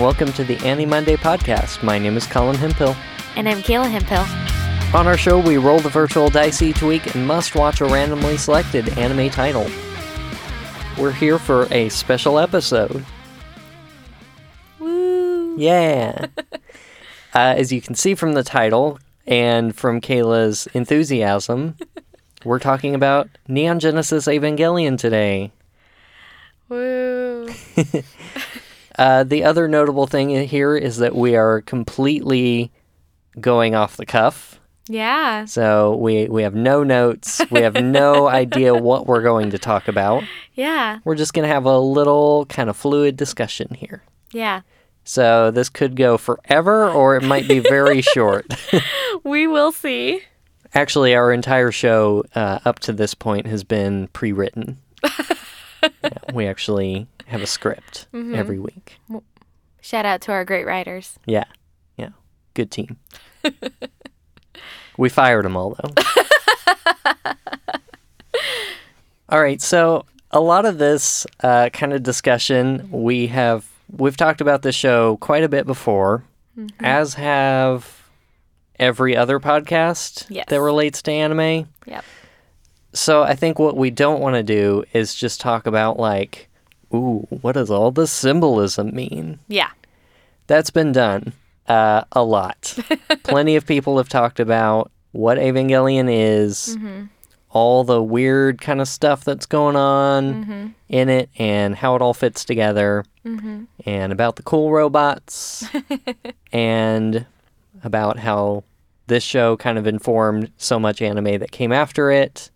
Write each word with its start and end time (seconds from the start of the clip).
welcome 0.00 0.32
to 0.32 0.42
the 0.42 0.56
Annie 0.66 0.86
Monday 0.86 1.14
podcast. 1.14 1.82
My 1.82 1.98
name 1.98 2.16
is 2.16 2.26
Colin 2.26 2.56
Hempill. 2.56 2.96
And 3.36 3.46
I'm 3.46 3.58
Kayla 3.58 3.94
Hempill. 3.94 4.94
On 4.94 5.06
our 5.06 5.18
show, 5.18 5.38
we 5.38 5.58
roll 5.58 5.78
the 5.78 5.90
virtual 5.90 6.30
dice 6.30 6.62
each 6.62 6.80
week 6.80 7.14
and 7.14 7.26
must 7.26 7.54
watch 7.54 7.82
a 7.82 7.84
randomly 7.84 8.38
selected 8.38 8.88
anime 8.98 9.28
title. 9.28 9.66
We're 10.98 11.12
here 11.12 11.38
for 11.38 11.70
a 11.70 11.90
special 11.90 12.38
episode. 12.38 13.04
Woo! 14.78 15.58
Yeah. 15.58 16.28
uh, 16.38 16.58
as 17.34 17.70
you 17.70 17.82
can 17.82 17.94
see 17.94 18.14
from 18.14 18.32
the 18.32 18.42
title 18.42 18.98
and 19.26 19.76
from 19.76 20.00
Kayla's 20.00 20.66
enthusiasm, 20.68 21.76
we're 22.42 22.58
talking 22.58 22.94
about 22.94 23.28
Neon 23.48 23.78
Genesis 23.78 24.28
Evangelion 24.28 24.96
today. 24.96 25.52
Woo! 26.70 27.50
Uh, 29.00 29.24
the 29.24 29.44
other 29.44 29.66
notable 29.66 30.06
thing 30.06 30.28
here 30.46 30.76
is 30.76 30.98
that 30.98 31.14
we 31.14 31.34
are 31.34 31.62
completely 31.62 32.70
going 33.40 33.74
off 33.74 33.96
the 33.96 34.04
cuff. 34.04 34.60
Yeah. 34.88 35.46
So 35.46 35.96
we, 35.96 36.26
we 36.28 36.42
have 36.42 36.54
no 36.54 36.84
notes. 36.84 37.40
We 37.50 37.60
have 37.62 37.82
no 37.82 38.28
idea 38.42 38.74
what 38.74 39.06
we're 39.06 39.22
going 39.22 39.52
to 39.52 39.58
talk 39.58 39.88
about. 39.88 40.24
Yeah. 40.52 40.98
We're 41.04 41.14
just 41.14 41.32
going 41.32 41.48
to 41.48 41.54
have 41.54 41.64
a 41.64 41.78
little 41.78 42.44
kind 42.46 42.68
of 42.68 42.76
fluid 42.76 43.16
discussion 43.16 43.72
here. 43.72 44.02
Yeah. 44.32 44.60
So 45.04 45.50
this 45.50 45.70
could 45.70 45.96
go 45.96 46.18
forever 46.18 46.90
or 46.90 47.16
it 47.16 47.22
might 47.22 47.48
be 47.48 47.60
very 47.60 48.02
short. 48.02 48.52
We 49.24 49.46
will 49.46 49.72
see. 49.72 50.20
Actually, 50.74 51.14
our 51.14 51.32
entire 51.32 51.72
show 51.72 52.24
uh, 52.34 52.58
up 52.66 52.80
to 52.80 52.92
this 52.92 53.14
point 53.14 53.46
has 53.46 53.64
been 53.64 54.08
pre 54.08 54.32
written. 55.82 56.20
we 56.34 56.46
actually 56.46 57.06
have 57.26 57.42
a 57.42 57.46
script 57.46 58.06
mm-hmm. 58.12 58.34
every 58.34 58.58
week. 58.58 58.98
Shout 59.80 60.04
out 60.04 60.20
to 60.22 60.32
our 60.32 60.44
great 60.44 60.66
writers. 60.66 61.18
Yeah. 61.26 61.44
Yeah. 61.96 62.10
Good 62.54 62.70
team. 62.70 62.98
we 64.96 65.08
fired 65.08 65.44
them 65.44 65.56
all, 65.56 65.76
though. 65.80 66.02
all 69.28 69.40
right. 69.40 69.60
So, 69.60 70.04
a 70.30 70.40
lot 70.40 70.64
of 70.64 70.78
this 70.78 71.26
uh, 71.42 71.70
kind 71.72 71.92
of 71.92 72.02
discussion 72.02 72.80
mm-hmm. 72.80 73.02
we 73.02 73.26
have, 73.28 73.68
we've 73.90 74.16
talked 74.16 74.40
about 74.40 74.62
this 74.62 74.74
show 74.74 75.16
quite 75.16 75.42
a 75.42 75.48
bit 75.48 75.66
before, 75.66 76.24
mm-hmm. 76.56 76.84
as 76.84 77.14
have 77.14 78.00
every 78.78 79.16
other 79.16 79.38
podcast 79.38 80.26
Yes. 80.28 80.46
that 80.48 80.60
relates 80.60 81.02
to 81.02 81.12
anime. 81.12 81.68
Yep. 81.86 82.04
So, 82.92 83.22
I 83.22 83.34
think 83.34 83.58
what 83.58 83.76
we 83.76 83.90
don't 83.90 84.20
want 84.20 84.34
to 84.34 84.42
do 84.42 84.84
is 84.92 85.14
just 85.14 85.40
talk 85.40 85.66
about, 85.66 85.98
like, 85.98 86.48
ooh, 86.92 87.26
what 87.30 87.52
does 87.52 87.70
all 87.70 87.90
this 87.90 88.10
symbolism 88.10 88.94
mean? 88.94 89.38
Yeah. 89.48 89.70
That's 90.46 90.70
been 90.70 90.92
done 90.92 91.32
uh, 91.68 92.04
a 92.12 92.22
lot. 92.22 92.76
Plenty 93.22 93.56
of 93.56 93.66
people 93.66 93.96
have 93.98 94.08
talked 94.08 94.40
about 94.40 94.90
what 95.12 95.38
Evangelion 95.38 96.08
is, 96.10 96.76
mm-hmm. 96.76 97.04
all 97.50 97.84
the 97.84 98.02
weird 98.02 98.60
kind 98.60 98.80
of 98.80 98.88
stuff 98.88 99.24
that's 99.24 99.46
going 99.46 99.76
on 99.76 100.44
mm-hmm. 100.44 100.66
in 100.88 101.08
it, 101.08 101.30
and 101.38 101.76
how 101.76 101.94
it 101.94 102.02
all 102.02 102.14
fits 102.14 102.44
together, 102.44 103.04
mm-hmm. 103.24 103.64
and 103.86 104.12
about 104.12 104.36
the 104.36 104.42
cool 104.42 104.72
robots, 104.72 105.64
and 106.52 107.26
about 107.84 108.18
how 108.18 108.64
this 109.06 109.22
show 109.22 109.56
kind 109.56 109.78
of 109.78 109.86
informed 109.86 110.50
so 110.56 110.78
much 110.78 111.02
anime 111.02 111.38
that 111.38 111.50
came 111.50 111.72
after 111.72 112.10
it. 112.10 112.50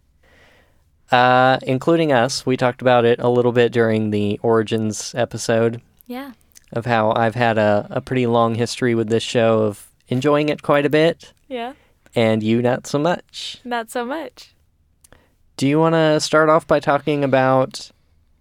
Uh, 1.10 1.58
including 1.62 2.12
us. 2.12 2.44
We 2.46 2.56
talked 2.56 2.80
about 2.82 3.04
it 3.04 3.20
a 3.20 3.28
little 3.28 3.52
bit 3.52 3.72
during 3.72 4.10
the 4.10 4.40
Origins 4.42 5.14
episode 5.14 5.80
Yeah. 6.06 6.32
of 6.72 6.86
how 6.86 7.12
I've 7.12 7.34
had 7.36 7.56
a, 7.58 7.86
a 7.90 8.00
pretty 8.00 8.26
long 8.26 8.54
history 8.56 8.94
with 8.94 9.08
this 9.08 9.22
show 9.22 9.60
of 9.62 9.86
enjoying 10.08 10.48
it 10.48 10.62
quite 10.62 10.86
a 10.86 10.90
bit, 10.90 11.32
Yeah. 11.48 11.74
and 12.16 12.42
you 12.42 12.62
not 12.62 12.86
so 12.86 12.98
much. 12.98 13.58
Not 13.64 13.90
so 13.90 14.04
much. 14.04 14.54
Do 15.56 15.68
you 15.68 15.78
want 15.78 15.94
to 15.94 16.18
start 16.20 16.48
off 16.48 16.66
by 16.66 16.80
talking 16.80 17.22
about 17.22 17.90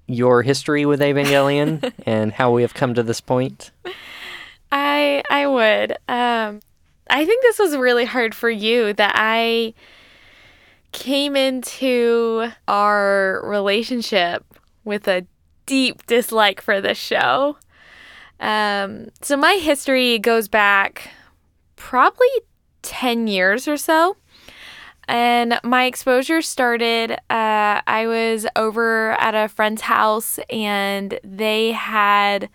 your 0.08 0.42
history 0.42 0.86
with 0.86 1.00
Evangelion 1.00 1.94
and 2.08 2.32
how 2.34 2.52
we 2.52 2.62
have 2.64 2.74
come 2.74 2.94
to 2.96 3.04
this 3.04 3.22
point? 3.22 3.72
I 4.72 5.22
I 5.30 5.46
would. 5.48 5.92
Um 6.08 6.62
I 7.10 7.26
think 7.26 7.44
this 7.44 7.60
was 7.60 7.76
really 7.78 8.06
hard 8.06 8.34
for 8.34 8.50
you 8.50 8.94
that 8.94 9.12
I 9.16 9.74
came 10.94 11.36
into 11.36 12.50
our 12.68 13.42
relationship 13.44 14.46
with 14.86 15.08
a 15.08 15.26
deep 15.66 16.06
dislike 16.08 16.62
for 16.62 16.80
this 16.80 16.98
show. 16.98 17.58
Um 18.40 19.10
so 19.22 19.36
my 19.36 19.56
history 19.56 20.20
goes 20.20 20.48
back 20.48 21.12
probably 21.76 22.28
10 22.82 23.28
years 23.28 23.68
or 23.68 23.78
so. 23.78 24.16
And 25.06 25.60
my 25.66 25.84
exposure 25.84 26.42
started, 26.42 27.12
uh, 27.12 27.82
I 27.86 28.08
was 28.08 28.48
over 28.56 29.12
at 29.14 29.36
a 29.36 29.50
friend's 29.50 29.82
house 29.82 30.40
and 30.50 31.20
they 31.26 31.74
had 31.74 32.50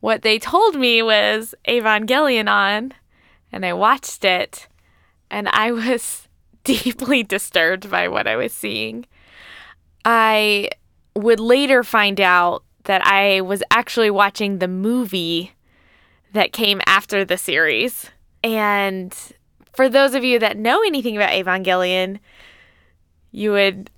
what 0.00 0.22
they 0.22 0.38
told 0.38 0.76
me 0.76 1.02
was 1.02 1.54
Evangelion 1.66 2.48
on, 2.48 2.94
and 3.50 3.66
I 3.66 3.72
watched 3.72 4.24
it, 4.24 4.68
and 5.30 5.48
I 5.48 5.72
was 5.88 6.27
deeply 6.64 7.22
disturbed 7.22 7.90
by 7.90 8.08
what 8.08 8.26
I 8.26 8.36
was 8.36 8.52
seeing. 8.52 9.06
I 10.04 10.70
would 11.14 11.40
later 11.40 11.82
find 11.82 12.20
out 12.20 12.64
that 12.84 13.04
I 13.06 13.40
was 13.42 13.62
actually 13.70 14.10
watching 14.10 14.58
the 14.58 14.68
movie 14.68 15.52
that 16.32 16.52
came 16.52 16.80
after 16.86 17.24
the 17.24 17.36
series. 17.36 18.10
And 18.42 19.16
for 19.74 19.88
those 19.88 20.14
of 20.14 20.24
you 20.24 20.38
that 20.38 20.56
know 20.56 20.82
anything 20.86 21.16
about 21.16 21.30
Evangelion, 21.30 22.18
you 23.30 23.52
would 23.52 23.90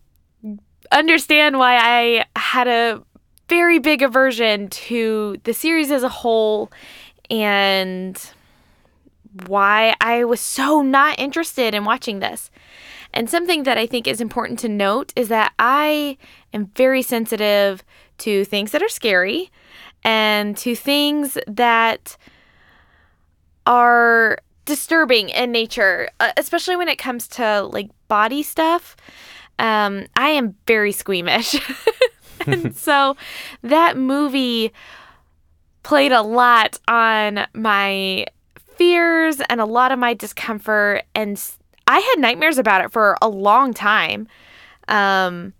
understand 0.90 1.58
why 1.58 1.76
I 1.76 2.24
had 2.36 2.68
a 2.68 3.02
very 3.48 3.78
big 3.78 4.02
aversion 4.02 4.68
to 4.68 5.36
the 5.44 5.52
series 5.52 5.90
as 5.90 6.02
a 6.02 6.08
whole 6.08 6.70
and 7.30 8.20
why 9.46 9.94
I 10.00 10.24
was 10.24 10.40
so 10.40 10.82
not 10.82 11.18
interested 11.18 11.74
in 11.74 11.84
watching 11.84 12.20
this. 12.20 12.50
And 13.12 13.28
something 13.28 13.64
that 13.64 13.76
I 13.76 13.86
think 13.86 14.06
is 14.06 14.20
important 14.20 14.58
to 14.60 14.68
note 14.68 15.12
is 15.16 15.28
that 15.28 15.52
I 15.58 16.16
am 16.52 16.66
very 16.76 17.02
sensitive 17.02 17.82
to 18.18 18.44
things 18.44 18.70
that 18.72 18.82
are 18.82 18.88
scary 18.88 19.50
and 20.04 20.56
to 20.58 20.76
things 20.76 21.36
that 21.46 22.16
are 23.66 24.38
disturbing 24.64 25.28
in 25.30 25.50
nature, 25.50 26.08
uh, 26.20 26.32
especially 26.36 26.76
when 26.76 26.88
it 26.88 26.98
comes 26.98 27.26
to 27.28 27.62
like 27.62 27.90
body 28.08 28.42
stuff. 28.42 28.96
Um, 29.58 30.06
I 30.16 30.28
am 30.30 30.54
very 30.66 30.92
squeamish. 30.92 31.56
and 32.46 32.74
so 32.76 33.16
that 33.62 33.96
movie 33.96 34.72
played 35.82 36.12
a 36.12 36.22
lot 36.22 36.78
on 36.88 37.46
my 37.54 38.26
fears 38.80 39.42
and 39.50 39.60
a 39.60 39.66
lot 39.66 39.92
of 39.92 39.98
my 39.98 40.14
discomfort. 40.14 41.02
And 41.14 41.38
I 41.86 41.98
had 41.98 42.18
nightmares 42.18 42.56
about 42.56 42.82
it 42.82 42.90
for 42.90 43.14
a 43.20 43.28
long 43.28 43.74
time. 43.74 44.26
Um, 44.88 45.52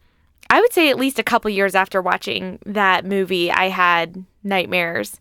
I 0.48 0.58
would 0.58 0.72
say 0.72 0.88
at 0.88 0.98
least 0.98 1.18
a 1.18 1.22
couple 1.22 1.50
years 1.50 1.74
after 1.74 2.00
watching 2.00 2.58
that 2.64 3.04
movie, 3.04 3.52
I 3.52 3.68
had 3.68 4.24
nightmares. 4.42 5.20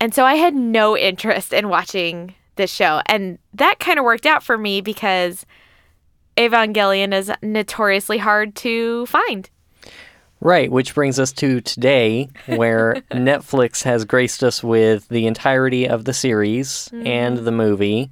And 0.00 0.14
so 0.14 0.24
I 0.24 0.36
had 0.36 0.54
no 0.54 0.96
interest 1.10 1.52
in 1.52 1.68
watching 1.68 2.34
this 2.56 2.72
show. 2.72 3.02
And 3.04 3.38
that 3.52 3.80
kind 3.80 3.98
of 3.98 4.06
worked 4.06 4.24
out 4.24 4.42
for 4.42 4.56
me 4.56 4.80
because 4.80 5.44
Evangelion 6.38 7.12
is 7.12 7.30
notoriously 7.42 8.16
hard 8.16 8.56
to 8.56 9.04
find. 9.04 9.50
Right, 10.42 10.70
which 10.70 10.94
brings 10.94 11.18
us 11.18 11.32
to 11.34 11.60
today, 11.60 12.30
where 12.46 12.94
Netflix 13.10 13.82
has 13.82 14.06
graced 14.06 14.42
us 14.42 14.64
with 14.64 15.06
the 15.08 15.26
entirety 15.26 15.86
of 15.86 16.06
the 16.06 16.14
series 16.14 16.88
and 16.92 17.38
the 17.38 17.52
movie 17.52 18.10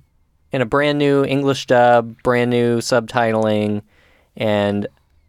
in 0.52 0.60
a 0.60 0.66
brand 0.66 0.98
new 0.98 1.24
English 1.24 1.66
dub, 1.66 2.22
brand 2.22 2.50
new 2.50 2.78
subtitling, 2.78 3.82
and 4.36 4.86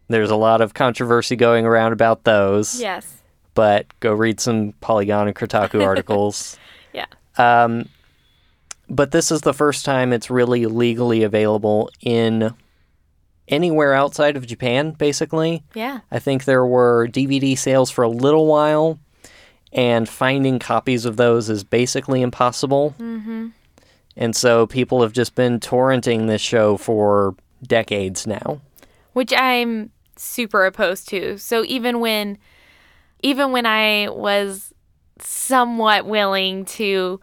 there's 0.08 0.30
a 0.30 0.36
lot 0.36 0.60
of 0.60 0.74
controversy 0.74 1.36
going 1.36 1.64
around 1.64 1.92
about 1.92 2.24
those. 2.24 2.80
Yes. 2.80 3.22
But 3.54 3.86
go 4.00 4.12
read 4.12 4.40
some 4.40 4.72
Polygon 4.80 5.28
and 5.28 5.36
Kotaku 5.36 5.84
articles. 5.86 6.58
Yeah. 6.92 7.06
Um, 7.36 7.88
but 8.88 9.12
this 9.12 9.30
is 9.30 9.42
the 9.42 9.54
first 9.54 9.84
time 9.84 10.12
it's 10.12 10.30
really 10.30 10.66
legally 10.66 11.22
available 11.22 11.90
in 12.00 12.54
anywhere 13.50 13.92
outside 13.92 14.36
of 14.36 14.46
Japan, 14.46 14.92
basically. 14.92 15.62
Yeah. 15.74 16.00
I 16.10 16.18
think 16.18 16.44
there 16.44 16.64
were 16.64 17.08
DVD 17.08 17.58
sales 17.58 17.90
for 17.90 18.02
a 18.02 18.08
little 18.08 18.46
while, 18.46 18.98
and 19.72 20.08
finding 20.08 20.58
copies 20.58 21.04
of 21.04 21.16
those 21.16 21.50
is 21.50 21.64
basically 21.64 22.22
impossible. 22.22 22.94
Mm-hmm. 22.98 23.48
And 24.16 24.34
so 24.34 24.66
people 24.66 25.02
have 25.02 25.12
just 25.12 25.34
been 25.34 25.60
torrenting 25.60 26.26
this 26.26 26.40
show 26.40 26.76
for 26.76 27.34
decades 27.62 28.26
now. 28.26 28.60
which 29.12 29.32
I'm 29.36 29.90
super 30.16 30.64
opposed 30.64 31.08
to. 31.08 31.38
So 31.38 31.64
even 31.64 32.00
when 32.00 32.38
even 33.22 33.52
when 33.52 33.66
I 33.66 34.08
was 34.08 34.72
somewhat 35.18 36.06
willing 36.06 36.64
to 36.64 37.20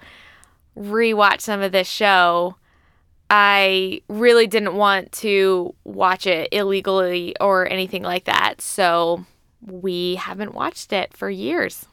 rewatch 0.77 1.41
some 1.41 1.61
of 1.61 1.71
this 1.71 1.87
show, 1.87 2.55
I 3.29 4.01
really 4.07 4.47
didn't 4.47 4.75
want 4.75 5.11
to 5.13 5.73
watch 5.83 6.25
it 6.27 6.49
illegally 6.51 7.35
or 7.41 7.67
anything 7.69 8.03
like 8.03 8.25
that. 8.25 8.61
So 8.61 9.25
we 9.61 10.15
haven't 10.15 10.53
watched 10.53 10.93
it 10.93 11.15
for 11.15 11.29
years. 11.29 11.85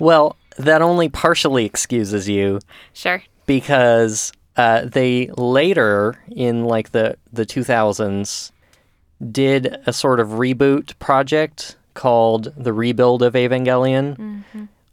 Well, 0.00 0.36
that 0.56 0.82
only 0.82 1.08
partially 1.08 1.64
excuses 1.64 2.28
you 2.28 2.60
Sure. 2.92 3.22
because 3.46 4.32
uh, 4.56 4.86
they 4.86 5.28
later 5.36 6.18
in 6.30 6.64
like 6.64 6.90
the 6.90 7.16
the 7.32 7.46
2000s 7.46 8.50
did 9.30 9.76
a 9.86 9.92
sort 9.92 10.18
of 10.18 10.28
reboot 10.30 10.98
project 10.98 11.76
called 11.94 12.52
the 12.56 12.72
rebuild 12.72 13.22
of 13.22 13.34
evangelion 13.34 14.42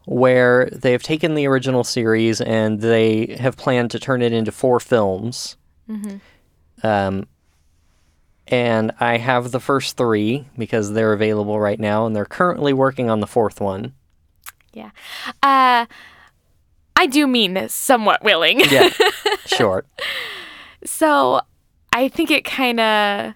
where 0.10 0.70
they've 0.72 1.04
taken 1.04 1.36
the 1.36 1.46
original 1.46 1.84
series 1.84 2.40
and 2.40 2.80
they 2.80 3.36
have 3.40 3.58
planned 3.58 3.92
to 3.92 4.00
turn 4.00 4.22
it 4.22 4.32
into 4.32 4.52
four 4.54 4.80
films 4.80 5.58
um, 6.84 7.28
and 8.48 8.92
i 9.00 9.18
have 9.18 9.52
the 9.52 9.60
first 9.60 9.98
three 9.98 10.46
because 10.58 10.94
they're 10.94 11.12
available 11.14 11.60
right 11.60 11.80
now 11.80 12.06
and 12.06 12.16
they're 12.16 12.26
currently 12.26 12.72
working 12.74 13.10
on 13.10 13.20
the 13.20 13.28
fourth 13.28 13.60
one 13.62 13.94
Yeah. 14.74 14.92
Uh, 15.44 15.86
I 16.96 17.06
do 17.08 17.28
mean 17.28 17.68
somewhat 17.70 18.24
willing. 18.24 18.60
yeah 18.72 18.90
sure 19.46 19.84
So 20.86 21.42
I 21.92 22.08
think 22.10 22.32
it 22.32 22.46
kind 22.46 22.80
of 22.80 23.34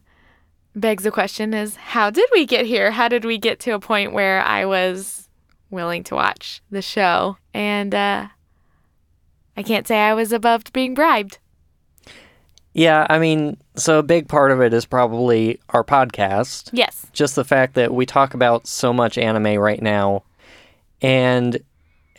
begs 0.76 1.04
the 1.04 1.12
question 1.12 1.54
is 1.54 1.76
how 1.76 2.10
did 2.10 2.30
we 2.32 2.46
get 2.46 2.66
here? 2.66 2.92
How 2.92 3.08
did 3.10 3.26
we 3.26 3.38
get 3.38 3.60
to 3.62 3.72
a 3.72 3.80
point 3.80 4.14
where 4.14 4.42
I 4.42 4.66
was 4.66 5.28
willing 5.72 6.04
to 6.06 6.16
watch 6.16 6.62
the 6.70 6.82
show? 6.82 7.38
And 7.54 7.96
uh, 7.96 8.28
I 9.58 9.64
can't 9.64 9.88
say 9.88 10.00
I 10.00 10.14
was 10.14 10.32
above 10.32 10.64
being 10.74 10.94
bribed. 10.94 11.40
Yeah, 12.74 13.06
I 13.10 13.20
mean, 13.20 13.58
so 13.76 14.00
a 14.00 14.04
big 14.04 14.30
part 14.30 14.52
of 14.52 14.62
it 14.62 14.74
is 14.74 14.86
probably 14.86 15.60
our 15.70 15.84
podcast. 15.84 16.70
Yes. 16.72 17.06
Just 17.12 17.36
the 17.36 17.44
fact 17.44 17.74
that 17.74 17.94
we 17.94 18.06
talk 18.06 18.34
about 18.34 18.66
so 18.66 18.94
much 18.94 19.18
anime 19.18 19.60
right 19.60 19.82
now, 19.82 20.24
and 21.02 21.60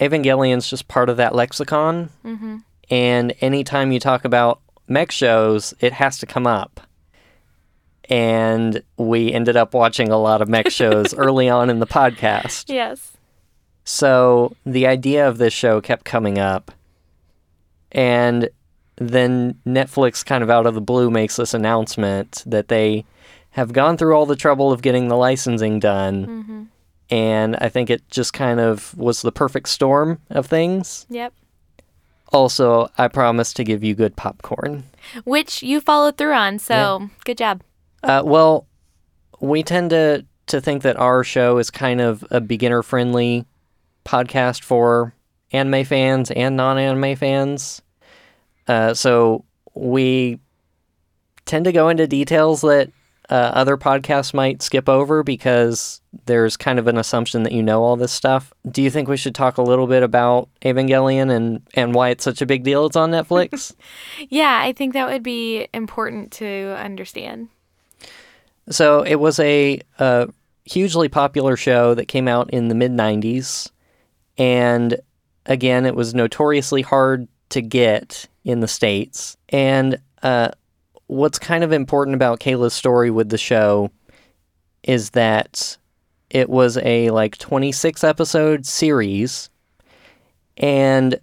Evangelion's 0.01 0.69
just 0.69 0.89
part 0.89 1.09
of 1.09 1.17
that 1.17 1.35
lexicon. 1.35 2.11
Mm-hmm. 2.25 2.59
And 2.91 3.35
anytime 3.41 3.93
you 3.93 4.01
talk 4.01 4.25
about 4.25 4.61
mech 4.89 5.11
shows, 5.11 5.73
it 5.81 5.93
has 5.95 6.19
to 6.19 6.27
come 6.27 6.47
up. 6.47 6.81
And 8.09 8.83
we 8.99 9.33
ended 9.33 9.57
up 9.57 9.73
watching 9.73 10.11
a 10.11 10.19
lot 10.19 10.43
of 10.43 10.49
mech 10.49 10.71
shows 10.71 11.15
early 11.17 11.49
on 11.49 11.71
in 11.71 11.79
the 11.79 11.87
podcast. 11.87 12.65
Yes. 12.69 13.12
So 13.85 14.55
the 14.65 14.87
idea 14.87 15.29
of 15.29 15.39
this 15.39 15.53
show 15.53 15.81
kept 15.81 16.05
coming 16.05 16.39
up. 16.39 16.71
And 17.91 18.49
then 18.97 19.57
Netflix, 19.67 20.25
kind 20.25 20.43
of 20.43 20.51
out 20.51 20.67
of 20.67 20.75
the 20.75 20.81
blue, 20.81 21.11
makes 21.11 21.37
this 21.37 21.55
announcement 21.55 22.43
that 22.47 22.69
they 22.69 23.05
have 23.51 23.73
gone 23.73 23.97
through 23.97 24.15
all 24.15 24.27
the 24.27 24.37
trouble 24.37 24.73
of 24.73 24.83
getting 24.83 25.09
the 25.09 25.17
licensing 25.17 25.79
done. 25.79 26.27
Mm-hmm. 26.27 26.63
And 27.11 27.57
I 27.57 27.69
think 27.69 27.91
it 27.91 28.09
just 28.09 28.33
kind 28.33 28.61
of 28.61 28.97
was 28.97 29.23
the 29.23 29.33
perfect 29.33 29.69
storm 29.69 30.21
of 30.31 30.47
things. 30.47 31.07
Yep. 31.11 31.35
Also, 32.33 32.89
I 32.97 33.09
promised 33.09 33.57
to 33.57 33.65
give 33.65 33.85
you 33.85 33.95
good 33.95 34.17
popcorn. 34.17 34.85
Which 35.25 35.63
you 35.63 35.83
followed 35.83 36.17
through 36.17 36.33
on, 36.33 36.59
so 36.59 37.11
good 37.27 37.37
job. 37.37 37.63
Uh, 38.03 38.23
well, 38.25 38.67
we 39.41 39.63
tend 39.63 39.91
to, 39.91 40.25
to 40.47 40.61
think 40.63 40.83
that 40.83 40.97
our 40.97 41.23
show 41.25 41.59
is 41.59 41.71
kind 41.71 42.01
of 42.01 42.25
a 42.31 42.41
beginner 42.41 42.83
friendly 42.83 43.45
podcast 44.05 44.63
for 44.63 45.15
anime 45.53 45.85
fans 45.85 46.31
and 46.31 46.57
non 46.57 46.79
anime 46.79 47.17
fans. 47.17 47.83
Uh, 48.69 48.95
so 48.95 49.45
we 49.75 50.39
tend 51.45 51.65
to 51.65 51.73
go 51.73 51.89
into 51.89 52.07
details 52.07 52.61
that 52.63 52.91
uh, 53.31 53.51
other 53.55 53.77
podcasts 53.77 54.35
might 54.35 54.63
skip 54.63 54.89
over 54.89 55.23
because 55.23 56.01
there's 56.27 56.57
kind 56.57 56.79
of 56.79 56.87
an 56.87 56.99
assumption 56.99 57.45
that 57.45 57.53
you 57.53 57.63
know 57.63 57.83
all 57.83 57.97
this 57.97 58.13
stuff. 58.13 58.53
Do 58.71 58.83
you 58.83 58.91
think 58.91 59.09
we 59.09 59.17
should 59.17 59.35
talk 59.35 59.57
a 59.57 59.63
little 59.63 59.87
bit 59.87 60.03
about 60.03 60.49
Evangelion 60.63 61.31
and, 61.35 61.63
and 61.75 61.95
why 61.95 62.11
it's 62.11 62.25
such 62.25 62.43
a 62.43 62.47
big 62.47 62.63
deal 62.63 62.85
it's 62.87 62.97
on 62.97 63.11
Netflix? 63.11 63.75
Yeah, 64.29 64.61
I 64.63 64.73
think 64.73 64.93
that 64.93 65.09
would 65.09 65.23
be 65.23 65.67
important 65.73 66.33
to 66.33 66.77
understand. 66.79 67.49
So 68.71 69.03
it 69.03 69.17
was 69.17 69.39
a, 69.41 69.81
a 69.99 70.29
hugely 70.65 71.09
popular 71.09 71.57
show 71.57 71.95
that 71.95 72.07
came 72.07 72.29
out 72.29 72.51
in 72.51 72.69
the 72.69 72.75
mid 72.75 72.93
90s. 72.93 73.71
And 74.43 75.01
again, 75.47 75.87
it 75.87 75.95
was 75.95 76.17
notoriously 76.17 76.83
hard 76.83 77.29
to 77.51 77.63
get 77.63 78.27
in 78.43 78.59
the 78.59 78.67
States. 78.67 79.37
And 79.51 80.01
uh, 80.25 80.49
what's 81.07 81.39
kind 81.39 81.63
of 81.63 81.71
important 81.71 82.17
about 82.17 82.41
Kayla's 82.41 82.75
story 82.75 83.09
with 83.09 83.29
the 83.29 83.39
show 83.39 83.93
is 84.83 85.11
that 85.11 85.77
it 86.29 86.51
was 86.51 86.77
a 86.79 87.11
like 87.11 87.39
26 87.39 88.03
episode 88.03 88.67
series. 88.67 89.49
And 90.57 91.21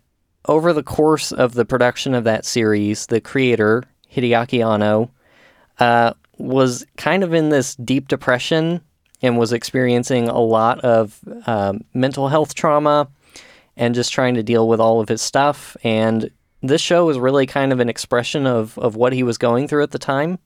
over 0.47 0.71
the 0.71 0.81
course 0.81 1.33
of 1.33 1.55
the 1.55 1.65
production 1.65 2.13
of 2.13 2.23
that 2.23 2.45
series, 2.45 3.07
the 3.07 3.19
creator, 3.19 3.83
Hideaki 4.09 4.65
Anno, 4.65 5.11
uh, 5.79 6.13
was 6.37 6.85
kind 6.95 7.25
of 7.25 7.33
in 7.33 7.49
this 7.49 7.75
deep 7.75 8.07
depression 8.07 8.79
and 9.21 9.37
was 9.37 9.53
experiencing 9.53 10.27
a 10.27 10.39
lot 10.39 10.79
of 10.81 11.19
um, 11.45 11.83
mental 11.93 12.27
health 12.27 12.55
trauma 12.55 13.07
and 13.75 13.95
just 13.95 14.13
trying 14.13 14.35
to 14.35 14.43
deal 14.43 14.67
with 14.67 14.79
all 14.79 14.99
of 14.99 15.09
his 15.09 15.21
stuff. 15.21 15.75
And 15.83 16.29
this 16.61 16.81
show 16.81 17.05
was 17.05 17.19
really 17.19 17.45
kind 17.45 17.71
of 17.71 17.79
an 17.79 17.89
expression 17.89 18.45
of, 18.45 18.77
of 18.77 18.95
what 18.95 19.13
he 19.13 19.23
was 19.23 19.37
going 19.37 19.67
through 19.67 19.83
at 19.83 19.91
the 19.91 19.99
time. 19.99 20.39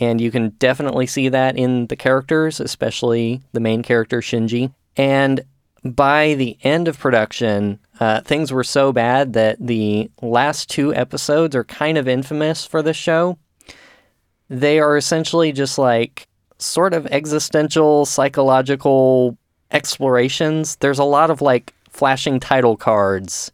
And 0.00 0.20
you 0.20 0.30
can 0.30 0.50
definitely 0.50 1.06
see 1.06 1.28
that 1.28 1.56
in 1.56 1.86
the 1.86 1.96
characters, 1.96 2.60
especially 2.60 3.42
the 3.52 3.60
main 3.60 3.82
character, 3.82 4.20
Shinji. 4.20 4.72
And 4.96 5.44
by 5.84 6.34
the 6.34 6.56
end 6.62 6.88
of 6.88 6.98
production, 6.98 7.78
uh, 8.00 8.22
things 8.22 8.52
were 8.52 8.64
so 8.64 8.92
bad 8.92 9.34
that 9.34 9.56
the 9.60 10.10
last 10.20 10.68
two 10.68 10.94
episodes 10.94 11.54
are 11.54 11.64
kind 11.64 11.98
of 11.98 12.08
infamous 12.08 12.64
for 12.64 12.82
this 12.82 12.96
show 12.96 13.38
they 14.50 14.78
are 14.78 14.96
essentially 14.96 15.52
just 15.52 15.78
like 15.78 16.28
sort 16.58 16.94
of 16.94 17.06
existential 17.06 18.06
psychological 18.06 19.36
explorations. 19.70 20.76
There's 20.76 20.98
a 20.98 21.04
lot 21.04 21.30
of 21.30 21.40
like 21.40 21.74
flashing 21.90 22.40
title 22.40 22.76
cards 22.76 23.52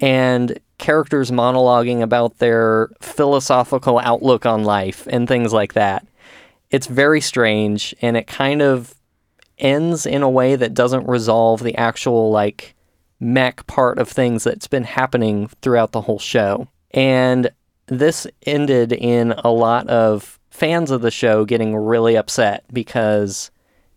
and 0.00 0.58
characters 0.78 1.30
monologuing 1.30 2.02
about 2.02 2.38
their 2.38 2.88
philosophical 3.00 3.98
outlook 3.98 4.46
on 4.46 4.64
life 4.64 5.06
and 5.10 5.28
things 5.28 5.52
like 5.52 5.74
that. 5.74 6.06
It's 6.70 6.86
very 6.86 7.20
strange 7.20 7.94
and 8.00 8.16
it 8.16 8.26
kind 8.26 8.62
of 8.62 8.94
ends 9.58 10.06
in 10.06 10.22
a 10.22 10.30
way 10.30 10.56
that 10.56 10.74
doesn't 10.74 11.06
resolve 11.06 11.62
the 11.62 11.76
actual 11.76 12.30
like 12.30 12.74
mech 13.20 13.66
part 13.66 13.98
of 13.98 14.08
things 14.08 14.42
that's 14.44 14.66
been 14.66 14.84
happening 14.84 15.48
throughout 15.60 15.92
the 15.92 16.00
whole 16.00 16.18
show. 16.18 16.66
And 16.92 17.50
this 17.86 18.26
ended 18.46 18.92
in 18.92 19.32
a 19.32 19.50
lot 19.50 19.86
of 19.88 20.39
fans 20.60 20.90
of 20.90 21.00
the 21.00 21.10
show 21.10 21.46
getting 21.46 21.74
really 21.74 22.16
upset 22.16 22.64
because 22.70 23.50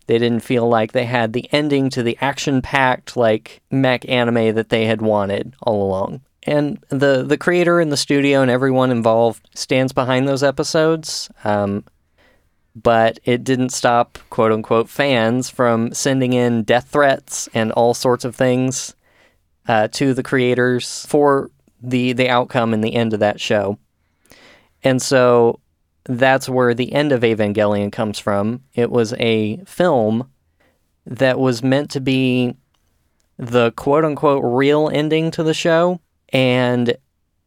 they 0.06 0.16
didn't 0.16 0.40
feel 0.40 0.66
like 0.66 0.92
they 0.92 1.04
had 1.04 1.34
the 1.34 1.46
ending 1.52 1.90
to 1.90 2.02
the 2.02 2.16
action 2.22 2.62
packed 2.62 3.18
like 3.18 3.60
mech 3.70 4.08
anime 4.08 4.54
that 4.54 4.70
they 4.70 4.86
had 4.86 5.02
wanted 5.02 5.54
all 5.60 5.86
along. 5.86 6.22
And 6.44 6.82
the 6.88 7.22
the 7.22 7.36
creator 7.36 7.80
and 7.80 7.92
the 7.92 7.98
studio 7.98 8.40
and 8.40 8.50
everyone 8.50 8.90
involved 8.90 9.46
stands 9.54 9.92
behind 9.92 10.26
those 10.26 10.42
episodes. 10.42 11.28
Um, 11.44 11.84
but 12.74 13.20
it 13.24 13.44
didn't 13.44 13.70
stop 13.70 14.18
quote 14.30 14.50
unquote 14.50 14.88
fans 14.88 15.50
from 15.50 15.92
sending 15.92 16.32
in 16.32 16.62
death 16.62 16.88
threats 16.88 17.46
and 17.52 17.72
all 17.72 17.92
sorts 17.92 18.24
of 18.24 18.34
things 18.34 18.96
uh, 19.68 19.88
to 19.88 20.14
the 20.14 20.22
creators 20.22 21.04
for 21.06 21.50
the 21.82 22.14
the 22.14 22.30
outcome 22.30 22.72
and 22.72 22.82
the 22.82 22.94
end 22.94 23.12
of 23.12 23.20
that 23.20 23.38
show. 23.38 23.78
And 24.82 25.00
so 25.00 25.60
that's 26.04 26.48
where 26.48 26.74
the 26.74 26.92
end 26.92 27.12
of 27.12 27.22
Evangelion 27.22 27.90
comes 27.90 28.18
from. 28.18 28.62
It 28.74 28.90
was 28.90 29.14
a 29.14 29.58
film 29.64 30.30
that 31.06 31.38
was 31.38 31.62
meant 31.62 31.90
to 31.90 32.00
be 32.00 32.56
the 33.38 33.72
quote 33.72 34.04
unquote 34.04 34.42
real 34.44 34.88
ending 34.88 35.30
to 35.32 35.42
the 35.42 35.54
show. 35.54 36.00
And 36.30 36.96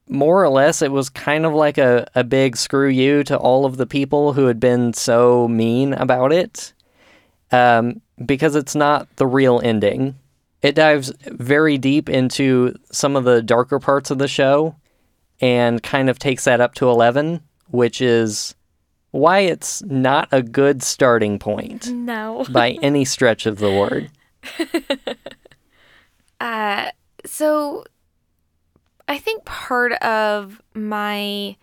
more 0.07 0.43
or 0.43 0.49
less, 0.49 0.81
it 0.81 0.91
was 0.91 1.09
kind 1.09 1.45
of 1.45 1.53
like 1.53 1.77
a, 1.77 2.07
a 2.15 2.23
big 2.23 2.57
screw 2.57 2.87
you 2.87 3.23
to 3.25 3.37
all 3.37 3.65
of 3.65 3.77
the 3.77 3.87
people 3.87 4.33
who 4.33 4.45
had 4.45 4.59
been 4.59 4.93
so 4.93 5.47
mean 5.47 5.93
about 5.93 6.31
it. 6.31 6.73
Um, 7.51 8.01
because 8.25 8.55
it's 8.55 8.75
not 8.75 9.07
the 9.17 9.27
real 9.27 9.61
ending. 9.63 10.15
It 10.61 10.75
dives 10.75 11.13
very 11.25 11.77
deep 11.77 12.09
into 12.09 12.75
some 12.91 13.15
of 13.15 13.23
the 13.23 13.41
darker 13.41 13.79
parts 13.79 14.09
of 14.09 14.17
the 14.17 14.27
show 14.27 14.75
and 15.39 15.83
kind 15.83 16.09
of 16.09 16.17
takes 16.17 16.45
that 16.45 16.59
up 16.59 16.73
to 16.75 16.89
11, 16.89 17.41
which 17.69 18.01
is 18.01 18.55
why 19.11 19.39
it's 19.39 19.81
not 19.83 20.27
a 20.31 20.41
good 20.41 20.83
starting 20.83 21.39
point 21.39 21.87
No. 21.91 22.45
by 22.51 22.77
any 22.81 23.05
stretch 23.05 23.45
of 23.45 23.57
the 23.59 23.71
word. 23.71 24.11
Uh, 26.39 26.91
so 27.25 27.83
I 29.07 29.17
think 29.17 29.43
part 29.45 29.93
of 30.03 30.61
my 30.75 31.55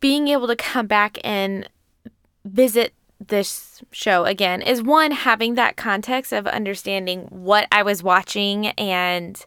being 0.00 0.28
able 0.28 0.46
to 0.46 0.56
come 0.56 0.86
back 0.86 1.18
and 1.22 1.68
visit 2.44 2.94
this 3.26 3.82
show 3.90 4.24
again 4.24 4.62
is 4.62 4.82
one 4.82 5.10
having 5.10 5.54
that 5.56 5.76
context 5.76 6.32
of 6.32 6.46
understanding 6.46 7.22
what 7.30 7.66
I 7.70 7.82
was 7.82 8.02
watching 8.02 8.68
and 8.68 9.44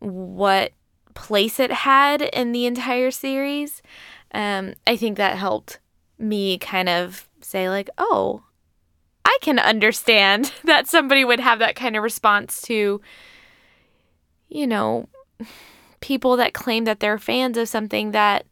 what 0.00 0.72
place 1.14 1.58
it 1.58 1.72
had 1.72 2.22
in 2.22 2.52
the 2.52 2.66
entire 2.66 3.10
series. 3.10 3.82
Um, 4.32 4.74
I 4.86 4.96
think 4.96 5.16
that 5.16 5.38
helped 5.38 5.78
me 6.18 6.58
kind 6.58 6.88
of 6.88 7.28
say, 7.40 7.68
like, 7.68 7.88
oh, 7.98 8.42
I 9.24 9.38
can 9.40 9.58
understand 9.58 10.52
that 10.64 10.86
somebody 10.86 11.24
would 11.24 11.40
have 11.40 11.58
that 11.60 11.76
kind 11.76 11.96
of 11.96 12.02
response 12.02 12.60
to, 12.62 13.00
you 14.48 14.66
know, 14.66 15.08
people 16.00 16.36
that 16.36 16.54
claim 16.54 16.84
that 16.84 17.00
they're 17.00 17.18
fans 17.18 17.56
of 17.56 17.68
something 17.68 18.12
that 18.12 18.46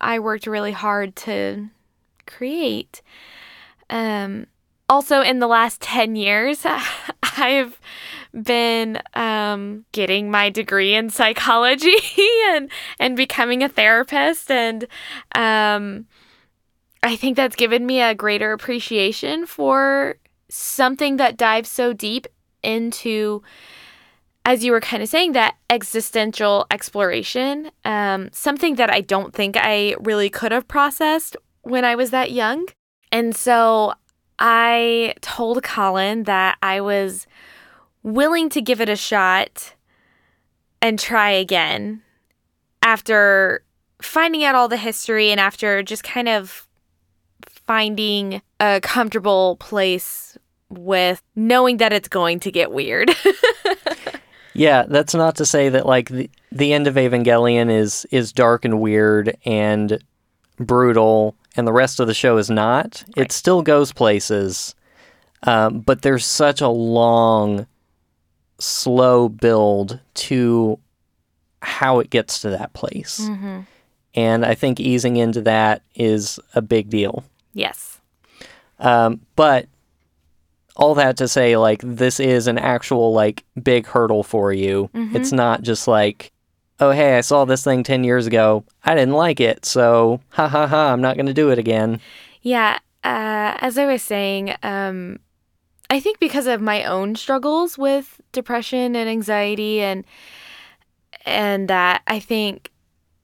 I 0.00 0.18
worked 0.18 0.46
really 0.46 0.72
hard 0.72 1.16
to 1.16 1.68
create. 2.26 3.02
Um, 3.88 4.46
also, 4.88 5.20
in 5.20 5.38
the 5.38 5.46
last 5.46 5.80
10 5.80 6.16
years, 6.16 6.64
I've 7.22 7.80
been 8.42 9.00
um, 9.14 9.84
getting 9.92 10.30
my 10.30 10.50
degree 10.50 10.94
in 10.94 11.10
psychology 11.10 11.96
and, 12.48 12.70
and 12.98 13.16
becoming 13.16 13.62
a 13.62 13.68
therapist. 13.68 14.50
And 14.50 14.86
um, 15.34 16.06
I 17.02 17.16
think 17.16 17.36
that's 17.36 17.56
given 17.56 17.86
me 17.86 18.00
a 18.00 18.14
greater 18.14 18.52
appreciation 18.52 19.46
for 19.46 20.16
something 20.48 21.16
that 21.16 21.36
dives 21.36 21.70
so 21.70 21.92
deep 21.92 22.26
into 22.62 23.42
as 24.46 24.64
you 24.64 24.70
were 24.70 24.80
kind 24.80 25.02
of 25.02 25.08
saying, 25.08 25.32
that 25.32 25.56
existential 25.68 26.66
exploration, 26.70 27.68
um, 27.84 28.28
something 28.30 28.76
that 28.76 28.88
I 28.88 29.00
don't 29.00 29.34
think 29.34 29.56
I 29.58 29.96
really 29.98 30.30
could 30.30 30.52
have 30.52 30.68
processed 30.68 31.36
when 31.62 31.84
I 31.84 31.96
was 31.96 32.10
that 32.10 32.30
young. 32.30 32.66
And 33.10 33.34
so 33.34 33.94
I 34.38 35.14
told 35.20 35.64
Colin 35.64 36.22
that 36.24 36.58
I 36.62 36.80
was 36.80 37.26
willing 38.06 38.48
to 38.50 38.62
give 38.62 38.80
it 38.80 38.88
a 38.88 38.96
shot 38.96 39.74
and 40.80 40.98
try 40.98 41.30
again 41.30 42.02
after 42.82 43.64
finding 44.00 44.44
out 44.44 44.54
all 44.54 44.68
the 44.68 44.76
history 44.76 45.30
and 45.30 45.40
after 45.40 45.82
just 45.82 46.04
kind 46.04 46.28
of 46.28 46.68
finding 47.48 48.40
a 48.60 48.80
comfortable 48.80 49.56
place 49.56 50.38
with 50.68 51.22
knowing 51.34 51.78
that 51.78 51.92
it's 51.92 52.08
going 52.08 52.38
to 52.40 52.50
get 52.50 52.70
weird. 52.72 53.10
Yeah, 54.56 54.84
that's 54.88 55.14
not 55.14 55.36
to 55.36 55.44
say 55.44 55.68
that 55.68 55.84
like 55.84 56.08
the, 56.08 56.30
the 56.50 56.72
end 56.72 56.86
of 56.86 56.94
Evangelion 56.94 57.70
is 57.70 58.06
is 58.10 58.32
dark 58.32 58.64
and 58.64 58.80
weird 58.80 59.36
and 59.44 60.02
brutal, 60.56 61.36
and 61.56 61.66
the 61.66 61.74
rest 61.74 62.00
of 62.00 62.06
the 62.06 62.14
show 62.14 62.38
is 62.38 62.48
not. 62.48 63.04
Right. 63.08 63.26
It 63.26 63.32
still 63.32 63.60
goes 63.60 63.92
places, 63.92 64.74
um, 65.42 65.80
but 65.80 66.00
there's 66.00 66.24
such 66.24 66.62
a 66.62 66.68
long, 66.68 67.66
slow 68.58 69.28
build 69.28 70.00
to 70.14 70.78
how 71.62 72.00
it 72.00 72.10
gets 72.10 72.40
to 72.40 72.50
that 72.50 72.72
place, 72.72 73.20
mm-hmm. 73.20 73.60
and 74.14 74.44
I 74.44 74.54
think 74.54 74.80
easing 74.80 75.16
into 75.16 75.42
that 75.42 75.82
is 75.94 76.38
a 76.54 76.62
big 76.62 76.90
deal. 76.90 77.24
Yes. 77.52 78.00
Um, 78.78 79.20
but 79.36 79.66
all 80.76 80.94
that 80.94 81.16
to 81.16 81.26
say 81.26 81.56
like 81.56 81.80
this 81.82 82.20
is 82.20 82.46
an 82.46 82.58
actual 82.58 83.12
like 83.12 83.44
big 83.62 83.86
hurdle 83.86 84.22
for 84.22 84.52
you 84.52 84.90
mm-hmm. 84.94 85.16
it's 85.16 85.32
not 85.32 85.62
just 85.62 85.88
like 85.88 86.32
oh 86.80 86.90
hey 86.90 87.16
i 87.16 87.20
saw 87.20 87.44
this 87.44 87.64
thing 87.64 87.82
10 87.82 88.04
years 88.04 88.26
ago 88.26 88.62
i 88.84 88.94
didn't 88.94 89.14
like 89.14 89.40
it 89.40 89.64
so 89.64 90.20
ha 90.28 90.46
ha 90.46 90.66
ha 90.66 90.92
i'm 90.92 91.00
not 91.00 91.16
going 91.16 91.26
to 91.26 91.34
do 91.34 91.50
it 91.50 91.58
again 91.58 91.98
yeah 92.42 92.78
uh, 93.04 93.56
as 93.60 93.78
i 93.78 93.86
was 93.86 94.02
saying 94.02 94.54
um, 94.62 95.18
i 95.90 96.00
think 96.00 96.18
because 96.18 96.46
of 96.46 96.60
my 96.60 96.84
own 96.84 97.14
struggles 97.14 97.78
with 97.78 98.20
depression 98.32 98.96
and 98.96 99.08
anxiety 99.08 99.80
and 99.80 100.04
and 101.24 101.68
that 101.68 102.02
i 102.06 102.18
think 102.18 102.70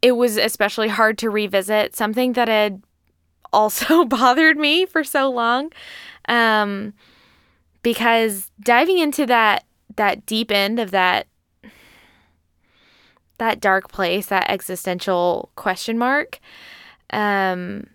it 0.02 0.12
was 0.12 0.36
especially 0.36 0.88
hard 0.88 1.16
to 1.18 1.30
revisit 1.30 1.96
something 1.96 2.32
that 2.34 2.48
had 2.48 2.82
also 3.52 4.04
bothered 4.06 4.56
me 4.56 4.84
for 4.84 5.04
so 5.04 5.30
long. 5.30 5.72
Um, 6.28 6.94
because 7.82 8.50
diving 8.60 8.98
into 8.98 9.26
that 9.26 9.64
that 9.96 10.24
deep 10.24 10.50
end 10.50 10.78
of 10.78 10.90
that 10.92 11.26
that 13.38 13.60
dark 13.60 13.90
place, 13.90 14.26
that 14.26 14.48
existential 14.48 15.50
question 15.56 15.98
mark, 15.98 16.38
um, 17.12 17.88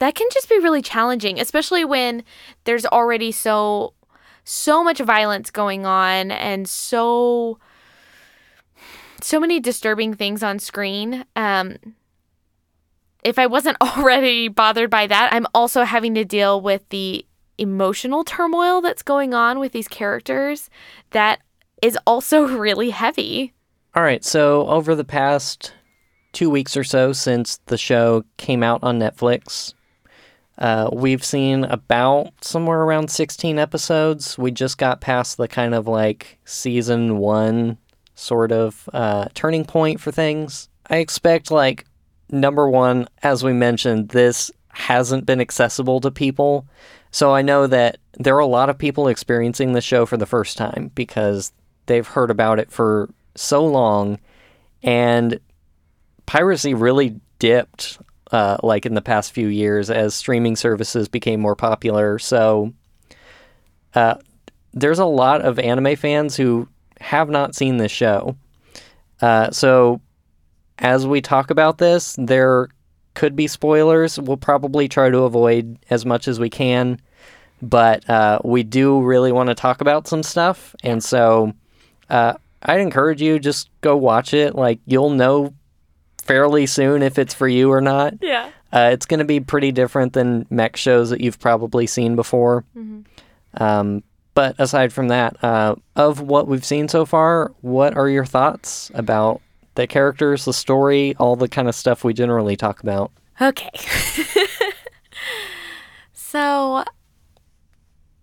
that 0.00 0.14
can 0.14 0.26
just 0.32 0.48
be 0.48 0.58
really 0.58 0.82
challenging, 0.82 1.38
especially 1.38 1.84
when 1.84 2.24
there's 2.64 2.86
already 2.86 3.30
so 3.30 3.94
so 4.42 4.82
much 4.82 4.98
violence 4.98 5.50
going 5.50 5.86
on 5.86 6.30
and 6.30 6.68
so 6.68 7.58
so 9.22 9.38
many 9.38 9.60
disturbing 9.60 10.14
things 10.14 10.42
on 10.42 10.58
screen. 10.58 11.24
Um, 11.36 11.76
if 13.22 13.38
I 13.38 13.46
wasn't 13.46 13.76
already 13.80 14.48
bothered 14.48 14.90
by 14.90 15.06
that, 15.06 15.32
I'm 15.32 15.46
also 15.54 15.84
having 15.84 16.14
to 16.14 16.24
deal 16.24 16.60
with 16.60 16.88
the 16.88 17.24
emotional 17.58 18.24
turmoil 18.24 18.80
that's 18.80 19.02
going 19.02 19.34
on 19.34 19.58
with 19.58 19.72
these 19.72 19.86
characters 19.86 20.70
that 21.10 21.40
is 21.82 21.98
also 22.06 22.46
really 22.58 22.90
heavy. 22.90 23.52
All 23.94 24.02
right, 24.02 24.24
so 24.24 24.66
over 24.68 24.94
the 24.94 25.04
past 25.04 25.74
two 26.32 26.48
weeks 26.48 26.76
or 26.76 26.84
so 26.84 27.12
since 27.12 27.58
the 27.66 27.76
show 27.76 28.24
came 28.38 28.62
out 28.62 28.82
on 28.82 28.98
Netflix, 28.98 29.74
uh, 30.60 30.90
we've 30.92 31.24
seen 31.24 31.64
about 31.64 32.32
somewhere 32.42 32.82
around 32.82 33.10
16 33.10 33.58
episodes. 33.58 34.36
We 34.36 34.50
just 34.50 34.76
got 34.76 35.00
past 35.00 35.36
the 35.36 35.48
kind 35.48 35.74
of 35.74 35.88
like 35.88 36.38
season 36.44 37.16
one 37.18 37.78
sort 38.14 38.52
of 38.52 38.88
uh, 38.92 39.28
turning 39.34 39.64
point 39.64 40.00
for 40.00 40.12
things. 40.12 40.68
I 40.88 40.96
expect, 40.96 41.50
like, 41.50 41.86
number 42.30 42.68
one, 42.68 43.08
as 43.22 43.42
we 43.42 43.54
mentioned, 43.54 44.10
this 44.10 44.50
hasn't 44.68 45.24
been 45.24 45.40
accessible 45.40 46.00
to 46.00 46.10
people. 46.10 46.66
So 47.10 47.34
I 47.34 47.42
know 47.42 47.66
that 47.66 47.98
there 48.18 48.36
are 48.36 48.40
a 48.40 48.46
lot 48.46 48.68
of 48.68 48.78
people 48.78 49.08
experiencing 49.08 49.72
the 49.72 49.80
show 49.80 50.04
for 50.04 50.16
the 50.16 50.26
first 50.26 50.58
time 50.58 50.90
because 50.94 51.52
they've 51.86 52.06
heard 52.06 52.30
about 52.30 52.58
it 52.58 52.70
for 52.70 53.08
so 53.34 53.64
long 53.64 54.18
and 54.82 55.40
piracy 56.26 56.74
really 56.74 57.20
dipped 57.38 57.98
uh, 58.32 58.58
like 58.62 58.86
in 58.86 58.94
the 58.94 59.02
past 59.02 59.32
few 59.32 59.48
years 59.48 59.90
as 59.90 60.14
streaming 60.14 60.56
services 60.56 61.08
became 61.08 61.40
more 61.40 61.56
popular. 61.56 62.18
So 62.18 62.72
uh, 63.94 64.14
there's 64.72 64.98
a 64.98 65.04
lot 65.04 65.42
of 65.42 65.58
anime 65.58 65.96
fans 65.96 66.36
who 66.36 66.68
have 67.00 67.28
not 67.28 67.54
seen 67.54 67.78
this 67.78 67.92
show. 67.92 68.36
Uh, 69.20 69.50
so 69.50 70.00
as 70.78 71.06
we 71.06 71.20
talk 71.20 71.50
about 71.50 71.78
this, 71.78 72.16
there 72.18 72.68
could 73.14 73.36
be 73.36 73.46
spoilers. 73.46 74.18
We'll 74.18 74.36
probably 74.36 74.88
try 74.88 75.10
to 75.10 75.18
avoid 75.18 75.78
as 75.90 76.06
much 76.06 76.28
as 76.28 76.38
we 76.38 76.48
can, 76.48 77.00
but 77.60 78.08
uh, 78.08 78.38
we 78.44 78.62
do 78.62 79.02
really 79.02 79.32
want 79.32 79.48
to 79.48 79.54
talk 79.54 79.80
about 79.80 80.06
some 80.06 80.22
stuff, 80.22 80.74
and 80.82 81.02
so 81.02 81.52
uh, 82.08 82.34
I'd 82.62 82.80
encourage 82.80 83.20
you 83.20 83.38
just 83.38 83.68
go 83.80 83.96
watch 83.96 84.32
it. 84.32 84.54
Like 84.54 84.78
you'll 84.86 85.10
know 85.10 85.52
fairly 86.30 86.66
soon 86.66 87.02
if 87.02 87.18
it's 87.18 87.34
for 87.34 87.48
you 87.48 87.72
or 87.72 87.80
not. 87.80 88.14
Yeah. 88.20 88.50
Uh, 88.72 88.90
it's 88.92 89.06
going 89.06 89.18
to 89.18 89.24
be 89.24 89.40
pretty 89.40 89.72
different 89.72 90.12
than 90.12 90.46
mech 90.48 90.76
shows 90.76 91.10
that 91.10 91.20
you've 91.20 91.40
probably 91.40 91.86
seen 91.86 92.14
before. 92.14 92.64
Mm-hmm. 92.76 93.62
Um, 93.62 94.04
but 94.34 94.54
aside 94.58 94.92
from 94.92 95.08
that, 95.08 95.42
uh, 95.42 95.74
of 95.96 96.20
what 96.20 96.46
we've 96.46 96.64
seen 96.64 96.88
so 96.88 97.04
far, 97.04 97.52
what 97.62 97.96
are 97.96 98.08
your 98.08 98.24
thoughts 98.24 98.90
about 98.94 99.40
the 99.74 99.86
characters, 99.86 100.44
the 100.44 100.52
story, 100.52 101.14
all 101.18 101.36
the 101.36 101.48
kind 101.48 101.68
of 101.68 101.74
stuff 101.74 102.04
we 102.04 102.12
generally 102.12 102.56
talk 102.56 102.82
about. 102.82 103.10
Okay. 103.40 103.70
so 106.12 106.84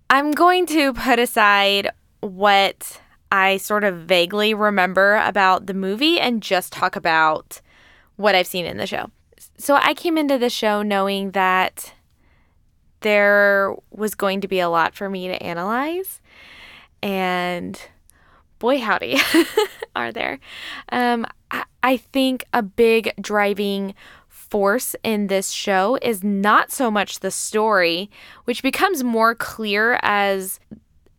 I'm 0.09 0.31
going 0.31 0.65
to 0.67 0.93
put 0.93 1.19
aside 1.19 1.89
what 2.21 3.01
I 3.31 3.57
sort 3.57 3.83
of 3.83 4.01
vaguely 4.01 4.53
remember 4.53 5.17
about 5.17 5.65
the 5.65 5.73
movie 5.73 6.19
and 6.19 6.41
just 6.41 6.71
talk 6.71 6.95
about 6.95 7.61
what 8.17 8.35
I've 8.35 8.47
seen 8.47 8.65
in 8.65 8.77
the 8.77 8.87
show. 8.87 9.09
So 9.57 9.75
I 9.75 9.93
came 9.93 10.17
into 10.17 10.37
the 10.37 10.49
show 10.49 10.81
knowing 10.81 11.31
that 11.31 11.93
there 13.01 13.75
was 13.91 14.15
going 14.15 14.41
to 14.41 14.47
be 14.47 14.59
a 14.59 14.69
lot 14.69 14.95
for 14.95 15.09
me 15.09 15.27
to 15.27 15.41
analyze. 15.41 16.19
And 17.01 17.79
boy, 18.59 18.79
howdy, 18.79 19.17
are 19.95 20.11
there. 20.11 20.39
Um, 20.89 21.25
I, 21.51 21.63
I 21.83 21.97
think 21.97 22.43
a 22.53 22.61
big 22.61 23.13
driving 23.21 23.93
force 24.27 24.95
in 25.03 25.27
this 25.27 25.51
show 25.51 25.97
is 26.01 26.23
not 26.23 26.71
so 26.71 26.89
much 26.89 27.19
the 27.19 27.31
story, 27.31 28.09
which 28.45 28.63
becomes 28.63 29.03
more 29.03 29.35
clear 29.35 29.99
as 30.01 30.59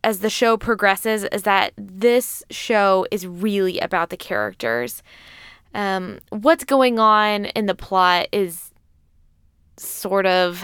as 0.01 0.19
the 0.19 0.29
show 0.29 0.55
progresses 0.55 1.25
is 1.25 1.43
that 1.43 1.73
this 1.77 2.41
show 2.49 3.05
is 3.11 3.27
really 3.27 3.79
about 3.79 4.09
the 4.09 4.17
characters. 4.17 5.03
Um, 5.73 6.19
what's 6.29 6.63
going 6.63 6.99
on 6.99 7.45
in 7.45 7.65
the 7.65 7.75
plot 7.75 8.27
is 8.31 8.71
sort 9.77 10.25
of 10.25 10.63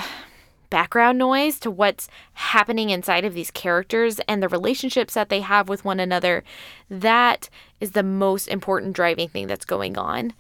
background 0.69 1.17
noise 1.17 1.59
to 1.59 1.71
what's 1.71 2.07
happening 2.33 2.89
inside 2.89 3.23
of 3.23 3.33
these 3.33 3.51
characters 3.51 4.19
and 4.27 4.41
the 4.41 4.49
relationships 4.49 5.13
that 5.13 5.29
they 5.29 5.41
have 5.41 5.69
with 5.69 5.85
one 5.85 5.99
another. 5.99 6.43
That 6.89 7.49
is 7.79 7.91
the 7.91 8.03
most 8.03 8.47
important 8.47 8.93
driving 8.93 9.29
thing 9.29 9.47
that's 9.47 9.65
going 9.65 9.97
on. 9.97 10.33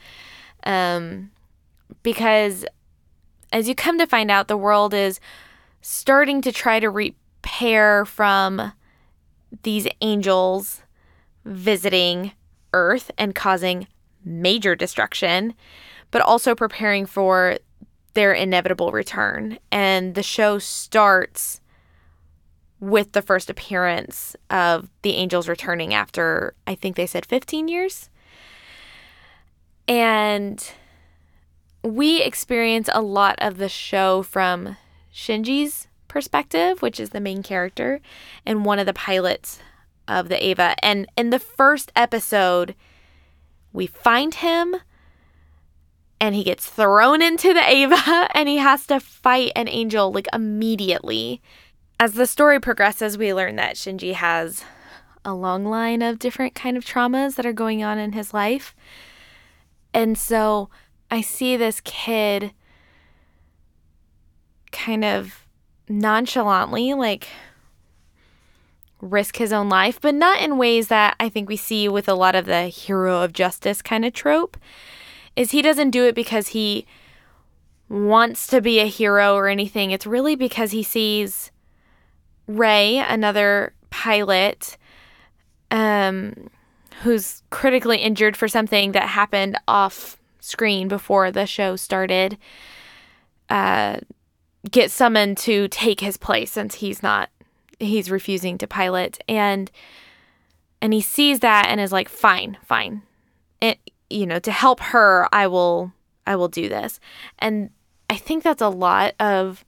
Um, 0.65 1.31
because 2.03 2.65
as 3.53 3.69
you 3.69 3.75
come 3.75 3.97
to 3.99 4.07
find 4.07 4.31
out, 4.31 4.47
the 4.47 4.57
world 4.57 4.93
is 4.93 5.19
starting 5.81 6.41
to 6.41 6.51
try 6.51 6.79
to 6.79 6.89
repair 6.89 8.05
from 8.05 8.73
these 9.63 9.87
angels 10.01 10.81
visiting 11.45 12.31
Earth 12.73 13.11
and 13.17 13.33
causing 13.33 13.87
major 14.25 14.75
destruction, 14.75 15.53
but 16.11 16.21
also 16.21 16.55
preparing 16.55 17.05
for 17.05 17.57
their 18.13 18.33
inevitable 18.33 18.91
return. 18.91 19.59
And 19.71 20.15
the 20.15 20.23
show 20.23 20.57
starts 20.57 21.61
with 22.79 23.13
the 23.13 23.21
first 23.21 23.49
appearance 23.49 24.35
of 24.49 24.89
the 25.01 25.15
angels 25.15 25.47
returning 25.47 25.93
after, 25.93 26.55
I 26.67 26.75
think 26.75 26.95
they 26.95 27.05
said 27.05 27.25
15 27.25 27.67
years. 27.67 28.09
And 29.87 30.71
we 31.83 32.21
experience 32.21 32.89
a 32.93 33.01
lot 33.01 33.35
of 33.39 33.57
the 33.57 33.69
show 33.69 34.23
from 34.23 34.77
Shinji's 35.13 35.87
perspective, 36.07 36.81
which 36.81 36.99
is 36.99 37.11
the 37.11 37.19
main 37.19 37.43
character, 37.43 38.01
and 38.45 38.65
one 38.65 38.79
of 38.79 38.85
the 38.85 38.93
pilots 38.93 39.59
of 40.07 40.29
the 40.29 40.43
Eva. 40.43 40.75
And 40.81 41.07
in 41.17 41.29
the 41.29 41.39
first 41.39 41.91
episode, 41.95 42.75
we 43.75 43.87
find 43.87 44.35
him 44.35 44.75
and 46.19 46.33
he 46.33 46.43
gets 46.43 46.67
thrown 46.67 47.21
into 47.21 47.53
the 47.53 47.71
Eva 47.71 48.29
and 48.33 48.47
he 48.47 48.57
has 48.57 48.87
to 48.87 48.99
fight 48.99 49.51
an 49.55 49.67
angel 49.67 50.11
like 50.11 50.27
immediately. 50.33 51.41
As 51.99 52.13
the 52.13 52.25
story 52.25 52.59
progresses, 52.59 53.17
we 53.17 53.33
learn 53.33 53.57
that 53.57 53.75
Shinji 53.75 54.13
has 54.13 54.63
a 55.23 55.33
long 55.33 55.65
line 55.65 56.01
of 56.01 56.19
different 56.19 56.55
kind 56.55 56.77
of 56.77 56.85
traumas 56.85 57.35
that 57.35 57.45
are 57.45 57.53
going 57.53 57.83
on 57.83 57.97
in 57.97 58.13
his 58.13 58.33
life. 58.33 58.75
And 59.93 60.17
so 60.17 60.69
I 61.09 61.21
see 61.21 61.57
this 61.57 61.81
kid 61.81 62.53
kind 64.71 65.03
of 65.03 65.45
nonchalantly 65.87 66.93
like 66.93 67.27
risk 69.05 69.37
his 69.37 69.53
own 69.53 69.69
life, 69.69 69.99
but 70.01 70.15
not 70.15 70.41
in 70.41 70.57
ways 70.57 70.87
that 70.87 71.15
I 71.19 71.29
think 71.29 71.47
we 71.47 71.57
see 71.57 71.87
with 71.87 72.09
a 72.09 72.15
lot 72.15 72.35
of 72.35 72.45
the 72.45 72.63
hero 72.63 73.21
of 73.21 73.33
justice 73.33 73.81
kind 73.81 74.05
of 74.05 74.13
trope 74.13 74.57
is 75.35 75.51
he 75.51 75.61
doesn't 75.61 75.91
do 75.91 76.05
it 76.05 76.15
because 76.15 76.49
he 76.49 76.85
wants 77.89 78.47
to 78.47 78.61
be 78.61 78.79
a 78.79 78.87
hero 78.87 79.35
or 79.35 79.47
anything. 79.47 79.91
It's 79.91 80.07
really 80.07 80.35
because 80.35 80.71
he 80.71 80.83
sees 80.83 81.51
Rei, 82.47 82.97
another 82.97 83.73
pilot, 83.89 84.77
um, 85.71 86.49
who's 87.01 87.43
critically 87.49 87.97
injured 87.97 88.37
for 88.37 88.47
something 88.47 88.93
that 88.93 89.09
happened 89.09 89.57
off 89.67 90.17
screen 90.39 90.87
before 90.87 91.31
the 91.31 91.45
show 91.45 91.75
started, 91.75 92.37
uh, 93.49 93.97
get 94.69 94.91
summoned 94.91 95.37
to 95.37 95.67
take 95.67 95.99
his 95.99 96.17
place 96.17 96.51
since 96.51 96.75
he's 96.75 97.03
not 97.03 97.29
he's 97.79 98.11
refusing 98.11 98.57
to 98.57 98.67
pilot 98.67 99.19
and 99.27 99.71
and 100.81 100.93
he 100.93 101.01
sees 101.01 101.39
that 101.39 101.67
and 101.67 101.79
is 101.79 101.91
like 101.91 102.09
fine 102.09 102.57
fine 102.63 103.01
it 103.61 103.79
you 104.09 104.25
know, 104.25 104.39
to 104.39 104.51
help 104.51 104.79
her, 104.79 105.27
I 105.31 105.47
will 105.47 105.91
I 106.27 106.35
will 106.35 106.47
do 106.47 106.69
this. 106.69 106.99
And 107.39 107.69
I 108.09 108.17
think 108.17 108.43
that's 108.43 108.61
a 108.61 108.69
lot 108.69 109.13
of 109.19 109.63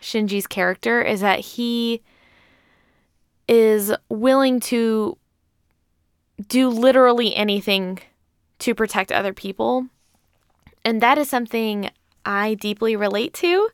Shinji's 0.00 0.46
character 0.46 1.02
is 1.02 1.20
that 1.20 1.40
he 1.40 2.02
is 3.46 3.92
willing 4.08 4.60
to 4.60 5.16
do 6.48 6.68
literally 6.68 7.34
anything 7.34 7.98
to 8.60 8.74
protect 8.74 9.12
other 9.12 9.32
people. 9.32 9.86
And 10.84 11.00
that 11.00 11.18
is 11.18 11.28
something 11.28 11.90
I 12.24 12.54
deeply 12.54 12.96
relate 12.96 13.34
to, 13.34 13.68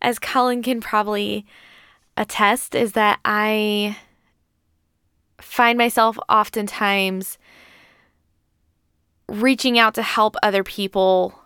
as 0.00 0.18
Colin 0.18 0.62
can 0.62 0.80
probably 0.80 1.44
attest, 2.18 2.74
is 2.74 2.92
that 2.92 3.20
I 3.24 3.96
find 5.40 5.78
myself 5.78 6.18
oftentimes 6.28 7.38
reaching 9.28 9.78
out 9.78 9.94
to 9.94 10.02
help 10.02 10.36
other 10.42 10.64
people 10.64 11.38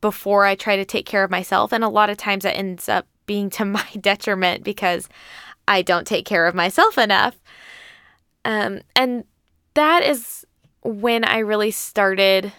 before 0.00 0.44
I 0.44 0.54
try 0.54 0.76
to 0.76 0.84
take 0.84 1.06
care 1.06 1.24
of 1.24 1.30
myself. 1.30 1.72
And 1.72 1.82
a 1.82 1.88
lot 1.88 2.10
of 2.10 2.16
times 2.16 2.44
that 2.44 2.56
ends 2.56 2.88
up 2.88 3.06
being 3.26 3.50
to 3.50 3.64
my 3.64 3.86
detriment 4.00 4.62
because 4.62 5.08
I 5.66 5.82
don't 5.82 6.06
take 6.06 6.26
care 6.26 6.46
of 6.46 6.54
myself 6.54 6.98
enough. 6.98 7.36
Um, 8.44 8.82
and 8.94 9.24
that 9.72 10.02
is 10.02 10.44
when 10.82 11.24
I 11.24 11.38
really 11.38 11.70
started 11.70 12.52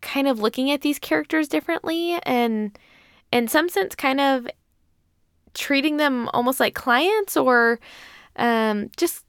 kind 0.00 0.26
of 0.26 0.40
looking 0.40 0.70
at 0.70 0.80
these 0.80 0.98
characters 0.98 1.48
differently 1.48 2.18
and 2.24 2.76
in 3.32 3.48
some 3.48 3.68
sense 3.68 3.94
kind 3.94 4.20
of 4.20 4.48
treating 5.54 5.96
them 5.96 6.28
almost 6.32 6.60
like 6.60 6.74
clients 6.74 7.36
or 7.36 7.78
um, 8.36 8.90
just 8.96 9.24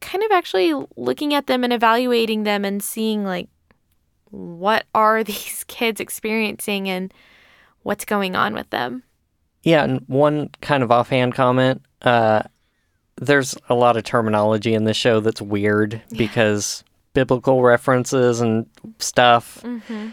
kind 0.00 0.22
of 0.24 0.30
actually 0.30 0.74
looking 0.96 1.34
at 1.34 1.46
them 1.46 1.64
and 1.64 1.72
evaluating 1.72 2.42
them 2.42 2.64
and 2.64 2.82
seeing 2.82 3.24
like 3.24 3.48
what 4.30 4.84
are 4.94 5.24
these 5.24 5.64
kids 5.68 6.00
experiencing 6.00 6.88
and 6.88 7.12
what's 7.82 8.04
going 8.04 8.36
on 8.36 8.54
with 8.54 8.70
them. 8.70 9.02
Yeah, 9.62 9.82
and 9.82 10.02
one 10.06 10.50
kind 10.60 10.82
of 10.82 10.92
offhand 10.92 11.34
comment, 11.34 11.82
uh, 12.02 12.42
there's 13.16 13.56
a 13.68 13.74
lot 13.74 13.96
of 13.96 14.04
terminology 14.04 14.74
in 14.74 14.84
this 14.84 14.96
show 14.96 15.20
that's 15.20 15.42
weird 15.42 15.94
yeah. 16.10 16.18
because 16.18 16.84
biblical 17.14 17.62
references 17.62 18.40
and 18.40 18.66
stuff. 18.98 19.60
Mm-hmm. 19.62 20.10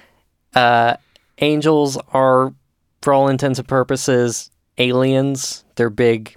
Uh, 0.55 0.95
angels 1.39 1.97
are, 2.13 2.53
for 3.01 3.13
all 3.13 3.27
intents 3.27 3.59
and 3.59 3.67
purposes, 3.67 4.49
aliens. 4.77 5.63
They're 5.75 5.89
big 5.89 6.35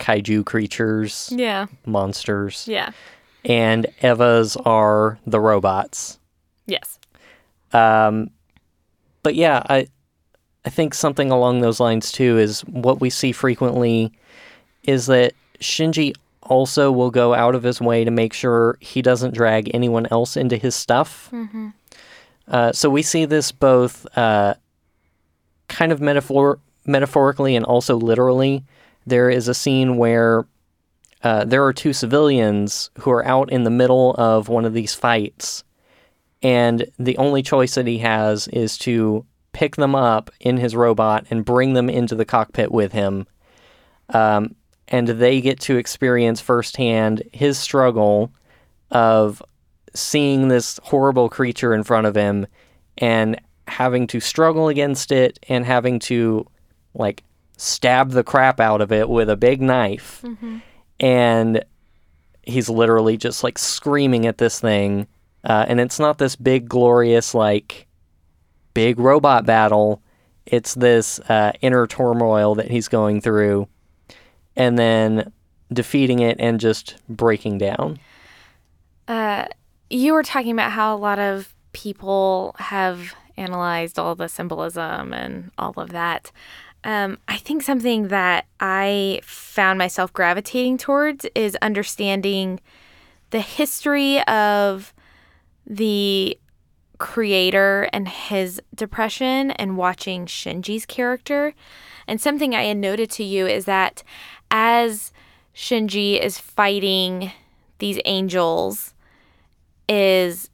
kaiju 0.00 0.44
creatures, 0.44 1.32
yeah, 1.34 1.66
monsters, 1.86 2.66
yeah, 2.68 2.92
and 3.44 3.86
Evas 4.02 4.56
are 4.66 5.18
the 5.26 5.40
robots. 5.40 6.18
Yes. 6.66 6.98
Um, 7.72 8.30
but 9.22 9.34
yeah, 9.34 9.62
I 9.68 9.88
I 10.64 10.70
think 10.70 10.94
something 10.94 11.30
along 11.30 11.60
those 11.60 11.80
lines 11.80 12.12
too 12.12 12.38
is 12.38 12.60
what 12.62 13.00
we 13.00 13.10
see 13.10 13.32
frequently 13.32 14.12
is 14.82 15.06
that 15.06 15.32
Shinji 15.60 16.14
also 16.42 16.90
will 16.90 17.10
go 17.10 17.34
out 17.34 17.54
of 17.54 17.62
his 17.62 17.80
way 17.80 18.04
to 18.04 18.10
make 18.10 18.32
sure 18.32 18.78
he 18.80 19.02
doesn't 19.02 19.34
drag 19.34 19.70
anyone 19.74 20.06
else 20.10 20.36
into 20.36 20.56
his 20.56 20.74
stuff. 20.74 21.28
Mm-hmm. 21.32 21.68
Uh, 22.46 22.72
so 22.72 22.88
we 22.88 23.02
see 23.02 23.24
this 23.24 23.52
both 23.52 24.06
uh, 24.16 24.54
kind 25.68 25.92
of 25.92 26.00
metaphor 26.00 26.58
metaphorically 26.88 27.54
and 27.54 27.64
also 27.64 27.96
literally 27.96 28.64
there 29.06 29.30
is 29.30 29.48
a 29.48 29.54
scene 29.54 29.96
where 29.96 30.46
uh, 31.22 31.44
there 31.44 31.64
are 31.64 31.72
two 31.72 31.92
civilians 31.92 32.90
who 32.98 33.10
are 33.10 33.24
out 33.24 33.50
in 33.50 33.64
the 33.64 33.70
middle 33.70 34.14
of 34.14 34.48
one 34.48 34.64
of 34.64 34.74
these 34.74 34.94
fights, 34.94 35.64
and 36.42 36.88
the 36.98 37.16
only 37.18 37.42
choice 37.42 37.74
that 37.74 37.86
he 37.86 37.98
has 37.98 38.46
is 38.48 38.78
to 38.78 39.24
pick 39.52 39.76
them 39.76 39.94
up 39.94 40.30
in 40.40 40.56
his 40.56 40.76
robot 40.76 41.26
and 41.30 41.44
bring 41.44 41.72
them 41.72 41.90
into 41.90 42.14
the 42.14 42.24
cockpit 42.24 42.70
with 42.70 42.92
him. 42.92 43.26
Um, 44.10 44.54
and 44.86 45.08
they 45.08 45.40
get 45.40 45.58
to 45.60 45.76
experience 45.76 46.40
firsthand 46.40 47.22
his 47.32 47.58
struggle 47.58 48.32
of 48.90 49.42
seeing 49.94 50.48
this 50.48 50.78
horrible 50.84 51.28
creature 51.28 51.74
in 51.74 51.82
front 51.82 52.06
of 52.06 52.14
him 52.14 52.46
and 52.98 53.40
having 53.66 54.06
to 54.06 54.20
struggle 54.20 54.68
against 54.68 55.10
it 55.10 55.38
and 55.48 55.66
having 55.66 55.98
to 55.98 56.46
like 56.94 57.24
stab 57.56 58.10
the 58.10 58.24
crap 58.24 58.60
out 58.60 58.80
of 58.80 58.92
it 58.92 59.08
with 59.08 59.28
a 59.28 59.36
big 59.36 59.60
knife. 59.60 60.22
Mm-hmm. 60.24 60.58
And 61.00 61.64
he's 62.42 62.68
literally 62.68 63.16
just 63.16 63.44
like 63.44 63.58
screaming 63.58 64.26
at 64.26 64.38
this 64.38 64.60
thing. 64.60 65.06
Uh, 65.44 65.64
and 65.68 65.80
it's 65.80 66.00
not 66.00 66.18
this 66.18 66.34
big, 66.34 66.68
glorious, 66.68 67.34
like, 67.34 67.86
big 68.74 68.98
robot 68.98 69.46
battle. 69.46 70.02
It's 70.46 70.74
this 70.74 71.20
uh, 71.20 71.52
inner 71.60 71.86
turmoil 71.86 72.54
that 72.56 72.70
he's 72.70 72.88
going 72.88 73.20
through. 73.20 73.68
And 74.56 74.78
then 74.78 75.32
defeating 75.72 76.20
it 76.20 76.36
and 76.40 76.58
just 76.58 76.96
breaking 77.08 77.58
down. 77.58 77.98
Uh, 79.06 79.46
you 79.90 80.12
were 80.12 80.22
talking 80.22 80.52
about 80.52 80.72
how 80.72 80.94
a 80.94 80.98
lot 80.98 81.18
of 81.18 81.54
people 81.72 82.56
have 82.58 83.14
analyzed 83.36 83.98
all 83.98 84.14
the 84.14 84.28
symbolism 84.28 85.12
and 85.12 85.50
all 85.58 85.74
of 85.76 85.90
that. 85.90 86.32
Um, 86.84 87.18
I 87.26 87.38
think 87.38 87.62
something 87.62 88.08
that 88.08 88.46
I 88.60 89.20
found 89.22 89.78
myself 89.78 90.12
gravitating 90.12 90.78
towards 90.78 91.26
is 91.34 91.56
understanding 91.60 92.60
the 93.30 93.40
history 93.40 94.22
of 94.22 94.94
the 95.66 96.38
creator 96.98 97.88
and 97.92 98.08
his 98.08 98.60
depression 98.74 99.50
and 99.52 99.76
watching 99.76 100.26
Shinji's 100.26 100.86
character. 100.86 101.54
And 102.06 102.20
something 102.20 102.54
I 102.54 102.64
had 102.64 102.76
noted 102.76 103.10
to 103.12 103.24
you 103.24 103.46
is 103.46 103.64
that 103.66 104.02
as 104.50 105.12
Shinji 105.54 106.20
is 106.20 106.38
fighting 106.38 107.32
these 107.78 108.00
angels, 108.04 108.94
is 109.88 110.50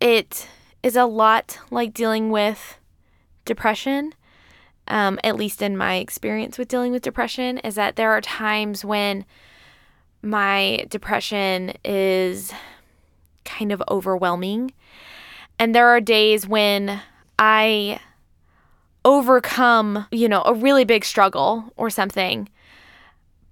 it 0.00 0.48
is 0.82 0.96
a 0.96 1.04
lot 1.04 1.58
like 1.70 1.92
dealing 1.92 2.30
with 2.30 2.78
depression. 3.44 4.14
Um, 4.90 5.18
at 5.22 5.36
least 5.36 5.62
in 5.62 5.76
my 5.76 5.96
experience 5.96 6.58
with 6.58 6.68
dealing 6.68 6.92
with 6.92 7.02
depression, 7.02 7.58
is 7.58 7.76
that 7.76 7.96
there 7.96 8.10
are 8.10 8.20
times 8.20 8.84
when 8.84 9.24
my 10.22 10.84
depression 10.88 11.72
is 11.84 12.52
kind 13.44 13.72
of 13.72 13.82
overwhelming. 13.88 14.72
And 15.58 15.74
there 15.74 15.88
are 15.88 16.00
days 16.00 16.46
when 16.46 17.00
I 17.38 18.00
overcome, 19.04 20.06
you 20.10 20.28
know, 20.28 20.42
a 20.42 20.54
really 20.54 20.84
big 20.84 21.04
struggle 21.04 21.72
or 21.76 21.90
something, 21.90 22.48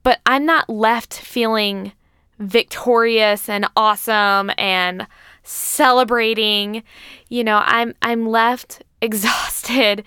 but 0.03 0.21
I'm 0.27 0.45
not 0.45 0.69
left 0.69 1.15
feeling 1.15 1.93
victorious 2.39 3.49
and 3.49 3.67
awesome 3.77 4.51
and 4.57 5.07
celebrating. 5.43 6.83
You 7.29 7.45
know, 7.45 7.63
I'm 7.65 7.95
I'm 8.03 8.29
left 8.29 8.83
exhausted 9.01 10.05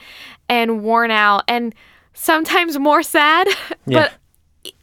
and 0.52 0.84
worn 0.84 1.12
out 1.12 1.46
and 1.48 1.74
sometimes 2.14 2.78
more 2.78 3.02
sad, 3.02 3.48
yeah. 3.88 4.10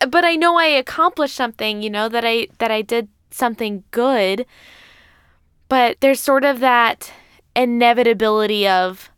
but 0.00 0.10
but 0.10 0.24
I 0.24 0.34
know 0.34 0.56
I 0.56 0.64
accomplished 0.64 1.36
something, 1.36 1.82
you 1.82 1.90
know, 1.90 2.08
that 2.08 2.24
I 2.24 2.48
that 2.58 2.70
I 2.70 2.82
did 2.82 3.08
something 3.30 3.84
good. 3.90 4.46
But 5.68 5.98
there's 6.00 6.18
sort 6.18 6.44
of 6.44 6.60
that 6.60 7.12
inevitability 7.54 8.66
of 8.66 9.10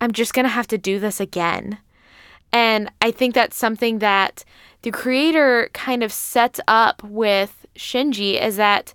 I'm 0.00 0.12
just 0.12 0.34
going 0.34 0.44
to 0.44 0.50
have 0.50 0.66
to 0.68 0.78
do 0.78 0.98
this 0.98 1.18
again. 1.18 1.78
And 2.52 2.90
I 3.00 3.10
think 3.10 3.34
that's 3.34 3.56
something 3.56 4.00
that 4.00 4.44
the 4.82 4.90
creator 4.90 5.70
kind 5.72 6.02
of 6.02 6.12
sets 6.12 6.60
up 6.68 7.02
with 7.02 7.64
Shinji 7.74 8.40
is 8.40 8.56
that 8.56 8.92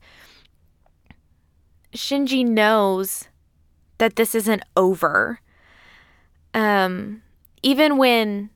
Shinji 1.96 2.46
knows 2.46 3.28
that 3.98 4.16
this 4.16 4.36
isn't 4.36 4.62
over. 4.78 5.40
Um, 6.54 7.22
even 7.62 7.98
when 7.98 8.50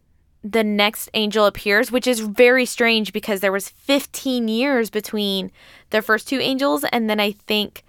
the 0.44 0.64
next 0.64 1.10
angel 1.14 1.46
appears, 1.46 1.92
which 1.92 2.06
is 2.06 2.20
very 2.20 2.66
strange 2.66 3.14
because 3.14 3.40
there 3.40 3.52
was 3.52 3.70
15 3.70 4.48
years 4.48 4.90
between 4.90 5.52
the 5.92 6.02
first 6.02 6.28
two 6.28 6.40
angels, 6.40 6.84
and 6.92 7.10
then 7.10 7.20
I 7.20 7.32
think 7.32 7.84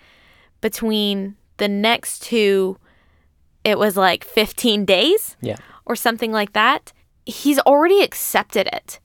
between 0.61 1.37
the 1.57 1.69
next 1.69 2.23
two, 2.23 2.79
it 3.65 3.79
was 3.79 3.97
like 3.97 4.25
15 4.25 4.85
days, 4.85 5.37
yeah, 5.41 5.57
or 5.85 5.97
something 5.97 6.31
like 6.33 6.53
that. 6.53 6.93
He's 7.27 7.59
already 7.61 8.03
accepted 8.03 8.69
it. 8.69 9.01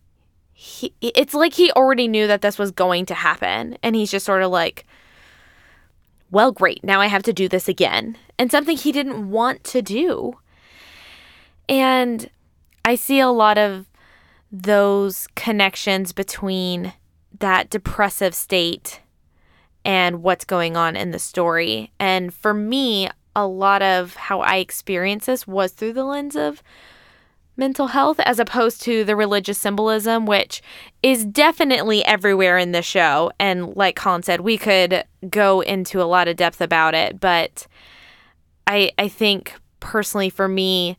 He, 0.54 0.94
it's 1.02 1.34
like 1.34 1.54
he 1.54 1.72
already 1.72 2.08
knew 2.08 2.28
that 2.28 2.42
this 2.42 2.60
was 2.60 2.72
going 2.72 3.06
to 3.08 3.14
happen, 3.14 3.78
and 3.82 3.96
he's 3.96 4.12
just 4.12 4.26
sort 4.26 4.44
of 4.44 4.52
like, 4.52 4.86
well, 6.30 6.52
great, 6.52 6.84
now 6.84 7.02
I 7.02 7.08
have 7.08 7.24
to 7.24 7.34
do 7.34 7.48
this 7.48 7.68
again. 7.68 8.18
And 8.38 8.52
something 8.52 8.78
he 8.78 8.92
didn't 8.92 9.30
want 9.30 9.64
to 9.66 9.82
do. 9.82 10.38
And 11.70 12.30
I 12.84 12.96
see 12.96 13.20
a 13.20 13.30
lot 13.30 13.58
of 13.58 13.86
those 14.52 15.28
connections 15.36 16.12
between 16.12 16.94
that 17.40 17.70
depressive 17.70 18.34
state 18.34 19.02
and 19.86 20.24
what's 20.24 20.44
going 20.44 20.76
on 20.76 20.96
in 20.96 21.12
the 21.12 21.20
story. 21.20 21.92
And 22.00 22.34
for 22.34 22.54
me, 22.54 23.10
a 23.36 23.48
lot 23.48 23.82
of 23.82 24.16
how 24.16 24.42
I 24.42 24.58
experienced 24.58 25.28
this 25.28 25.48
was 25.48 25.72
through 25.72 25.94
the 25.94 26.04
lens 26.04 26.36
of 26.36 26.62
mental 27.56 27.88
health 27.88 28.20
as 28.22 28.40
opposed 28.40 28.82
to 28.82 29.04
the 29.04 29.16
religious 29.16 29.58
symbolism, 29.58 30.26
which 30.26 30.62
is 31.04 31.26
definitely 31.26 32.04
everywhere 32.06 32.58
in 32.58 32.72
the 32.72 32.82
show. 32.82 33.32
And 33.40 33.76
like 33.76 33.96
Colin 33.96 34.24
said, 34.24 34.42
we 34.42 34.58
could 34.58 35.04
go 35.30 35.62
into 35.62 36.02
a 36.02 36.06
lot 36.06 36.28
of 36.28 36.38
depth 36.38 36.62
about 36.62 36.96
it, 36.96 37.20
but 37.20 37.68
I 38.66 38.92
I 38.98 39.08
think 39.08 39.54
personally 39.80 40.30
for 40.30 40.48
me, 40.48 40.98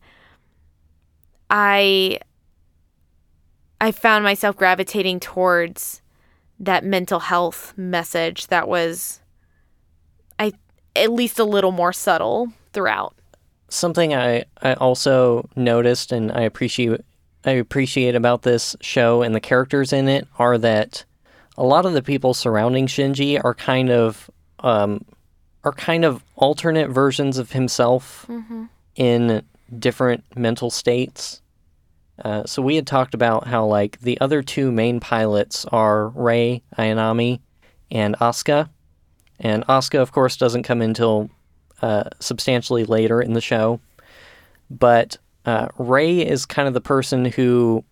I 1.51 2.19
I 3.79 3.91
found 3.91 4.23
myself 4.23 4.55
gravitating 4.55 5.19
towards 5.19 6.01
that 6.59 6.83
mental 6.83 7.19
health 7.19 7.73
message 7.77 8.47
that 8.47 8.67
was 8.67 9.19
I 10.39 10.53
at 10.95 11.11
least 11.11 11.37
a 11.37 11.43
little 11.43 11.71
more 11.71 11.93
subtle 11.93 12.51
throughout 12.73 13.15
something 13.71 14.13
I, 14.13 14.45
I 14.61 14.73
also 14.73 15.49
noticed 15.55 16.11
and 16.11 16.31
I 16.31 16.41
appreciate 16.41 17.01
I 17.43 17.51
appreciate 17.51 18.15
about 18.15 18.43
this 18.43 18.75
show 18.81 19.23
and 19.23 19.33
the 19.33 19.39
characters 19.39 19.91
in 19.91 20.07
it 20.07 20.27
are 20.37 20.57
that 20.59 21.05
a 21.57 21.63
lot 21.63 21.85
of 21.85 21.93
the 21.93 22.03
people 22.03 22.33
surrounding 22.33 22.85
Shinji 22.85 23.43
are 23.43 23.55
kind 23.55 23.89
of 23.89 24.29
um, 24.59 25.03
are 25.63 25.71
kind 25.71 26.05
of 26.05 26.23
alternate 26.35 26.89
versions 26.89 27.37
of 27.37 27.51
himself 27.51 28.25
mm-hmm. 28.29 28.65
in 28.95 29.43
different 29.79 30.23
mental 30.35 30.69
states. 30.69 31.40
Uh, 32.23 32.45
so 32.45 32.61
we 32.61 32.75
had 32.75 32.87
talked 32.87 33.13
about 33.13 33.47
how 33.47 33.65
like 33.65 33.99
the 34.01 34.19
other 34.21 34.41
two 34.41 34.71
main 34.71 34.99
pilots 34.99 35.65
are 35.65 36.09
Rei 36.09 36.61
Ayanami 36.77 37.39
and 37.89 38.15
Asuka, 38.17 38.69
and 39.39 39.65
Asuka 39.67 39.99
of 40.01 40.11
course 40.11 40.37
doesn't 40.37 40.63
come 40.63 40.81
until 40.81 41.29
uh, 41.81 42.05
substantially 42.19 42.85
later 42.85 43.21
in 43.21 43.33
the 43.33 43.41
show. 43.41 43.79
But 44.69 45.17
uh, 45.45 45.67
is 45.79 46.45
kind 46.45 46.67
of 46.67 46.73
the 46.73 46.81
person 46.81 47.25
who 47.25 47.83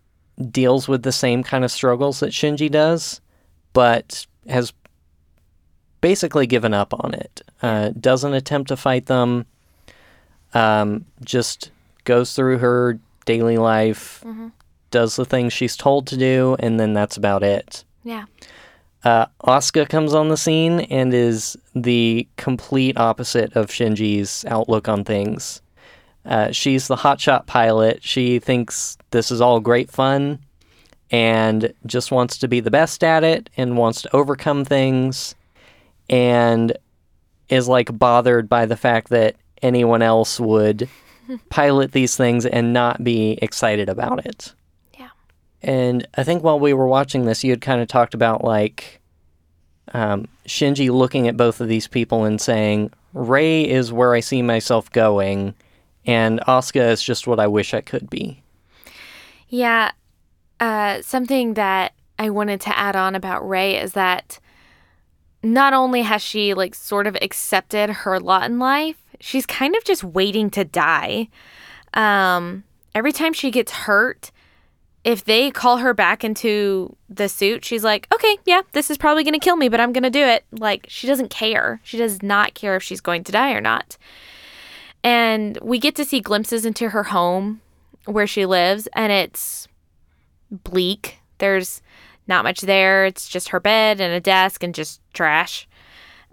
deals 0.52 0.88
with 0.88 1.04
the 1.04 1.12
same 1.12 1.44
kind 1.44 1.66
of 1.66 1.72
struggles 1.72 2.20
that 2.20 2.32
Shinji 2.32 2.70
does, 2.70 3.20
but 3.74 4.26
has 4.48 4.72
basically 6.02 6.48
given 6.48 6.74
up 6.74 6.94
on 6.94 7.14
it. 7.14 7.42
Uh, 7.62 7.90
doesn't 8.00 8.34
attempt 8.34 8.70
to 8.70 8.78
fight 8.78 9.08
them. 9.08 9.46
Um, 10.54 11.06
just 11.24 11.72
goes 12.06 12.34
through 12.34 12.60
her 12.60 13.00
daily 13.30 13.58
life, 13.58 14.24
mm-hmm. 14.26 14.48
does 14.90 15.16
the 15.16 15.24
things 15.24 15.54
she's 15.54 15.78
told 15.78 16.08
to 16.08 16.18
do, 16.18 16.56
and 16.58 16.80
then 16.80 16.94
that's 16.94 17.16
about 17.16 17.44
it. 17.44 17.84
Yeah. 18.04 18.26
Uh, 19.04 19.28
Asuka 19.44 19.88
comes 19.88 20.16
on 20.16 20.30
the 20.30 20.36
scene 20.36 20.80
and 20.82 21.14
is 21.14 21.56
the 21.76 22.28
complete 22.38 22.98
opposite 22.98 23.56
of 23.56 23.68
Shinji's 23.68 24.46
outlook 24.46 24.90
on 24.90 25.04
things. 25.04 25.62
Uh, 26.26 26.52
she's 26.52 26.88
the 26.88 26.96
hotshot 26.96 27.46
pilot. 27.46 28.04
She 28.04 28.40
thinks 28.40 28.98
this 29.12 29.30
is 29.30 29.42
all 29.42 29.60
great 29.60 29.92
fun 29.92 30.40
and 31.12 31.72
just 31.86 32.12
wants 32.12 32.40
to 32.40 32.48
be 32.48 32.60
the 32.60 32.72
best 32.72 33.04
at 33.04 33.24
it 33.24 33.50
and 33.56 33.78
wants 33.78 34.02
to 34.02 34.16
overcome 34.16 34.66
things 34.66 35.36
and 36.10 36.76
is 37.48 37.68
like 37.68 37.98
bothered 37.98 38.50
by 38.50 38.66
the 38.66 38.78
fact 38.78 39.10
that 39.10 39.36
anyone 39.62 40.02
else 40.02 40.40
would 40.40 40.90
pilot 41.50 41.92
these 41.92 42.16
things 42.16 42.46
and 42.46 42.74
not 42.74 43.04
be 43.04 43.40
excited 43.42 43.90
about 43.90 44.26
it. 44.26 44.54
Yeah. 44.98 45.10
And 45.62 46.08
I 46.16 46.24
think 46.24 46.44
while 46.44 46.60
we 46.60 46.74
were 46.74 46.88
watching 46.88 47.26
this, 47.26 47.44
you 47.44 47.52
had 47.52 47.62
kind 47.62 47.82
of 47.82 47.88
talked 47.88 48.14
about 48.14 48.44
like 48.44 49.00
um, 49.94 50.28
Shinji 50.48 50.90
looking 50.90 51.28
at 51.28 51.38
both 51.38 51.62
of 51.62 51.68
these 51.68 51.88
people 51.88 52.26
and 52.26 52.40
saying, 52.40 52.92
Rei 53.14 53.64
is 53.68 53.92
where 53.92 54.14
I 54.14 54.20
see 54.20 54.42
myself 54.42 54.92
going, 54.92 55.56
and 56.06 56.40
Asuka 56.42 56.92
is 56.92 57.02
just 57.02 57.28
what 57.28 57.40
I 57.40 57.48
wish 57.48 57.74
I 57.74 57.82
could 57.82 58.10
be. 58.10 58.44
Yeah. 59.48 59.92
Uh, 60.60 61.02
something 61.02 61.56
that 61.56 61.94
I 62.20 62.30
wanted 62.30 62.62
to 62.62 62.78
add 62.78 62.96
on 62.96 63.16
about 63.16 63.48
Rei 63.48 63.78
is 63.78 63.94
that 63.94 64.40
not 65.42 65.74
only 65.74 66.02
has 66.02 66.22
she 66.22 66.54
like 66.54 66.76
sort 66.76 67.08
of 67.08 67.18
accepted 67.22 67.90
her 67.90 68.20
lot 68.20 68.50
in 68.50 68.60
life, 68.60 69.09
she's 69.20 69.46
kind 69.46 69.76
of 69.76 69.84
just 69.84 70.04
waiting 70.04 70.50
to 70.52 70.64
die. 70.64 71.30
Um, 71.94 72.64
every 72.96 73.12
time 73.12 73.34
she 73.34 73.52
gets 73.52 73.72
hurt, 73.72 74.32
if 75.04 75.24
they 75.24 75.50
call 75.50 75.78
her 75.78 75.94
back 75.94 76.24
into 76.24 76.96
the 77.10 77.30
suit, 77.30 77.64
she's 77.64 77.84
like, 77.84 78.08
okay, 78.14 78.38
yeah, 78.46 78.62
this 78.74 78.90
is 78.90 78.98
probably 78.98 79.24
going 79.24 79.34
to 79.34 79.40
kill 79.40 79.56
me, 79.56 79.70
but 79.70 79.80
I'm 79.80 79.94
going 79.94 80.04
to 80.04 80.10
do 80.10 80.24
it. 80.24 80.44
Like, 80.52 80.86
she 80.90 81.08
doesn't 81.08 81.30
care. 81.30 81.80
She 81.84 81.98
does 81.98 82.22
not 82.22 82.54
care 82.54 82.76
if 82.76 82.84
she's 82.84 83.02
going 83.02 83.24
to 83.26 83.32
die 83.32 83.54
or 83.54 83.62
not. 83.62 83.98
And 85.04 85.58
we 85.62 85.80
get 85.80 85.96
to 85.96 86.06
see 86.06 86.20
glimpses 86.20 86.66
into 86.66 86.90
her 86.90 87.04
home 87.04 87.62
where 88.06 88.28
she 88.28 88.46
lives, 88.46 88.88
and 88.94 89.12
it's 89.12 89.68
bleak. 90.52 91.20
There's 91.38 91.82
not 92.28 92.44
much 92.44 92.62
there. 92.62 93.06
It's 93.06 93.30
just 93.30 93.50
her 93.50 93.60
bed 93.60 94.02
and 94.02 94.14
a 94.14 94.20
desk 94.20 94.64
and 94.64 94.76
just 94.76 95.02
trash 95.14 95.68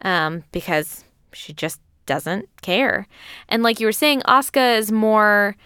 um, 0.03 0.42
because 0.51 1.05
she 1.33 1.53
just 1.53 1.81
doesn't 2.07 2.49
care. 2.62 3.07
And 3.49 3.62
like 3.62 3.81
you 3.81 3.87
were 3.87 3.92
saying, 3.92 4.23
Asuka 4.23 4.79
is 4.79 4.90
more 4.90 5.57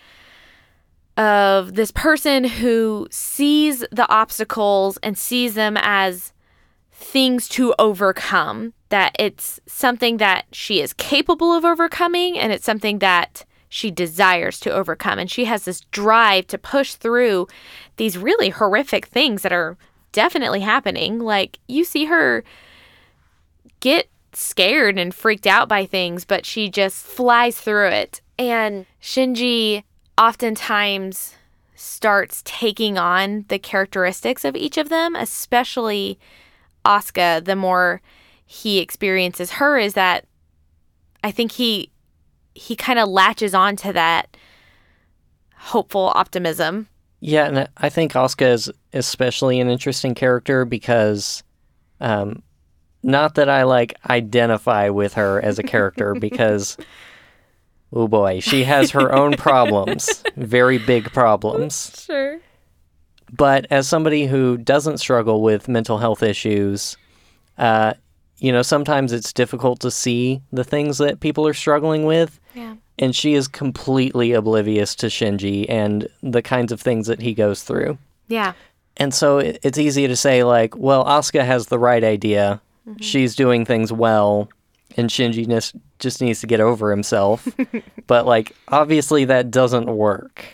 of 1.17 1.75
this 1.75 1.91
person 1.91 2.45
who 2.45 3.07
sees 3.11 3.85
the 3.93 4.09
obstacles 4.09 4.99
and 5.03 5.19
sees 5.19 5.55
them 5.55 5.77
as 5.79 6.33
things 6.91 7.49
to 7.49 7.75
overcome, 7.79 8.73
that 8.89 9.15
it's 9.19 9.61
something 9.67 10.17
that 10.19 10.47
she 10.53 10.81
is 10.81 10.93
capable 10.93 11.53
of 11.53 11.65
overcoming 11.65 12.39
and 12.39 12.53
it's 12.53 12.65
something 12.65 12.99
that 13.01 13.45
she 13.69 13.91
desires 13.91 14.59
to 14.61 14.71
overcome. 14.71 15.19
And 15.19 15.31
she 15.31 15.45
has 15.45 15.65
this 15.65 15.83
drive 15.93 16.47
to 16.49 16.59
push 16.59 16.95
through 16.95 17.47
these 17.97 18.19
really 18.19 18.51
horrific 18.51 19.07
things 19.07 19.43
that 19.43 19.53
are 19.53 19.77
definitely 20.13 20.61
happening. 20.61 21.21
Like 21.21 21.59
you 21.69 21.85
see 21.85 22.07
her 22.07 22.45
get 23.81 24.09
scared 24.41 24.99
and 24.99 25.15
freaked 25.15 25.47
out 25.47 25.69
by 25.69 25.87
things, 25.87 26.25
but 26.25 26.47
she 26.47 26.71
just 26.71 27.05
flies 27.05 27.61
through 27.61 27.89
it. 27.89 28.21
And 28.39 28.87
Shinji 29.03 29.85
oftentimes 30.17 31.35
starts 31.75 32.43
taking 32.45 32.99
on 32.99 33.45
the 33.49 33.59
characteristics 33.59 34.45
of 34.45 34.57
each 34.57 34.79
of 34.79 34.89
them, 34.89 35.15
especially 35.15 36.19
Asuka, 36.85 37.45
the 37.45 37.57
more 37.57 38.01
he 38.45 38.79
experiences 38.79 39.53
her 39.53 39.79
is 39.79 39.95
that 39.95 40.27
I 41.23 41.31
think 41.31 41.53
he 41.53 41.91
he 42.55 42.75
kind 42.75 42.99
of 42.99 43.09
latches 43.09 43.55
on 43.55 43.77
to 43.77 43.93
that 43.93 44.37
hopeful 45.57 46.13
optimism. 46.15 46.89
Yeah, 47.21 47.47
and 47.47 47.69
I 47.77 47.89
think 47.91 48.13
Asuka 48.13 48.53
is 48.53 48.71
especially 48.93 49.61
an 49.61 49.69
interesting 49.69 50.15
character 50.15 50.65
because 50.65 51.45
um, 52.01 52.43
not 53.03 53.35
that 53.37 53.49
I 53.49 53.65
like 53.65 53.95
identify 54.09 54.89
with 54.89 55.15
her 55.15 55.41
as 55.41 55.59
a 55.59 55.63
character 55.63 56.15
because 56.21 56.77
oh 57.93 58.09
boy, 58.09 58.41
she 58.41 58.65
has 58.65 58.91
her 58.93 59.13
own 59.13 59.37
problems, 59.37 60.23
very 60.37 60.79
big 60.79 61.13
problems. 61.13 62.07
Sure. 62.11 62.41
But 63.33 63.67
as 63.71 63.89
somebody 63.89 64.27
who 64.27 64.57
doesn't 64.57 64.99
struggle 64.99 65.41
with 65.41 65.69
mental 65.69 65.99
health 65.99 66.21
issues, 66.21 66.97
uh, 67.59 67.95
you 68.39 68.51
know, 68.51 68.63
sometimes 68.63 69.13
it's 69.13 69.33
difficult 69.33 69.81
to 69.81 69.91
see 69.91 70.41
the 70.51 70.65
things 70.65 70.99
that 70.99 71.21
people 71.21 71.47
are 71.47 71.55
struggling 71.55 72.07
with. 72.07 72.41
Yeah. 72.55 72.75
And 72.99 73.15
she 73.15 73.35
is 73.35 73.47
completely 73.47 74.33
oblivious 74.33 74.95
to 74.97 75.07
Shinji 75.07 75.67
and 75.69 76.09
the 76.23 76.43
kinds 76.43 76.73
of 76.73 76.81
things 76.81 77.07
that 77.07 77.21
he 77.21 77.33
goes 77.35 77.63
through. 77.63 77.99
Yeah. 78.29 78.55
And 78.97 79.15
so 79.15 79.39
it's 79.39 79.79
easy 79.79 80.09
to 80.09 80.17
say, 80.17 80.43
like, 80.43 80.77
well, 80.77 81.05
Asuka 81.05 81.45
has 81.45 81.67
the 81.67 81.79
right 81.79 82.03
idea. 82.03 82.61
Mm-hmm. 82.91 83.03
She's 83.03 83.35
doing 83.35 83.65
things 83.65 83.93
well, 83.93 84.49
and 84.97 85.09
Shinji 85.09 85.49
just, 85.49 85.75
just 85.99 86.21
needs 86.21 86.41
to 86.41 86.47
get 86.47 86.61
over 86.61 86.91
himself. 86.91 87.49
but, 88.07 88.27
like, 88.27 88.55
obviously 88.69 89.25
that 89.27 89.51
doesn't 89.51 89.87
work. 89.87 90.45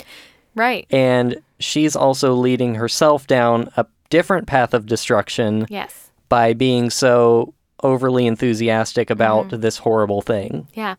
Right. 0.55 0.87
And 0.91 1.41
she's 1.61 1.95
also 1.97 2.35
leading 2.35 2.75
herself 2.75 3.27
down 3.27 3.71
a 3.77 3.87
different 4.11 4.47
path 4.47 4.75
of 4.75 4.87
destruction. 4.87 5.67
Yes. 5.69 6.11
By 6.29 6.55
being 6.55 6.91
so 6.91 7.55
overly 7.83 8.27
enthusiastic 8.27 9.11
about 9.11 9.49
mm-hmm. 9.49 9.61
this 9.61 9.79
horrible 9.79 10.23
thing. 10.23 10.67
Yeah. 10.75 10.97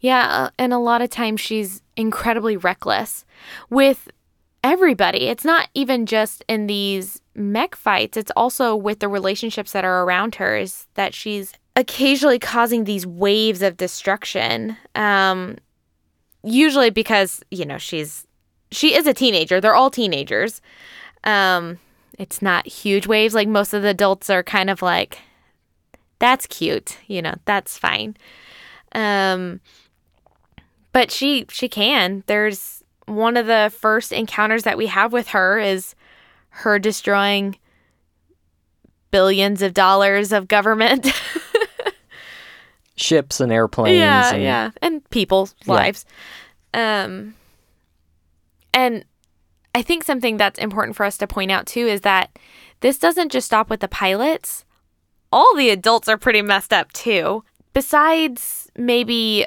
Yeah. 0.00 0.26
Uh, 0.28 0.50
and 0.58 0.72
a 0.72 0.78
lot 0.78 1.02
of 1.02 1.10
times 1.10 1.40
she's 1.40 1.82
incredibly 1.96 2.56
reckless 2.56 3.24
with 3.68 4.08
everybody. 4.62 5.28
It's 5.28 5.44
not 5.44 5.68
even 5.74 6.06
just 6.06 6.44
in 6.48 6.66
these 6.66 7.20
mech 7.34 7.74
fights, 7.74 8.16
it's 8.16 8.32
also 8.36 8.76
with 8.76 9.00
the 9.00 9.08
relationships 9.08 9.72
that 9.72 9.84
are 9.84 10.04
around 10.04 10.36
her, 10.36 10.56
is 10.56 10.86
that 10.94 11.14
she's 11.14 11.52
occasionally 11.76 12.38
causing 12.38 12.84
these 12.84 13.06
waves 13.06 13.62
of 13.62 13.76
destruction. 13.76 14.76
Um, 14.94 15.56
usually 16.42 16.90
because, 16.90 17.42
you 17.50 17.64
know, 17.64 17.78
she's 17.78 18.26
she 18.70 18.94
is 18.94 19.06
a 19.06 19.14
teenager. 19.14 19.60
They're 19.60 19.74
all 19.74 19.90
teenagers. 19.90 20.60
Um, 21.24 21.78
it's 22.18 22.42
not 22.42 22.66
huge 22.66 23.06
waves. 23.06 23.34
Like 23.34 23.48
most 23.48 23.72
of 23.72 23.82
the 23.82 23.88
adults 23.88 24.30
are 24.30 24.42
kind 24.42 24.70
of 24.70 24.82
like, 24.82 25.18
that's 26.18 26.46
cute, 26.46 26.98
you 27.06 27.22
know, 27.22 27.34
that's 27.44 27.78
fine. 27.78 28.16
Um, 28.94 29.60
but 30.92 31.10
she 31.10 31.46
she 31.50 31.68
can. 31.68 32.22
There's 32.26 32.82
one 33.06 33.36
of 33.36 33.46
the 33.46 33.72
first 33.76 34.12
encounters 34.12 34.62
that 34.62 34.78
we 34.78 34.86
have 34.86 35.12
with 35.12 35.28
her 35.28 35.58
is 35.58 35.94
her 36.54 36.78
destroying 36.78 37.56
billions 39.10 39.60
of 39.62 39.74
dollars 39.74 40.32
of 40.32 40.48
government. 40.48 41.06
Ships 42.96 43.40
and 43.40 43.52
airplanes. 43.52 43.98
Yeah, 43.98 44.32
and... 44.32 44.42
yeah, 44.42 44.70
and 44.80 45.08
people's 45.10 45.54
lives. 45.66 46.04
Um, 46.72 47.34
and 48.72 49.04
I 49.74 49.82
think 49.82 50.04
something 50.04 50.36
that's 50.36 50.58
important 50.58 50.96
for 50.96 51.04
us 51.04 51.18
to 51.18 51.26
point 51.26 51.50
out 51.50 51.66
too 51.66 51.86
is 51.86 52.02
that 52.02 52.38
this 52.80 52.98
doesn't 52.98 53.32
just 53.32 53.46
stop 53.46 53.68
with 53.68 53.80
the 53.80 53.88
pilots. 53.88 54.64
All 55.32 55.56
the 55.56 55.70
adults 55.70 56.08
are 56.08 56.18
pretty 56.18 56.42
messed 56.42 56.72
up 56.72 56.92
too. 56.92 57.42
Besides 57.72 58.70
maybe 58.76 59.46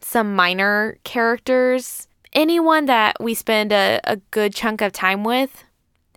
some 0.00 0.34
minor 0.34 0.98
characters, 1.04 2.08
anyone 2.32 2.86
that 2.86 3.16
we 3.20 3.34
spend 3.34 3.72
a, 3.72 4.00
a 4.02 4.16
good 4.32 4.52
chunk 4.52 4.80
of 4.80 4.92
time 4.92 5.22
with 5.22 5.64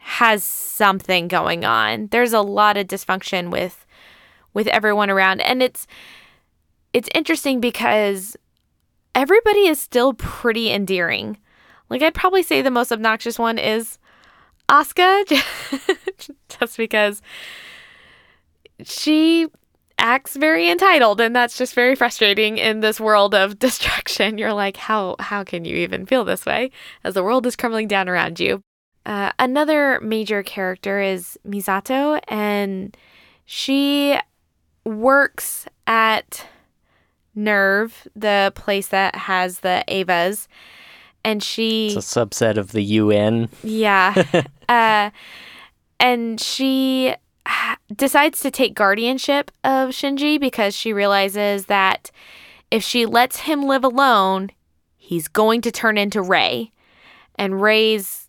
has 0.01 0.43
something 0.43 1.27
going 1.27 1.63
on. 1.63 2.07
There's 2.07 2.33
a 2.33 2.41
lot 2.41 2.75
of 2.75 2.87
dysfunction 2.87 3.51
with 3.51 3.85
with 4.53 4.67
everyone 4.67 5.09
around 5.09 5.39
and 5.41 5.63
it's 5.63 5.87
it's 6.91 7.07
interesting 7.15 7.61
because 7.61 8.35
everybody 9.15 9.67
is 9.67 9.79
still 9.79 10.13
pretty 10.13 10.71
endearing. 10.71 11.37
Like 11.89 12.01
I'd 12.01 12.13
probably 12.13 12.43
say 12.43 12.61
the 12.61 12.71
most 12.71 12.91
obnoxious 12.91 13.37
one 13.37 13.57
is 13.57 13.99
Asuka, 14.69 15.25
just 16.59 16.77
because 16.77 17.21
she 18.83 19.47
acts 19.99 20.35
very 20.35 20.67
entitled 20.67 21.21
and 21.21 21.35
that's 21.35 21.57
just 21.57 21.75
very 21.75 21.95
frustrating 21.95 22.57
in 22.57 22.79
this 22.79 22.99
world 22.99 23.35
of 23.35 23.59
destruction 23.59 24.39
you're 24.39 24.51
like 24.51 24.75
how 24.75 25.15
how 25.19 25.43
can 25.43 25.63
you 25.63 25.75
even 25.75 26.07
feel 26.07 26.25
this 26.25 26.43
way 26.43 26.71
as 27.03 27.13
the 27.13 27.21
world 27.21 27.45
is 27.45 27.55
crumbling 27.55 27.87
down 27.87 28.09
around 28.09 28.39
you 28.39 28.63
uh, 29.05 29.31
another 29.39 29.99
major 30.01 30.43
character 30.43 30.99
is 30.99 31.37
misato 31.47 32.19
and 32.27 32.95
she 33.45 34.17
works 34.85 35.65
at 35.87 36.45
NERV 37.35 37.91
the 38.15 38.51
place 38.55 38.87
that 38.89 39.15
has 39.15 39.59
the 39.59 39.83
Evas. 39.87 40.47
and 41.23 41.41
she 41.41 41.87
it's 41.87 42.13
a 42.13 42.25
subset 42.25 42.57
of 42.57 42.71
the 42.71 42.83
UN. 42.83 43.49
Yeah. 43.63 44.43
uh, 44.69 45.09
and 45.99 46.39
she 46.39 47.15
decides 47.95 48.41
to 48.41 48.51
take 48.51 48.73
guardianship 48.73 49.51
of 49.63 49.89
Shinji 49.89 50.39
because 50.39 50.75
she 50.75 50.93
realizes 50.93 51.65
that 51.65 52.11
if 52.69 52.83
she 52.83 53.05
lets 53.05 53.41
him 53.41 53.63
live 53.63 53.83
alone, 53.83 54.51
he's 54.97 55.27
going 55.27 55.61
to 55.61 55.71
turn 55.71 55.97
into 55.97 56.21
Rei. 56.21 56.71
And 57.35 57.61
Rei's 57.61 58.20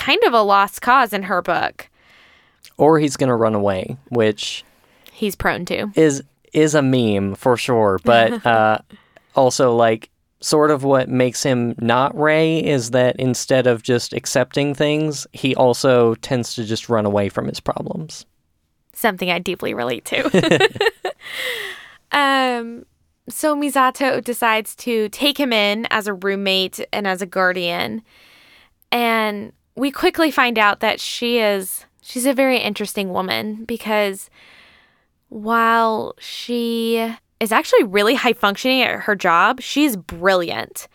kind 0.00 0.22
of 0.24 0.32
a 0.32 0.40
lost 0.40 0.82
cause 0.82 1.12
in 1.12 1.24
her 1.24 1.42
book. 1.42 1.88
Or 2.76 2.98
he's 2.98 3.16
going 3.16 3.28
to 3.28 3.34
run 3.34 3.54
away, 3.54 3.96
which 4.08 4.64
he's 5.12 5.36
prone 5.36 5.64
to. 5.66 5.92
Is 5.94 6.22
is 6.52 6.74
a 6.74 6.82
meme 6.82 7.36
for 7.36 7.56
sure, 7.56 8.00
but 8.04 8.44
uh 8.46 8.78
also 9.36 9.76
like 9.76 10.10
sort 10.40 10.70
of 10.70 10.82
what 10.82 11.08
makes 11.08 11.42
him 11.42 11.74
not 11.78 12.18
Rei 12.18 12.58
is 12.58 12.90
that 12.92 13.14
instead 13.16 13.66
of 13.66 13.82
just 13.82 14.14
accepting 14.14 14.74
things, 14.74 15.26
he 15.32 15.54
also 15.54 16.14
tends 16.16 16.54
to 16.54 16.64
just 16.64 16.88
run 16.88 17.04
away 17.04 17.28
from 17.28 17.46
his 17.46 17.60
problems. 17.60 18.24
Something 18.94 19.30
I 19.30 19.38
deeply 19.38 19.74
relate 19.74 20.06
to. 20.06 20.68
um, 22.12 22.86
so 23.28 23.54
Misato 23.54 24.24
decides 24.24 24.74
to 24.76 25.10
take 25.10 25.38
him 25.38 25.52
in 25.52 25.86
as 25.90 26.06
a 26.06 26.14
roommate 26.14 26.80
and 26.90 27.06
as 27.06 27.20
a 27.20 27.26
guardian. 27.26 28.02
And 28.90 29.52
we 29.76 29.90
quickly 29.90 30.30
find 30.30 30.58
out 30.58 30.80
that 30.80 31.00
she 31.00 31.38
is 31.38 31.86
she's 32.02 32.26
a 32.26 32.34
very 32.34 32.58
interesting 32.58 33.12
woman 33.12 33.64
because 33.64 34.30
while 35.28 36.14
she 36.18 37.14
is 37.40 37.50
actually 37.50 37.82
really 37.84 38.14
high 38.14 38.34
functioning 38.34 38.82
at 38.82 39.00
her 39.00 39.16
job. 39.16 39.60
She's 39.60 39.96
brilliant. 39.96 40.86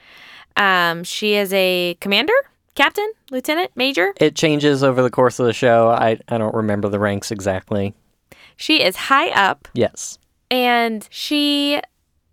Um, 0.55 1.03
she 1.03 1.33
is 1.33 1.51
a 1.53 1.97
commander, 1.99 2.33
captain, 2.75 3.11
lieutenant, 3.31 3.71
major. 3.75 4.13
It 4.21 4.35
changes 4.35 4.83
over 4.83 5.01
the 5.01 5.09
course 5.09 5.39
of 5.39 5.47
the 5.47 5.53
show. 5.53 5.89
I, 5.89 6.19
I 6.29 6.37
don't 6.37 6.55
remember 6.55 6.87
the 6.87 6.99
ranks 6.99 7.31
exactly. 7.31 7.93
She 8.55 8.81
is 8.81 8.95
high 8.95 9.29
up. 9.31 9.67
Yes. 9.73 10.17
And 10.49 11.05
she 11.11 11.81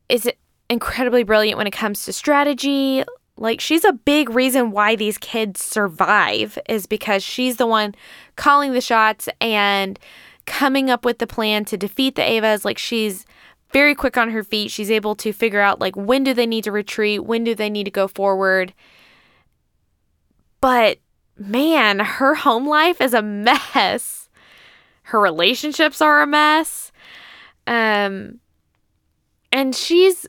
is 0.09 0.31
incredibly 0.69 1.25
brilliant 1.25 1.57
when 1.59 1.67
it 1.67 1.73
comes 1.73 2.05
to 2.05 2.13
strategy. 2.13 3.03
Like, 3.43 3.61
she's 3.61 3.85
a 3.85 3.93
big 3.93 4.31
reason 4.31 4.71
why 4.71 4.95
these 4.95 5.19
kids 5.19 5.65
survive, 5.65 6.59
is 6.69 6.87
because 6.87 7.23
she's 7.25 7.57
the 7.57 7.67
one 7.67 7.95
calling 8.37 8.73
the 8.73 8.81
shots 8.81 9.29
and 9.41 9.99
coming 10.47 10.89
up 10.89 11.05
with 11.05 11.19
the 11.19 11.27
plan 11.27 11.65
to 11.67 11.77
defeat 11.77 12.15
the 12.15 12.23
Evas. 12.23 12.65
Like, 12.65 12.79
she's 12.79 13.27
very 13.73 13.95
quick 13.95 14.17
on 14.17 14.31
her 14.31 14.45
feet. 14.45 14.71
She's 14.71 14.91
able 14.91 15.15
to 15.17 15.33
figure 15.33 15.61
out 15.61 15.81
like 15.81 15.97
when 15.97 16.23
do 16.23 16.35
they 16.35 16.47
need 16.47 16.65
to 16.65 16.73
retreat, 16.73 17.25
when 17.25 17.43
do 17.43 17.55
they 17.55 17.71
need 17.71 17.85
to 17.85 17.91
go 17.91 18.07
forward. 18.07 18.75
But 20.61 20.99
man, 21.37 21.99
her 21.99 22.35
home 22.35 22.69
life 22.69 23.01
is 23.01 23.15
a 23.15 23.23
mess. 23.23 24.29
Her 25.05 25.19
relationships 25.19 26.01
are 26.01 26.23
a 26.23 26.27
mess. 26.27 26.93
Um 27.67 28.41
and 29.51 29.75
she's 29.75 30.27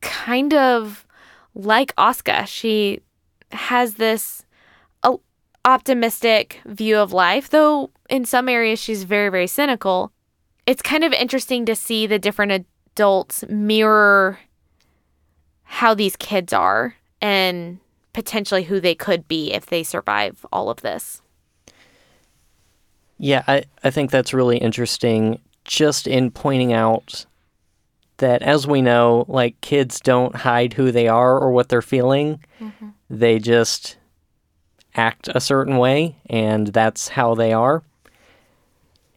kind 0.00 0.52
of 0.52 1.06
like 1.54 1.94
Asuka. 1.96 2.46
She 2.46 3.00
has 3.50 3.94
this 3.94 4.44
uh, 5.02 5.16
optimistic 5.64 6.60
view 6.66 6.98
of 6.98 7.12
life, 7.12 7.50
though 7.50 7.90
in 8.08 8.24
some 8.24 8.48
areas 8.48 8.78
she's 8.78 9.04
very 9.04 9.28
very 9.28 9.46
cynical. 9.46 10.12
It's 10.66 10.82
kind 10.82 11.04
of 11.04 11.12
interesting 11.12 11.66
to 11.66 11.74
see 11.74 12.06
the 12.06 12.18
different 12.18 12.66
adults 12.94 13.44
mirror 13.48 14.38
how 15.64 15.94
these 15.94 16.16
kids 16.16 16.52
are 16.52 16.94
and 17.20 17.78
potentially 18.12 18.64
who 18.64 18.78
they 18.78 18.94
could 18.94 19.26
be 19.26 19.52
if 19.52 19.66
they 19.66 19.82
survive 19.82 20.44
all 20.52 20.68
of 20.68 20.82
this. 20.82 21.22
Yeah, 23.16 23.42
I, 23.48 23.64
I 23.82 23.90
think 23.90 24.10
that's 24.10 24.34
really 24.34 24.58
interesting 24.58 25.40
just 25.64 26.06
in 26.06 26.30
pointing 26.30 26.72
out 26.72 27.24
that 28.22 28.42
as 28.42 28.66
we 28.66 28.80
know, 28.80 29.24
like 29.28 29.60
kids 29.60 30.00
don't 30.00 30.34
hide 30.34 30.72
who 30.72 30.90
they 30.90 31.08
are 31.08 31.38
or 31.38 31.50
what 31.50 31.68
they're 31.68 31.82
feeling. 31.82 32.40
Mm-hmm. 32.60 32.88
They 33.10 33.38
just 33.38 33.96
act 34.94 35.28
a 35.34 35.40
certain 35.40 35.76
way 35.76 36.16
and 36.30 36.68
that's 36.68 37.08
how 37.08 37.34
they 37.34 37.52
are. 37.52 37.82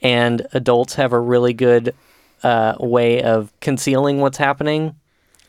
And 0.01 0.45
adults 0.53 0.95
have 0.95 1.13
a 1.13 1.19
really 1.19 1.53
good 1.53 1.95
uh, 2.43 2.75
way 2.79 3.21
of 3.21 3.53
concealing 3.61 4.21
what's 4.21 4.37
happening 4.37 4.95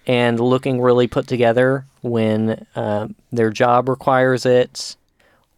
and 0.06 0.38
looking 0.38 0.80
really 0.80 1.06
put 1.06 1.26
together 1.26 1.86
when 2.02 2.66
uh, 2.76 3.08
their 3.32 3.50
job 3.50 3.88
requires 3.88 4.44
it 4.44 4.96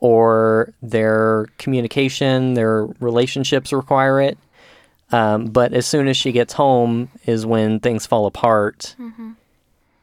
or 0.01 0.73
their 0.81 1.47
communication, 1.59 2.55
their 2.55 2.85
relationships 3.01 3.73
require 3.73 4.21
it. 4.21 4.39
Um, 5.11 5.47
but 5.47 5.73
as 5.73 5.87
soon 5.87 6.09
as 6.09 6.17
she 6.17 6.33
gets 6.33 6.53
home 6.53 7.11
is 7.25 7.47
when 7.47 7.81
things 7.81 8.07
fall 8.07 8.27
apart. 8.27 8.95
Mm-hmm. 8.99 9.33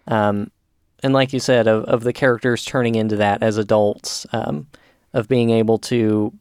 Um, 0.08 0.52
and 1.04 1.14
like 1.14 1.34
you 1.34 1.40
said, 1.40 1.68
of, 1.68 1.84
of 1.86 2.04
the 2.04 2.14
characters 2.14 2.66
turning 2.66 2.96
into 2.96 3.16
that 3.18 3.44
as 3.44 3.58
adults, 3.58 4.26
um, 4.34 4.68
of 5.14 5.28
being 5.28 5.50
able 5.50 5.78
to 5.80 6.34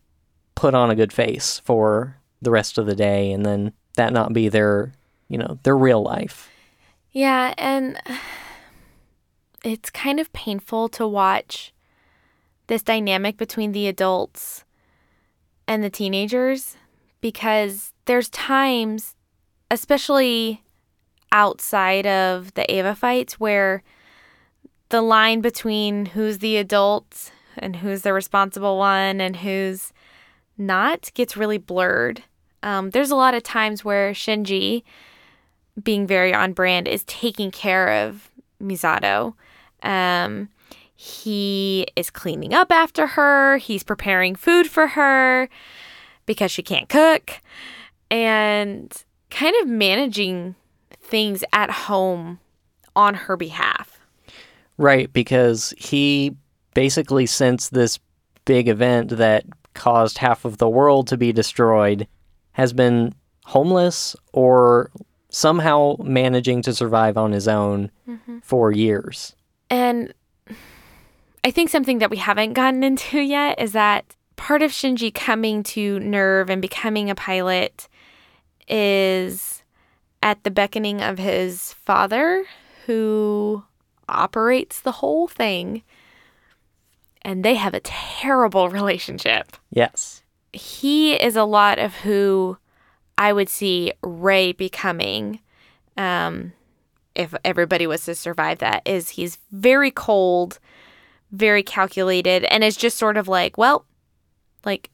put 0.55 0.75
on 0.75 0.91
a 0.91 0.95
good 0.95 1.13
face 1.13 1.61
for 1.65 2.17
the 2.41 2.51
rest 2.51 2.79
of 2.79 2.87
the 2.87 2.95
day 2.95 3.33
and 3.33 3.45
then 3.45 3.73
that 3.97 4.13
not 4.13 4.33
be 4.33 4.49
their, 4.49 4.93
you 5.29 5.39
know, 5.39 5.59
their 5.63 5.77
real 5.77 6.03
life. 6.03 6.51
Yeah, 7.13 7.55
and 7.57 7.99
it's 9.65 9.91
kind 9.91 10.21
of 10.21 10.33
painful 10.33 10.89
to 10.91 11.07
watch 11.07 11.73
this 12.67 12.83
dynamic 12.83 13.37
between 13.37 13.73
the 13.73 13.87
adults 13.89 14.65
and 15.67 15.83
the 15.83 15.91
teenagers 15.91 16.77
because 17.21 17.94
there's 18.07 18.29
times, 18.29 19.15
especially 19.71 20.63
outside 21.33 22.07
of 22.07 22.55
the 22.55 22.71
Eva 22.73 22.95
fights, 22.95 23.41
where 23.41 23.83
the 24.91 25.03
line 25.03 25.41
between 25.41 26.07
who's 26.07 26.39
the 26.39 26.57
adult 26.57 27.33
and 27.59 27.77
who's 27.77 28.03
the 28.03 28.13
responsible 28.13 28.79
one 28.79 29.21
and 29.21 29.37
who's 29.37 29.93
not 30.57 31.11
gets 31.15 31.37
really 31.37 31.59
blurred. 31.59 32.23
Um, 32.63 32.91
there's 32.91 33.11
a 33.11 33.17
lot 33.17 33.35
of 33.35 33.43
times 33.43 33.85
where 33.85 34.13
Shinji, 34.13 34.83
being 35.83 36.07
very 36.07 36.33
on 36.33 36.53
brand, 36.53 36.87
is 36.87 37.05
taking 37.05 37.51
care 37.51 38.07
of 38.07 38.31
Misato. 38.63 39.35
Um, 39.83 40.49
he 40.95 41.87
is 41.97 42.11
cleaning 42.11 42.55
up 42.55 42.71
after 42.71 43.09
her, 43.09 43.59
he's 43.59 43.83
preparing 43.83 44.35
food 44.35 44.69
for 44.69 44.89
her 44.89 45.49
because 46.25 46.51
she 46.51 46.63
can't 46.63 46.89
cook, 46.89 47.41
and 48.15 49.05
kind 49.31 49.57
of 49.61 49.69
managing 49.69 50.55
things 51.01 51.43
at 51.53 51.69
home 51.69 52.39
on 52.95 53.15
her 53.15 53.37
behalf. 53.37 53.99
Right, 54.79 55.13
because 55.13 55.75
he 55.77 56.37
basically, 56.75 57.27
since 57.27 57.69
this 57.71 57.99
big 58.45 58.69
event 58.69 59.11
that 59.11 59.45
caused 59.75 60.19
half 60.19 60.45
of 60.45 60.59
the 60.59 60.69
world 60.69 61.09
to 61.09 61.17
be 61.17 61.33
destroyed, 61.33 62.07
has 62.53 62.73
been 62.73 63.13
homeless 63.47 64.15
or 64.33 64.93
somehow 65.29 65.97
managing 65.99 66.63
to 66.63 66.73
survive 66.73 67.19
on 67.19 67.33
his 67.33 67.49
own 67.49 67.91
mm-hmm. 68.09 68.39
for 68.45 68.71
years. 68.71 69.35
And 69.69 70.15
I 71.43 71.51
think 71.51 71.69
something 71.69 71.99
that 71.99 72.11
we 72.11 72.19
haven't 72.19 72.53
gotten 72.53 72.85
into 72.85 73.19
yet 73.19 73.61
is 73.61 73.73
that 73.73 74.15
part 74.37 74.63
of 74.63 74.71
Shinji 74.71 75.13
coming 75.13 75.65
to 75.65 75.99
NERV 75.99 76.51
and 76.51 76.63
becoming 76.63 77.11
a 77.11 77.17
pilot 77.17 77.89
is 78.69 79.63
at 80.23 80.43
the 80.45 80.51
beckoning 80.51 81.03
of 81.03 81.19
his 81.19 81.73
father, 81.75 82.45
who 82.87 83.65
operates 84.09 84.81
the 84.81 84.93
whole 84.93 85.29
thing. 85.29 85.83
And 87.23 87.45
they 87.45 87.55
have 87.55 87.75
a 87.75 87.81
terrible 87.81 88.69
relationship. 88.69 89.57
Yes. 89.71 90.23
He 90.53 91.15
is 91.15 91.37
a 91.37 91.45
lot 91.45 91.79
of 91.79 91.95
who 91.97 92.59
I 93.17 93.33
would 93.33 93.49
see 93.49 93.93
Rei 94.03 94.53
becoming. 94.53 95.41
Um, 95.97 96.53
if 97.15 97.35
everybody 97.45 97.87
was 97.87 98.05
to 98.05 98.15
survive 98.15 98.59
that, 98.59 98.83
is 98.85 99.11
he's 99.11 99.39
very 99.53 99.91
cold, 99.91 100.59
very 101.31 101.63
calculated, 101.63 102.45
and 102.45 102.65
is 102.65 102.77
just 102.77 102.99
sort 102.99 103.17
of 103.17 103.29
like, 103.29 103.57
well, 103.57 103.87
like 104.65 104.91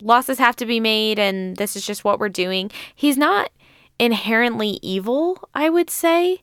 losses 0.00 0.38
have 0.38 0.56
to 0.56 0.66
be 0.66 0.80
made 0.80 1.18
and 1.18 1.56
this 1.56 1.76
is 1.76 1.86
just 1.86 2.04
what 2.04 2.18
we're 2.18 2.28
doing. 2.28 2.70
He's 2.94 3.16
not 3.16 3.50
inherently 3.98 4.78
evil, 4.82 5.48
I 5.54 5.70
would 5.70 5.90
say. 5.90 6.42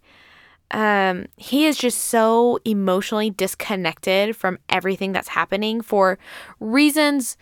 Um, 0.71 1.27
he 1.37 1.65
is 1.65 1.77
just 1.77 1.99
so 1.99 2.59
emotionally 2.65 3.29
disconnected 3.29 4.35
from 4.35 4.57
everything 4.69 5.11
that's 5.11 5.29
happening 5.29 5.81
for 5.81 6.17
reasons 6.59 7.37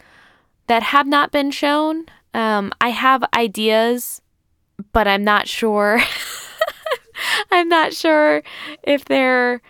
that 0.67 0.83
have 0.83 1.07
not 1.07 1.31
been 1.31 1.49
shown. 1.51 2.05
Um, 2.33 2.73
I 2.81 2.89
have 2.89 3.23
ideas, 3.33 4.21
but 4.91 5.07
I'm 5.07 5.23
not 5.23 5.47
sure. 5.47 6.01
I'm 7.51 7.69
not 7.69 7.93
sure 7.93 8.43
if 8.83 9.05
they're 9.05 9.61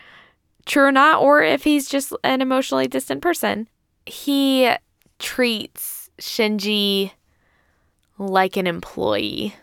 true 0.65 0.85
or 0.85 0.91
not, 0.91 1.21
or 1.21 1.43
if 1.43 1.63
he's 1.63 1.87
just 1.87 2.13
an 2.23 2.41
emotionally 2.41 2.87
distant 2.87 3.21
person. 3.21 3.67
He 4.05 4.71
treats 5.19 6.00
Shinji 6.21 7.11
like 8.17 8.55
an 8.55 8.67
employee, 8.67 9.55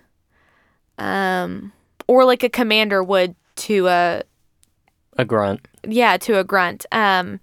um, 0.99 1.73
or 2.07 2.25
like 2.25 2.43
a 2.43 2.49
commander 2.49 3.03
would 3.03 3.35
to 3.57 3.87
a 3.89 4.23
a 5.17 5.25
grunt. 5.25 5.67
Yeah, 5.87 6.17
to 6.19 6.39
a 6.39 6.45
grunt. 6.45 6.87
Um, 6.93 7.41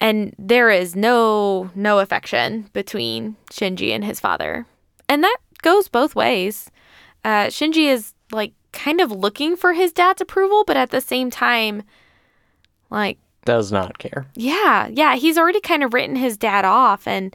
and 0.00 0.34
there 0.38 0.70
is 0.70 0.96
no 0.96 1.70
no 1.74 1.98
affection 1.98 2.70
between 2.72 3.36
Shinji 3.50 3.90
and 3.90 4.04
his 4.04 4.20
father, 4.20 4.66
and 5.08 5.22
that 5.22 5.36
goes 5.62 5.88
both 5.88 6.14
ways. 6.14 6.70
Uh, 7.24 7.46
Shinji 7.46 7.90
is 7.92 8.14
like 8.32 8.52
kind 8.72 9.00
of 9.00 9.10
looking 9.10 9.56
for 9.56 9.72
his 9.72 9.92
dad's 9.92 10.20
approval, 10.20 10.64
but 10.66 10.76
at 10.76 10.90
the 10.90 11.00
same 11.00 11.30
time, 11.30 11.82
like 12.90 13.18
does 13.44 13.72
not 13.72 13.98
care. 13.98 14.26
Yeah, 14.34 14.88
yeah, 14.88 15.16
he's 15.16 15.38
already 15.38 15.60
kind 15.60 15.82
of 15.82 15.94
written 15.94 16.16
his 16.16 16.36
dad 16.36 16.64
off 16.64 17.06
and 17.06 17.34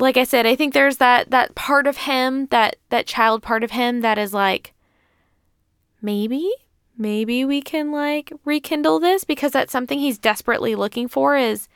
like 0.00 0.16
I 0.16 0.24
said, 0.24 0.46
I 0.46 0.56
think 0.56 0.74
there's 0.74 0.98
that 0.98 1.30
that 1.30 1.54
part 1.54 1.86
of 1.86 1.98
him, 1.98 2.46
that 2.46 2.76
that 2.90 3.06
child 3.06 3.42
part 3.42 3.64
of 3.64 3.72
him 3.72 4.00
that 4.00 4.18
is 4.18 4.32
like 4.32 4.72
maybe 6.00 6.50
maybe 6.96 7.44
we 7.44 7.62
can 7.62 7.92
like 7.92 8.32
rekindle 8.44 8.98
this 9.00 9.24
because 9.24 9.52
that's 9.52 9.72
something 9.72 9.98
he's 9.98 10.18
desperately 10.18 10.74
looking 10.74 11.08
for 11.08 11.36
is 11.36 11.68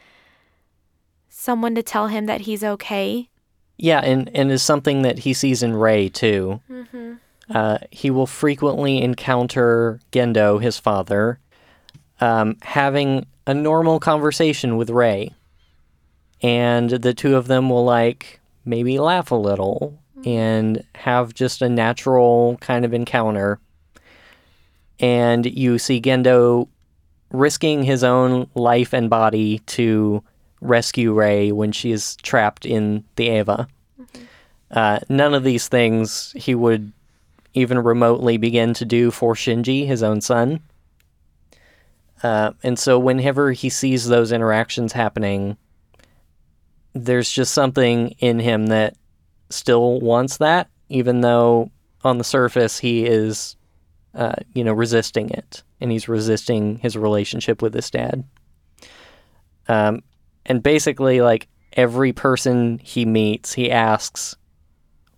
someone 1.29 1.75
to 1.75 1.83
tell 1.83 2.09
him 2.09 2.27
that 2.27 2.43
he's 2.43 2.65
okay. 2.65 3.29
Yeah, 3.79 4.01
and 4.01 4.31
and 4.35 4.51
is 4.51 4.63
something 4.63 5.03
that 5.03 5.21
he 5.21 5.33
sees 5.33 5.63
in 5.63 5.75
Rei 5.75 6.09
too. 6.09 6.61
Mm-hmm. 6.71 7.15
Uh, 7.51 7.79
he 7.91 8.11
will 8.11 8.27
frequently 8.27 9.03
encounter 9.03 10.01
Gendo, 10.13 10.61
his 10.63 10.79
father, 10.79 11.39
um, 12.21 12.57
having 12.63 13.27
a 13.47 13.55
normal 13.55 13.99
conversation 13.99 14.77
with 14.77 14.91
Rei. 14.91 15.33
And 16.43 16.91
the 16.91 17.15
two 17.15 17.37
of 17.37 17.47
them 17.47 17.71
will 17.71 17.85
like 17.85 18.41
maybe 18.65 18.99
laugh 18.99 19.31
a 19.31 19.37
little 19.37 19.99
and 20.25 20.85
have 20.95 21.35
just 21.35 21.63
a 21.63 21.69
natural 21.69 22.57
kind 22.61 22.85
of 22.85 22.95
encounter. 22.95 23.59
And 25.01 25.47
you 25.47 25.79
see 25.79 26.01
Gendo 26.01 26.69
risking 27.31 27.83
his 27.83 28.05
own 28.05 28.49
life 28.55 28.93
and 28.93 29.09
body 29.09 29.61
to 29.61 30.23
rescue 30.61 31.13
Rei 31.13 31.51
when 31.51 31.73
she 31.73 31.91
is 31.91 32.17
trapped 32.17 32.65
in 32.65 33.05
the 33.17 33.29
Eva. 33.29 33.67
Mm-hmm. 34.01 34.23
Uh, 34.71 34.99
none 35.09 35.35
of 35.35 35.43
these 35.45 35.69
things 35.69 36.33
he 36.37 36.55
would 36.55 36.93
even 37.55 37.79
remotely 37.79 38.37
begin 38.37 38.75
to 38.75 38.85
do 38.85 39.11
for 39.11 39.35
Shinji, 39.35 39.87
his 39.87 40.03
own 40.03 40.21
son. 40.21 40.61
Uh, 42.23 42.53
and 42.63 42.79
so 42.79 42.99
whenever 42.99 43.53
he 43.53 43.69
sees 43.69 44.07
those 44.07 44.31
interactions 44.31 44.93
happening, 44.93 45.57
there's 46.95 47.31
just 47.31 47.55
something 47.55 48.11
in 48.19 48.39
him 48.39 48.67
that 48.67 48.97
still 49.51 50.01
wants 50.01 50.39
that, 50.39 50.69
even 50.89 51.21
though 51.21 51.71
on 52.05 52.19
the 52.19 52.25
surface 52.25 52.79
he 52.79 53.07
is, 53.07 53.57
uh, 54.15 54.35
you 54.55 54.65
know, 54.65 54.73
resisting 54.73 55.31
it, 55.31 55.63
and 55.81 55.91
he's 55.91 56.09
resisting 56.09 56.79
his 56.79 56.97
relationship 56.97 57.63
with 57.63 57.75
his 57.75 57.91
dad. 57.91 58.25
Um, 59.69 60.03
and 60.45 60.63
basically, 60.63 61.21
like 61.21 61.49
every 61.75 62.13
person 62.13 62.81
he 62.83 63.05
meets, 63.07 63.53
he 63.53 63.71
asks, 63.71 64.37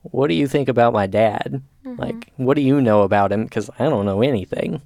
"What 0.02 0.28
do 0.28 0.34
you 0.34 0.46
think 0.46 0.68
about 0.68 0.92
my 0.92 1.06
dad? 1.06 1.62
Like, 1.98 2.32
what 2.36 2.54
do 2.54 2.62
you 2.62 2.80
know 2.80 3.02
about 3.02 3.32
him? 3.32 3.44
Because 3.44 3.70
I 3.78 3.84
don't 3.84 4.06
know 4.06 4.22
anything." 4.22 4.82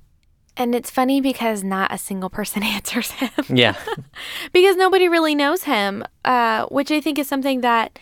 And 0.59 0.75
it's 0.75 0.91
funny 0.91 1.21
because 1.21 1.63
not 1.63 1.93
a 1.93 1.99
single 1.99 2.29
person 2.29 2.63
answers 2.65 3.13
him. 3.13 3.31
Yeah, 3.49 3.77
because 4.53 4.77
nobody 4.77 5.09
really 5.09 5.35
knows 5.35 5.63
him, 5.63 6.05
uh, 6.25 6.67
which 6.67 6.91
I 6.91 7.01
think 7.01 7.19
is 7.19 7.29
something 7.29 7.63
that 7.63 7.99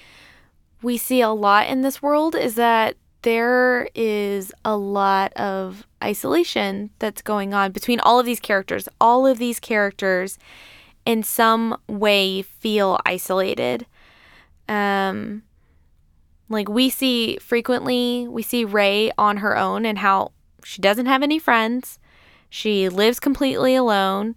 we 0.82 0.96
see 0.96 1.20
a 1.20 1.30
lot 1.30 1.68
in 1.68 1.82
this 1.82 2.02
world 2.02 2.34
is 2.34 2.54
that 2.56 2.96
there 3.22 3.88
is 3.94 4.52
a 4.64 4.76
lot 4.76 5.32
of 5.34 5.86
isolation 6.02 6.90
that's 6.98 7.22
going 7.22 7.52
on 7.52 7.72
between 7.72 7.98
all 8.00 8.20
of 8.20 8.26
these 8.26 8.40
characters. 8.40 8.88
All 9.00 9.26
of 9.26 9.38
these 9.38 9.58
characters, 9.58 10.38
in 11.04 11.22
some 11.22 11.76
way, 11.88 12.42
feel 12.42 13.00
isolated. 13.04 13.86
Um, 14.68 15.42
like 16.48 16.68
we 16.68 16.88
see 16.88 17.38
frequently, 17.38 18.28
we 18.28 18.42
see 18.42 18.64
Rei 18.64 19.10
on 19.18 19.38
her 19.38 19.56
own 19.56 19.84
and 19.84 19.98
how 19.98 20.32
she 20.62 20.80
doesn't 20.80 21.06
have 21.06 21.22
any 21.22 21.38
friends. 21.38 21.98
She 22.56 22.88
lives 22.88 23.20
completely 23.20 23.74
alone. 23.74 24.34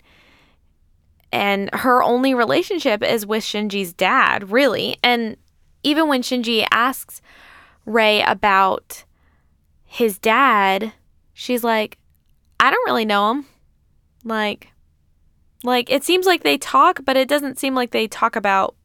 And 1.32 1.70
her 1.72 2.04
only 2.04 2.34
relationship 2.34 3.02
is 3.02 3.26
with 3.26 3.46
Shinji's 3.46 3.94
dad, 3.94 4.52
really. 4.52 4.98
And 5.02 5.38
even 5.84 6.10
when 6.10 6.22
Shinji 6.22 6.68
asks 6.70 7.22
Rei 7.86 8.22
about 8.24 9.06
his 9.86 10.20
dad, 10.20 10.92
she's 11.32 11.64
like, 11.64 11.98
I 12.60 12.70
don't 12.70 12.86
really 12.86 13.06
know 13.06 13.32
him. 13.32 13.46
Like, 14.26 14.68
like 15.64 15.90
it 15.90 16.04
seems 16.04 16.26
like 16.26 16.44
they 16.44 16.58
talk, 16.58 17.00
but 17.06 17.16
it 17.16 17.30
doesn't 17.30 17.58
seem 17.58 17.74
like 17.74 17.92
they 17.92 18.10
talk 18.10 18.36
about 18.36 18.76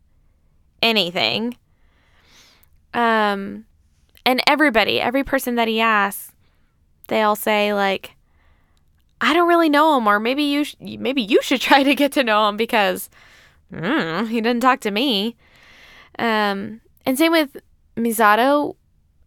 anything. 0.80 1.56
Um, 2.92 3.64
and 4.24 4.40
everybody, 4.46 5.00
every 5.00 5.24
person 5.24 5.56
that 5.56 5.66
he 5.66 5.80
asks, 5.80 6.30
they 7.08 7.22
all 7.22 7.34
say 7.34 7.74
like, 7.74 8.13
I 9.20 9.32
don't 9.32 9.48
really 9.48 9.68
know 9.68 9.96
him, 9.96 10.06
or 10.06 10.18
maybe 10.20 10.42
you, 10.42 10.64
sh- 10.64 10.76
maybe 10.80 11.22
you 11.22 11.40
should 11.42 11.60
try 11.62 11.82
to 11.82 11.94
get 11.94 12.12
to 12.12 12.24
know 12.24 12.48
him 12.48 12.56
because 12.56 13.08
mm, 13.72 14.28
he 14.28 14.40
didn't 14.40 14.62
talk 14.62 14.80
to 14.80 14.90
me. 14.90 15.36
Um, 16.18 16.80
and 17.06 17.18
same 17.18 17.32
with 17.32 17.56
Misato. 17.96 18.76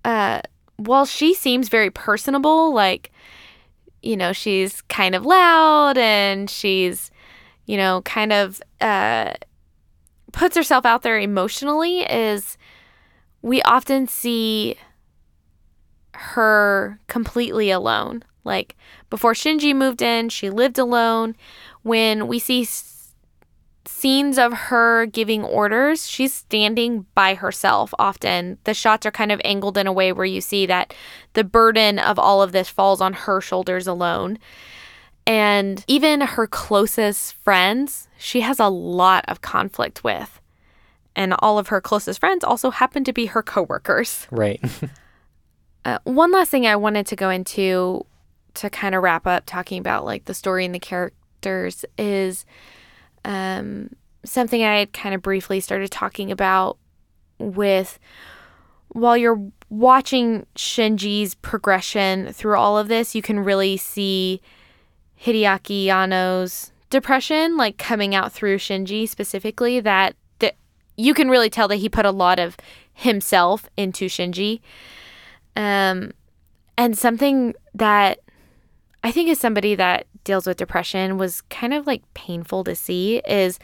Uh, 0.06 0.42
while 0.78 1.06
she 1.06 1.34
seems 1.34 1.70
very 1.70 1.90
personable, 1.90 2.74
like, 2.74 3.12
you 4.02 4.16
know, 4.16 4.32
she's 4.32 4.82
kind 4.84 5.16
of 5.16 5.26
loud 5.26 5.98
and 5.98 6.50
she's, 6.50 7.12
you 7.66 7.78
know, 7.78 8.02
kind 8.04 8.32
of 8.32 8.62
uh, 8.80 9.34
puts 10.32 10.56
herself 10.56 10.86
out 10.86 11.02
there 11.02 11.20
emotionally, 11.20 12.02
is 12.02 12.58
we 13.42 13.62
often 13.64 14.08
see 14.08 14.76
her 16.14 17.00
completely 17.08 17.70
alone. 17.72 18.24
Like 18.44 18.76
before 19.10 19.34
Shinji 19.34 19.76
moved 19.76 20.02
in, 20.02 20.30
she 20.30 20.50
lived 20.50 20.78
alone. 20.78 21.36
When 21.84 22.28
we 22.28 22.40
see 22.40 22.64
s- 22.64 23.14
scenes 23.86 24.38
of 24.38 24.52
her 24.54 25.06
giving 25.06 25.44
orders, 25.44 26.08
she's 26.10 26.34
standing 26.34 27.06
by 27.16 27.34
herself 27.36 27.94
often. 27.98 28.58
The 28.66 28.74
shots 28.74 29.06
are 29.06 29.12
kind 29.12 29.32
of 29.32 29.42
angled 29.46 29.78
in 29.78 29.88
a 29.88 29.94
way 29.94 30.12
where 30.12 30.26
you 30.26 30.42
see 30.42 30.66
that 30.66 30.94
the 31.34 31.44
burden 31.44 32.00
of 32.00 32.20
all 32.20 32.42
of 32.42 32.52
this 32.52 32.68
falls 32.70 33.00
on 33.02 33.14
her 33.14 33.40
shoulders 33.42 33.88
alone. 33.88 34.40
And 35.26 35.84
even 35.88 36.22
her 36.22 36.48
closest 36.48 37.34
friends, 37.36 38.08
she 38.18 38.42
has 38.42 38.60
a 38.60 38.68
lot 38.70 39.26
of 39.28 39.42
conflict 39.42 40.04
with. 40.04 40.40
And 41.16 41.34
all 41.40 41.58
of 41.58 41.68
her 41.70 41.82
closest 41.82 42.20
friends 42.20 42.44
also 42.44 42.70
happen 42.70 43.04
to 43.06 43.12
be 43.14 43.26
her 43.28 43.42
coworkers. 43.44 44.28
right. 44.32 44.62
Uh, 45.86 46.00
one 46.04 46.34
last 46.34 46.52
thing 46.52 46.68
I 46.68 46.76
wanted 46.76 47.08
to 47.08 47.16
go 47.16 47.30
into 47.30 48.06
to 48.58 48.70
kind 48.70 48.96
of 48.96 49.04
wrap 49.04 49.26
up 49.28 49.44
talking 49.46 49.80
about 49.80 50.06
like 50.06 50.26
the 50.26 50.34
story 50.34 50.66
and 50.66 50.76
the 50.76 50.80
characters 50.80 51.86
is 51.98 52.46
um, 53.26 53.90
something 54.24 54.64
I 54.64 54.80
had 54.80 54.94
kind 54.94 55.16
of 55.16 55.22
briefly 55.22 55.60
started 55.60 55.92
talking 55.92 56.32
about 56.32 56.78
with 57.40 58.00
while 58.90 59.18
you're 59.18 59.42
watching 59.70 60.46
Shinji's 60.56 61.36
progression 61.36 62.32
through 62.34 62.58
all 62.58 62.78
of 62.78 62.88
this, 62.88 63.14
you 63.14 63.22
can 63.22 63.40
really 63.40 63.78
see 63.78 64.42
Hideaki 65.22 65.88
Anno's 65.88 66.72
depression 66.90 67.58
like 67.58 67.78
coming 67.78 68.16
out 68.16 68.32
through 68.32 68.58
Shinji 68.58 69.08
specifically 69.08 69.80
that 69.82 70.16
you 70.98 71.14
can 71.14 71.30
really 71.30 71.50
tell 71.50 71.68
that 71.68 71.76
he 71.76 71.88
put 71.88 72.06
a 72.06 72.12
lot 72.12 72.40
of 72.40 72.58
himself 72.94 73.70
into 73.78 74.08
Shinji. 74.08 74.60
Um, 75.56 76.12
and 76.78 76.98
something 76.98 77.54
that 77.74 78.20
I 79.08 79.12
think 79.12 79.30
as 79.30 79.40
somebody 79.40 79.74
that 79.74 80.06
deals 80.26 80.46
with 80.46 80.58
depression 80.58 81.18
was 81.18 81.40
kind 81.44 81.74
of 81.74 81.88
like 81.88 82.04
painful 82.14 82.66
to 82.66 82.76
see 82.76 83.22
is 83.26 83.58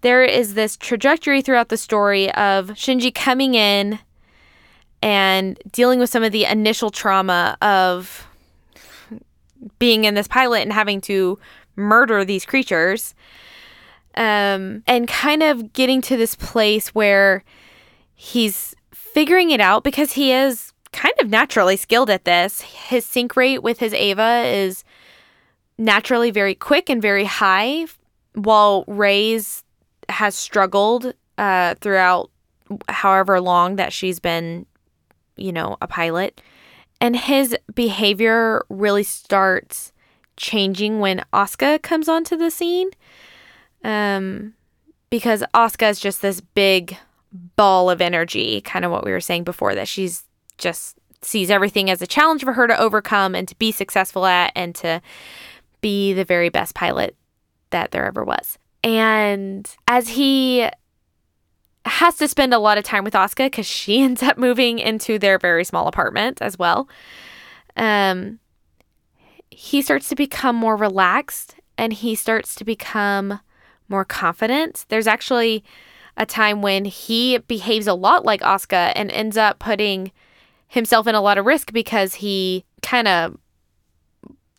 there 0.00 0.24
is 0.24 0.54
this 0.54 0.78
trajectory 0.78 1.42
throughout 1.42 1.68
the 1.68 1.76
story 1.76 2.32
of 2.32 2.68
Shinji 2.68 3.14
coming 3.14 3.52
in 3.52 3.98
and 5.02 5.58
dealing 5.70 5.98
with 5.98 6.08
some 6.08 6.22
of 6.22 6.32
the 6.32 6.46
initial 6.46 6.88
trauma 6.88 7.58
of 7.60 8.26
being 9.78 10.04
in 10.04 10.14
this 10.14 10.26
pilot 10.26 10.62
and 10.62 10.72
having 10.72 11.02
to 11.02 11.38
murder 11.76 12.24
these 12.24 12.46
creatures 12.46 13.14
um, 14.14 14.82
and 14.86 15.06
kind 15.06 15.42
of 15.42 15.74
getting 15.74 16.00
to 16.00 16.16
this 16.16 16.34
place 16.34 16.94
where 16.94 17.44
he's 18.14 18.74
figuring 18.94 19.50
it 19.50 19.60
out 19.60 19.84
because 19.84 20.12
he 20.12 20.32
is 20.32 20.71
kind 20.92 21.14
of 21.20 21.30
naturally 21.30 21.76
skilled 21.76 22.10
at 22.10 22.24
this. 22.24 22.60
His 22.60 23.04
sync 23.04 23.36
rate 23.36 23.62
with 23.62 23.78
his 23.78 23.94
Eva 23.94 24.44
is 24.46 24.84
naturally 25.78 26.30
very 26.30 26.54
quick 26.54 26.90
and 26.90 27.00
very 27.00 27.24
high, 27.24 27.86
while 28.34 28.84
Rei's 28.86 29.64
has 30.08 30.34
struggled 30.34 31.14
uh, 31.38 31.74
throughout 31.80 32.30
however 32.88 33.40
long 33.40 33.76
that 33.76 33.92
she's 33.92 34.18
been, 34.18 34.66
you 35.36 35.52
know, 35.52 35.76
a 35.80 35.86
pilot. 35.86 36.40
And 37.00 37.16
his 37.16 37.56
behavior 37.74 38.64
really 38.68 39.02
starts 39.02 39.92
changing 40.36 41.00
when 41.00 41.24
Asuka 41.32 41.82
comes 41.82 42.08
onto 42.08 42.36
the 42.36 42.50
scene. 42.50 42.90
Um, 43.84 44.54
because 45.10 45.42
Asuka 45.52 45.90
is 45.90 46.00
just 46.00 46.22
this 46.22 46.40
big 46.40 46.96
ball 47.56 47.90
of 47.90 48.00
energy, 48.00 48.60
kind 48.60 48.84
of 48.84 48.90
what 48.90 49.04
we 49.04 49.10
were 49.10 49.20
saying 49.20 49.44
before, 49.44 49.74
that 49.74 49.88
she's 49.88 50.24
just 50.62 50.96
sees 51.20 51.50
everything 51.50 51.90
as 51.90 52.02
a 52.02 52.06
challenge 52.06 52.42
for 52.42 52.52
her 52.54 52.66
to 52.66 52.78
overcome 52.80 53.34
and 53.34 53.46
to 53.48 53.56
be 53.56 53.70
successful 53.70 54.26
at 54.26 54.52
and 54.56 54.74
to 54.74 55.00
be 55.80 56.12
the 56.12 56.24
very 56.24 56.48
best 56.48 56.74
pilot 56.74 57.16
that 57.70 57.90
there 57.90 58.06
ever 58.06 58.24
was. 58.24 58.58
And 58.82 59.68
as 59.86 60.08
he 60.08 60.68
has 61.84 62.16
to 62.16 62.28
spend 62.28 62.54
a 62.54 62.58
lot 62.58 62.78
of 62.78 62.84
time 62.84 63.04
with 63.04 63.14
Asuka 63.14 63.46
because 63.46 63.66
she 63.66 64.00
ends 64.02 64.22
up 64.22 64.38
moving 64.38 64.78
into 64.78 65.18
their 65.18 65.38
very 65.38 65.64
small 65.64 65.88
apartment 65.88 66.40
as 66.40 66.58
well. 66.58 66.88
Um, 67.76 68.38
he 69.50 69.82
starts 69.82 70.08
to 70.08 70.14
become 70.14 70.56
more 70.56 70.76
relaxed 70.76 71.56
and 71.76 71.92
he 71.92 72.14
starts 72.14 72.54
to 72.56 72.64
become 72.64 73.40
more 73.88 74.04
confident. 74.04 74.86
There's 74.88 75.06
actually 75.06 75.64
a 76.16 76.26
time 76.26 76.62
when 76.62 76.84
he 76.84 77.38
behaves 77.38 77.86
a 77.86 77.94
lot 77.94 78.24
like 78.24 78.40
Asuka 78.42 78.92
and 78.94 79.10
ends 79.10 79.36
up 79.36 79.58
putting 79.58 80.12
himself 80.72 81.06
in 81.06 81.14
a 81.14 81.20
lot 81.20 81.36
of 81.36 81.44
risk 81.44 81.70
because 81.70 82.14
he 82.14 82.64
kind 82.80 83.06
of 83.06 83.36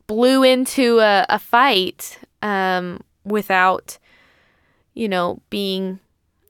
blew 0.06 0.44
into 0.44 1.00
a, 1.00 1.26
a 1.28 1.40
fight 1.40 2.20
um, 2.44 3.02
without, 3.24 3.98
you 4.94 5.10
know, 5.10 5.42
being 5.50 6.00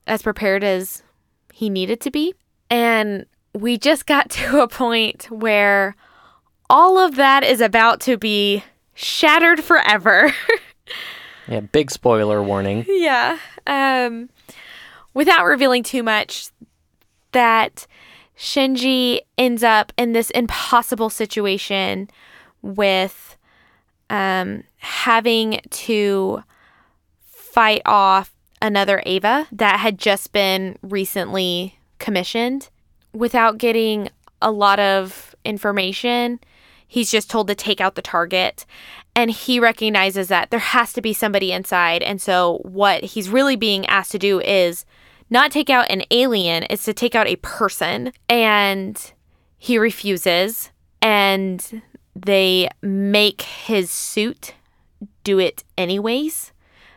as 0.06 0.20
prepared 0.20 0.62
as 0.62 1.02
he 1.50 1.70
needed 1.70 1.98
to 2.02 2.10
be. 2.10 2.34
And 2.68 3.24
we 3.54 3.78
just 3.78 4.04
got 4.04 4.28
to 4.38 4.60
a 4.60 4.68
point 4.68 5.30
where 5.30 5.96
all 6.68 6.98
of 6.98 7.16
that 7.16 7.42
is 7.42 7.62
about 7.62 8.00
to 8.02 8.18
be 8.18 8.62
shattered 8.94 9.64
forever. 9.64 10.32
Yeah, 11.46 11.60
big 11.60 11.90
spoiler 11.90 12.42
warning. 12.42 12.86
yeah. 12.88 13.38
Um, 13.66 14.30
without 15.12 15.44
revealing 15.44 15.82
too 15.82 16.02
much, 16.02 16.48
that 17.32 17.86
Shinji 18.36 19.20
ends 19.38 19.62
up 19.62 19.92
in 19.96 20.12
this 20.12 20.30
impossible 20.30 21.10
situation 21.10 22.08
with 22.62 23.36
um, 24.10 24.64
having 24.78 25.60
to 25.70 26.42
fight 27.24 27.82
off 27.86 28.32
another 28.60 29.02
Eva 29.06 29.46
that 29.52 29.78
had 29.80 29.98
just 29.98 30.32
been 30.32 30.76
recently 30.82 31.78
commissioned 31.98 32.70
without 33.12 33.58
getting 33.58 34.08
a 34.42 34.50
lot 34.50 34.80
of 34.80 35.34
information. 35.44 36.40
He's 36.86 37.10
just 37.10 37.30
told 37.30 37.46
to 37.48 37.54
take 37.54 37.80
out 37.80 37.94
the 37.94 38.02
target. 38.02 38.66
And 39.16 39.30
he 39.30 39.60
recognizes 39.60 40.28
that 40.28 40.50
there 40.50 40.58
has 40.58 40.92
to 40.94 41.00
be 41.00 41.12
somebody 41.12 41.52
inside. 41.52 42.02
And 42.02 42.20
so, 42.20 42.58
what 42.62 43.04
he's 43.04 43.28
really 43.28 43.54
being 43.54 43.86
asked 43.86 44.10
to 44.12 44.18
do 44.18 44.40
is 44.40 44.84
not 45.34 45.50
take 45.50 45.68
out 45.68 45.90
an 45.90 46.04
alien, 46.10 46.64
it's 46.70 46.84
to 46.84 46.94
take 46.94 47.14
out 47.14 47.26
a 47.26 47.36
person. 47.36 48.12
And 48.28 49.12
he 49.58 49.76
refuses. 49.76 50.70
And 51.02 51.82
they 52.16 52.70
make 52.80 53.42
his 53.42 53.90
suit 53.90 54.54
do 55.24 55.38
it 55.38 55.64
anyways. 55.76 56.52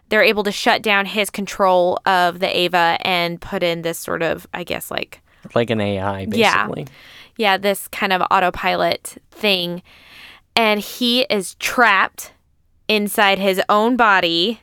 They're 0.08 0.24
able 0.24 0.44
to 0.44 0.52
shut 0.54 0.82
down 0.82 1.06
his 1.06 1.30
control 1.30 2.00
of 2.06 2.40
the 2.40 2.58
Eva 2.58 2.98
and 3.02 3.42
put 3.42 3.64
in 3.64 3.82
this 3.82 4.00
sort 4.00 4.24
of, 4.24 4.48
I 4.54 4.64
guess, 4.64 4.90
like 4.90 5.22
like 5.54 5.70
an 5.70 5.82
AI, 5.82 6.26
basically. 6.26 6.84
Yeah. 6.84 6.88
Yeah, 7.38 7.58
this 7.58 7.88
kind 7.90 8.14
of 8.14 8.22
autopilot 8.32 9.18
thing. 9.32 9.84
And 10.56 10.80
he 10.80 11.22
is 11.24 11.56
trapped 11.56 12.32
inside 12.88 13.38
his 13.38 13.62
own 13.70 13.96
body 13.96 14.62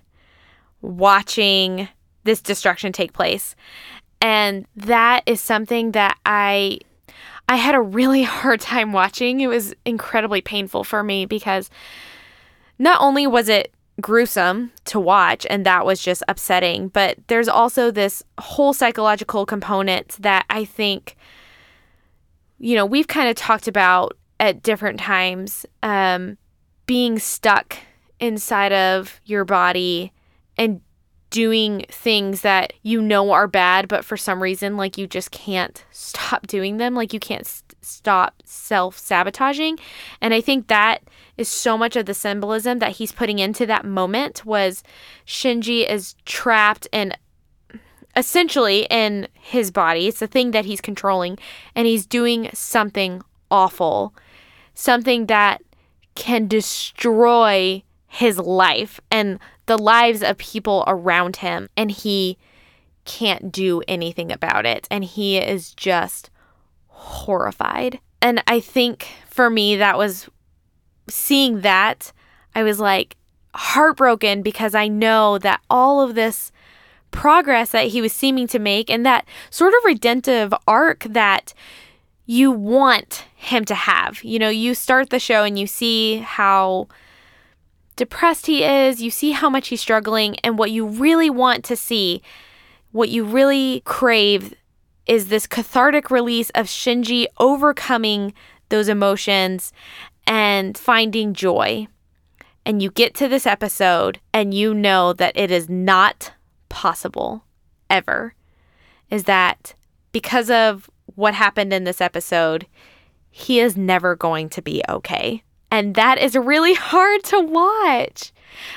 watching 0.80 1.88
this 2.24 2.40
destruction 2.40 2.92
take 2.92 3.12
place. 3.12 3.54
And 4.20 4.66
that 4.76 5.22
is 5.26 5.40
something 5.40 5.92
that 5.92 6.18
I 6.24 6.80
I 7.48 7.56
had 7.56 7.74
a 7.74 7.80
really 7.80 8.22
hard 8.24 8.60
time 8.60 8.92
watching. 8.92 9.40
It 9.40 9.48
was 9.48 9.74
incredibly 9.84 10.40
painful 10.40 10.84
for 10.84 11.02
me 11.02 11.26
because 11.26 11.70
not 12.78 13.00
only 13.00 13.26
was 13.26 13.48
it 13.48 13.72
gruesome 14.00 14.72
to 14.86 14.98
watch 14.98 15.46
and 15.48 15.64
that 15.64 15.86
was 15.86 16.02
just 16.02 16.22
upsetting, 16.26 16.88
but 16.88 17.16
there's 17.28 17.48
also 17.48 17.90
this 17.90 18.24
whole 18.38 18.72
psychological 18.72 19.46
component 19.46 20.08
that 20.20 20.44
I 20.50 20.64
think 20.64 21.16
you 22.58 22.76
know, 22.76 22.86
we've 22.86 23.08
kind 23.08 23.28
of 23.28 23.36
talked 23.36 23.68
about 23.68 24.16
at 24.40 24.62
different 24.62 24.98
times 24.98 25.66
um, 25.82 26.38
being 26.86 27.18
stuck 27.18 27.76
inside 28.20 28.72
of 28.72 29.20
your 29.24 29.44
body 29.44 30.12
and 30.56 30.80
doing 31.34 31.84
things 31.90 32.42
that 32.42 32.72
you 32.82 33.02
know 33.02 33.32
are 33.32 33.48
bad, 33.48 33.88
but 33.88 34.04
for 34.04 34.16
some 34.16 34.40
reason, 34.40 34.76
like 34.76 34.96
you 34.96 35.08
just 35.08 35.32
can't 35.32 35.84
stop 35.90 36.46
doing 36.46 36.76
them. 36.76 36.94
Like 36.94 37.12
you 37.12 37.18
can't 37.18 37.44
st- 37.44 37.74
stop 37.80 38.40
self 38.44 38.96
sabotaging. 38.96 39.80
And 40.20 40.32
I 40.32 40.40
think 40.40 40.68
that 40.68 41.02
is 41.36 41.48
so 41.48 41.76
much 41.76 41.96
of 41.96 42.06
the 42.06 42.14
symbolism 42.14 42.78
that 42.78 42.92
he's 42.92 43.10
putting 43.10 43.40
into 43.40 43.66
that 43.66 43.84
moment 43.84 44.46
was 44.46 44.84
Shinji 45.26 45.90
is 45.90 46.14
trapped 46.24 46.86
in 46.92 47.12
essentially 48.14 48.86
in 48.88 49.26
his 49.32 49.72
body. 49.72 50.06
It's 50.06 50.20
the 50.20 50.28
thing 50.28 50.52
that 50.52 50.66
he's 50.66 50.80
controlling, 50.80 51.36
and 51.74 51.88
he's 51.88 52.06
doing 52.06 52.48
something 52.54 53.22
awful, 53.50 54.14
something 54.74 55.26
that 55.26 55.62
can 56.14 56.46
destroy 56.46 57.82
his 58.14 58.38
life 58.38 59.00
and 59.10 59.40
the 59.66 59.76
lives 59.76 60.22
of 60.22 60.38
people 60.38 60.84
around 60.86 61.36
him, 61.36 61.68
and 61.76 61.90
he 61.90 62.38
can't 63.04 63.50
do 63.50 63.82
anything 63.88 64.30
about 64.30 64.64
it. 64.64 64.86
And 64.88 65.02
he 65.04 65.36
is 65.36 65.74
just 65.74 66.30
horrified. 66.86 67.98
And 68.22 68.40
I 68.46 68.60
think 68.60 69.08
for 69.28 69.50
me, 69.50 69.74
that 69.76 69.98
was 69.98 70.28
seeing 71.10 71.62
that, 71.62 72.12
I 72.54 72.62
was 72.62 72.78
like 72.78 73.16
heartbroken 73.52 74.42
because 74.42 74.76
I 74.76 74.86
know 74.86 75.38
that 75.38 75.60
all 75.68 76.00
of 76.00 76.14
this 76.14 76.52
progress 77.10 77.70
that 77.70 77.88
he 77.88 78.00
was 78.00 78.12
seeming 78.12 78.46
to 78.48 78.60
make 78.60 78.90
and 78.90 79.04
that 79.04 79.26
sort 79.50 79.74
of 79.74 79.84
redemptive 79.84 80.54
arc 80.68 81.04
that 81.04 81.52
you 82.26 82.52
want 82.52 83.24
him 83.34 83.64
to 83.64 83.74
have. 83.74 84.22
You 84.22 84.38
know, 84.38 84.48
you 84.48 84.74
start 84.74 85.10
the 85.10 85.18
show 85.18 85.42
and 85.42 85.58
you 85.58 85.66
see 85.66 86.18
how 86.18 86.86
depressed 87.96 88.46
he 88.46 88.64
is, 88.64 89.02
you 89.02 89.10
see 89.10 89.32
how 89.32 89.48
much 89.48 89.68
he's 89.68 89.80
struggling, 89.80 90.36
and 90.40 90.58
what 90.58 90.70
you 90.70 90.86
really 90.86 91.30
want 91.30 91.64
to 91.64 91.76
see, 91.76 92.22
what 92.92 93.08
you 93.08 93.24
really 93.24 93.82
crave, 93.84 94.54
is 95.06 95.28
this 95.28 95.46
cathartic 95.46 96.10
release 96.10 96.50
of 96.50 96.66
Shinji 96.66 97.26
overcoming 97.38 98.32
those 98.68 98.88
emotions 98.88 99.72
and 100.26 100.76
finding 100.76 101.34
joy. 101.34 101.86
And 102.66 102.82
you 102.82 102.90
get 102.90 103.14
to 103.16 103.28
this 103.28 103.46
episode 103.46 104.20
and 104.32 104.54
you 104.54 104.72
know 104.72 105.12
that 105.12 105.36
it 105.36 105.50
is 105.50 105.68
not 105.68 106.32
possible 106.70 107.44
ever 107.90 108.34
is 109.10 109.24
that 109.24 109.74
because 110.12 110.50
of 110.50 110.90
what 111.14 111.34
happened 111.34 111.72
in 111.72 111.84
this 111.84 112.00
episode, 112.00 112.66
he 113.30 113.60
is 113.60 113.76
never 113.76 114.16
going 114.16 114.48
to 114.48 114.62
be 114.62 114.82
okay. 114.88 115.42
And 115.74 115.96
that 115.96 116.18
is 116.18 116.36
really 116.36 116.74
hard 116.92 117.24
to 117.24 117.40
watch. 117.40 118.32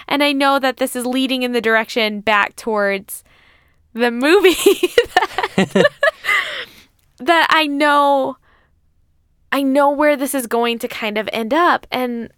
And 0.08 0.24
I 0.24 0.32
know 0.32 0.58
that 0.58 0.78
this 0.78 0.96
is 0.96 1.06
leading 1.06 1.44
in 1.44 1.52
the 1.52 1.62
direction 1.62 2.22
back 2.22 2.56
towards 2.56 3.24
the 3.94 4.10
movie 4.10 4.56
that, 5.56 5.92
that 7.20 7.48
I 7.52 7.68
know 7.68 8.38
I 9.52 9.62
know 9.62 9.92
where 9.92 10.18
this 10.18 10.36
is 10.36 10.46
going 10.46 10.80
to 10.80 10.88
kind 10.88 11.18
of 11.18 11.30
end 11.32 11.54
up 11.54 11.88
and 11.92 12.32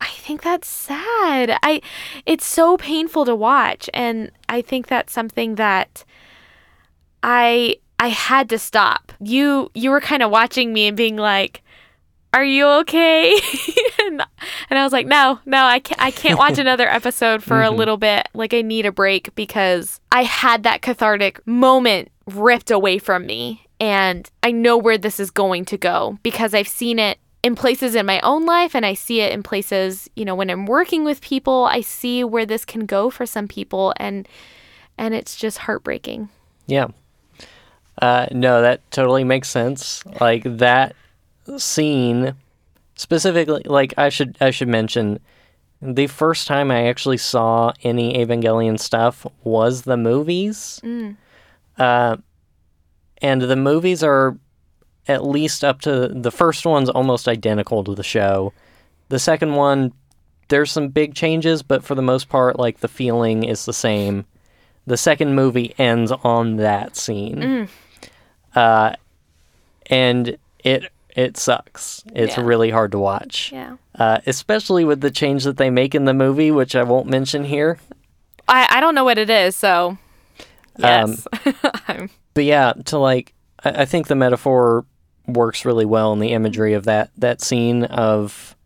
I 0.00 0.08
think 0.08 0.42
that's 0.42 0.68
sad. 0.68 1.58
I 1.62 1.82
it's 2.26 2.46
so 2.46 2.76
painful 2.78 3.26
to 3.26 3.36
watch 3.36 3.88
and 3.92 4.30
I 4.48 4.62
think 4.62 4.86
that's 4.86 5.12
something 5.12 5.56
that 5.56 6.04
I 7.22 7.76
I 7.98 8.08
had 8.08 8.48
to 8.50 8.58
stop. 8.58 9.12
You 9.20 9.70
you 9.74 9.90
were 9.90 10.00
kind 10.00 10.22
of 10.22 10.30
watching 10.30 10.72
me 10.72 10.88
and 10.88 10.96
being 10.96 11.16
like, 11.16 11.61
"Are 12.32 12.44
you 12.44 12.66
okay?" 12.80 13.32
and, 14.00 14.22
and 14.70 14.78
I 14.78 14.84
was 14.84 14.92
like, 14.92 15.06
"No, 15.06 15.38
no, 15.46 15.64
I 15.64 15.78
can't 15.78 16.00
I 16.00 16.10
can't 16.10 16.38
watch 16.38 16.58
another 16.58 16.88
episode 16.88 17.42
for 17.42 17.56
mm-hmm. 17.56 17.74
a 17.74 17.76
little 17.76 17.96
bit. 17.96 18.28
Like 18.34 18.54
I 18.54 18.62
need 18.62 18.86
a 18.86 18.92
break 18.92 19.34
because 19.34 20.00
I 20.10 20.24
had 20.24 20.62
that 20.62 20.82
cathartic 20.82 21.46
moment 21.46 22.10
ripped 22.26 22.70
away 22.70 22.98
from 22.98 23.26
me 23.26 23.66
and 23.80 24.30
I 24.44 24.52
know 24.52 24.78
where 24.78 24.96
this 24.96 25.18
is 25.18 25.32
going 25.32 25.64
to 25.66 25.76
go 25.76 26.18
because 26.22 26.54
I've 26.54 26.68
seen 26.68 27.00
it 27.00 27.18
in 27.42 27.56
places 27.56 27.96
in 27.96 28.06
my 28.06 28.20
own 28.20 28.46
life 28.46 28.76
and 28.76 28.86
I 28.86 28.94
see 28.94 29.20
it 29.20 29.32
in 29.32 29.42
places, 29.42 30.08
you 30.14 30.24
know, 30.24 30.36
when 30.36 30.50
I'm 30.50 30.66
working 30.66 31.04
with 31.04 31.20
people, 31.20 31.64
I 31.64 31.80
see 31.80 32.22
where 32.22 32.46
this 32.46 32.64
can 32.64 32.86
go 32.86 33.10
for 33.10 33.26
some 33.26 33.48
people 33.48 33.92
and 33.96 34.28
and 34.96 35.14
it's 35.14 35.34
just 35.34 35.58
heartbreaking. 35.58 36.28
Yeah. 36.66 36.88
Uh, 38.00 38.26
no, 38.30 38.62
that 38.62 38.88
totally 38.90 39.24
makes 39.24 39.48
sense. 39.48 40.04
Like 40.20 40.44
that 40.44 40.94
scene 41.56 42.34
specifically 42.94 43.62
like 43.64 43.94
I 43.96 44.08
should 44.08 44.36
I 44.40 44.50
should 44.50 44.68
mention 44.68 45.18
the 45.82 46.06
first 46.06 46.46
time 46.46 46.70
I 46.70 46.86
actually 46.86 47.18
saw 47.18 47.72
any 47.82 48.14
Evangelion 48.24 48.78
stuff 48.78 49.26
was 49.42 49.82
the 49.82 49.96
movies. 49.96 50.80
Mm. 50.84 51.16
Uh, 51.76 52.18
and 53.20 53.42
the 53.42 53.56
movies 53.56 54.04
are 54.04 54.36
at 55.08 55.24
least 55.24 55.64
up 55.64 55.80
to 55.80 56.08
the 56.08 56.30
first 56.30 56.64
one's 56.64 56.88
almost 56.88 57.26
identical 57.26 57.82
to 57.82 57.96
the 57.96 58.04
show. 58.04 58.52
The 59.08 59.18
second 59.18 59.56
one, 59.56 59.92
there's 60.48 60.70
some 60.70 60.88
big 60.88 61.14
changes, 61.14 61.64
but 61.64 61.82
for 61.82 61.96
the 61.96 62.02
most 62.02 62.28
part, 62.28 62.60
like 62.60 62.78
the 62.78 62.88
feeling 62.88 63.42
is 63.42 63.64
the 63.64 63.72
same. 63.72 64.24
The 64.86 64.96
second 64.96 65.34
movie 65.34 65.74
ends 65.78 66.12
on 66.12 66.56
that 66.56 66.96
scene, 66.96 67.36
mm. 67.36 67.68
uh, 68.54 68.94
and 69.86 70.36
it 70.64 70.91
it 71.16 71.36
sucks. 71.36 72.04
It's 72.14 72.36
yeah. 72.36 72.44
really 72.44 72.70
hard 72.70 72.92
to 72.92 72.98
watch. 72.98 73.52
Yeah. 73.52 73.76
Uh, 73.94 74.20
especially 74.26 74.84
with 74.84 75.00
the 75.00 75.10
change 75.10 75.44
that 75.44 75.56
they 75.56 75.70
make 75.70 75.94
in 75.94 76.04
the 76.04 76.14
movie, 76.14 76.50
which 76.50 76.74
I 76.74 76.82
won't 76.82 77.08
mention 77.08 77.44
here. 77.44 77.78
I 78.48 78.66
I 78.70 78.80
don't 78.80 78.94
know 78.94 79.04
what 79.04 79.18
it 79.18 79.30
is, 79.30 79.56
so 79.56 79.98
yes. 80.78 81.26
Um, 81.88 82.08
but 82.34 82.44
yeah, 82.44 82.72
to 82.86 82.98
like, 82.98 83.34
I, 83.64 83.82
I 83.82 83.84
think 83.84 84.06
the 84.06 84.14
metaphor 84.14 84.86
works 85.26 85.64
really 85.64 85.84
well 85.84 86.12
in 86.12 86.18
the 86.18 86.32
imagery 86.32 86.72
of 86.72 86.84
that 86.84 87.10
that 87.16 87.40
scene 87.40 87.84
of 87.84 88.56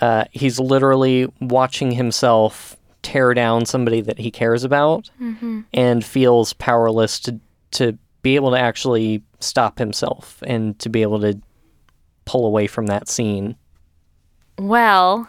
uh, 0.00 0.24
he's 0.32 0.58
literally 0.58 1.32
watching 1.40 1.92
himself 1.92 2.76
tear 3.02 3.34
down 3.34 3.64
somebody 3.64 4.00
that 4.02 4.18
he 4.18 4.30
cares 4.30 4.64
about 4.64 5.10
mm-hmm. 5.20 5.60
and 5.72 6.04
feels 6.04 6.52
powerless 6.54 7.18
to 7.20 7.40
to 7.70 7.96
be 8.22 8.34
able 8.34 8.50
to 8.50 8.58
actually 8.58 9.22
stop 9.40 9.78
himself 9.78 10.42
and 10.46 10.78
to 10.78 10.88
be 10.88 11.02
able 11.02 11.20
to 11.20 11.40
pull 12.24 12.46
away 12.46 12.66
from 12.66 12.86
that 12.86 13.08
scene. 13.08 13.56
Well, 14.58 15.28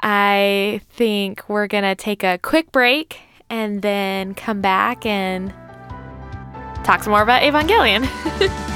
I 0.00 0.80
think 0.90 1.48
we're 1.48 1.66
going 1.66 1.84
to 1.84 1.94
take 1.94 2.22
a 2.22 2.38
quick 2.38 2.70
break 2.72 3.20
and 3.48 3.82
then 3.82 4.34
come 4.34 4.60
back 4.60 5.06
and 5.06 5.52
talk 6.84 7.02
some 7.02 7.12
more 7.12 7.22
about 7.22 7.42
Evangelion. 7.42 8.06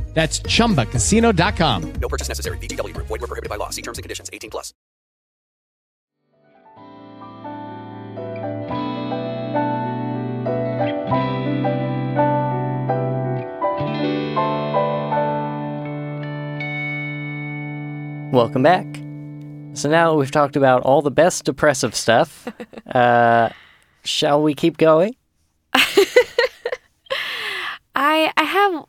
That's 0.13 0.39
chumbacasino.com. 0.41 1.93
No 1.93 2.07
purchase 2.07 2.27
necessary. 2.27 2.57
VGW 2.59 2.93
Group. 2.93 3.07
Void 3.07 3.21
were 3.21 3.27
prohibited 3.27 3.49
by 3.49 3.55
law. 3.55 3.69
See 3.69 3.81
terms 3.81 3.97
and 3.97 4.03
conditions. 4.03 4.29
18 4.31 4.51
plus. 4.51 4.73
Welcome 18.31 18.63
back. 18.63 18.85
So 19.73 19.89
now 19.89 20.15
we've 20.15 20.31
talked 20.31 20.55
about 20.55 20.83
all 20.83 21.01
the 21.01 21.11
best 21.11 21.45
depressive 21.45 21.95
stuff. 21.95 22.47
Uh, 22.91 23.47
shall 24.03 24.43
we 24.43 24.53
keep 24.53 24.75
going? 24.75 25.15
I 25.73 26.05
I 27.95 28.43
have 28.43 28.85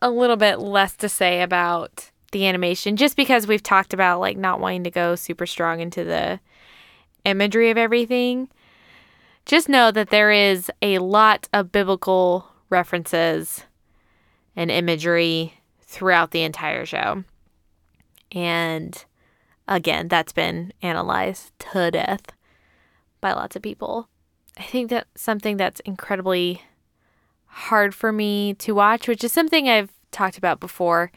a 0.00 0.10
little 0.10 0.36
bit 0.36 0.58
less 0.58 0.96
to 0.96 1.08
say 1.08 1.42
about 1.42 2.10
the 2.32 2.46
animation 2.46 2.96
just 2.96 3.16
because 3.16 3.46
we've 3.46 3.62
talked 3.62 3.94
about 3.94 4.20
like 4.20 4.36
not 4.36 4.60
wanting 4.60 4.84
to 4.84 4.90
go 4.90 5.14
super 5.14 5.46
strong 5.46 5.80
into 5.80 6.04
the 6.04 6.40
imagery 7.24 7.70
of 7.70 7.78
everything. 7.78 8.48
Just 9.46 9.68
know 9.68 9.90
that 9.90 10.10
there 10.10 10.30
is 10.30 10.70
a 10.82 10.98
lot 10.98 11.48
of 11.52 11.72
biblical 11.72 12.46
references 12.68 13.64
and 14.54 14.70
imagery 14.70 15.54
throughout 15.80 16.32
the 16.32 16.42
entire 16.42 16.84
show. 16.84 17.24
And 18.32 19.04
again, 19.66 20.08
that's 20.08 20.32
been 20.32 20.72
analyzed 20.82 21.52
to 21.60 21.90
death 21.90 22.26
by 23.20 23.32
lots 23.32 23.56
of 23.56 23.62
people. 23.62 24.08
I 24.58 24.64
think 24.64 24.90
that's 24.90 25.08
something 25.20 25.56
that's 25.56 25.80
incredibly 25.80 26.62
hard 27.48 27.94
for 27.94 28.12
me 28.12 28.54
to 28.54 28.72
watch, 28.72 29.08
which 29.08 29.24
is 29.24 29.32
something 29.32 29.68
I've 29.68 29.92
talked 30.12 30.38
about 30.38 30.60
before. 30.60 31.10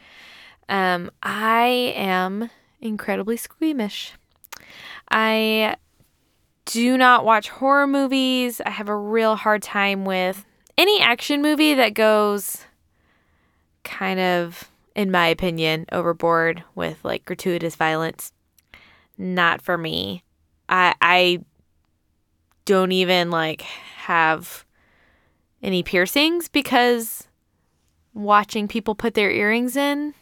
Um, 0.67 1.11
I 1.21 1.93
am 1.95 2.49
incredibly 2.79 3.37
squeamish. 3.37 4.13
I 5.09 5.75
do 6.65 6.97
not 6.97 7.25
watch 7.25 7.49
horror 7.49 7.87
movies. 7.87 8.61
I 8.65 8.69
have 8.69 8.89
a 8.89 8.95
real 8.95 9.35
hard 9.35 9.61
time 9.61 10.05
with 10.05 10.45
any 10.77 11.01
action 11.01 11.41
movie 11.41 11.73
that 11.75 11.93
goes 11.93 12.65
kind 13.83 14.19
of, 14.19 14.69
in 14.95 15.11
my 15.11 15.27
opinion, 15.27 15.85
overboard 15.91 16.63
with 16.75 17.03
like 17.03 17.25
gratuitous 17.25 17.75
violence. 17.75 18.31
Not 19.17 19.61
for 19.61 19.77
me. 19.77 20.23
I 20.69 20.95
I 21.01 21.39
don't 22.65 22.91
even 22.91 23.31
like 23.31 23.61
have 23.61 24.65
any 25.63 25.83
piercings 25.83 26.47
because 26.47 27.27
watching 28.13 28.67
people 28.67 28.95
put 28.95 29.13
their 29.13 29.31
earrings 29.31 29.75
in 29.75 30.13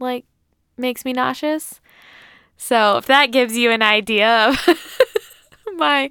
like 0.00 0.24
makes 0.76 1.04
me 1.04 1.12
nauseous. 1.12 1.80
So 2.56 2.96
if 2.96 3.06
that 3.06 3.32
gives 3.32 3.56
you 3.56 3.70
an 3.70 3.82
idea 3.82 4.48
of 4.48 4.68
my 5.76 6.10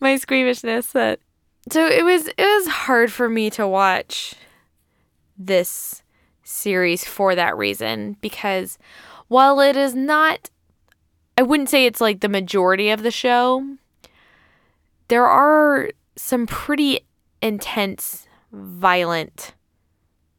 my 0.00 0.16
squeamishness 0.16 0.92
that 0.92 1.20
so 1.70 1.86
it 1.86 2.04
was 2.04 2.28
it 2.28 2.36
was 2.38 2.66
hard 2.66 3.12
for 3.12 3.28
me 3.28 3.50
to 3.50 3.66
watch 3.66 4.34
this 5.36 6.02
series 6.42 7.04
for 7.04 7.34
that 7.34 7.56
reason 7.56 8.16
because 8.20 8.78
while 9.28 9.60
it 9.60 9.76
is 9.76 9.94
not 9.94 10.50
I 11.36 11.42
wouldn't 11.42 11.68
say 11.68 11.86
it's 11.86 12.00
like 12.00 12.20
the 12.20 12.28
majority 12.28 12.90
of 12.90 13.02
the 13.02 13.10
show 13.10 13.76
there 15.08 15.26
are 15.26 15.90
some 16.16 16.46
pretty 16.46 17.00
intense 17.42 18.26
violent 18.52 19.54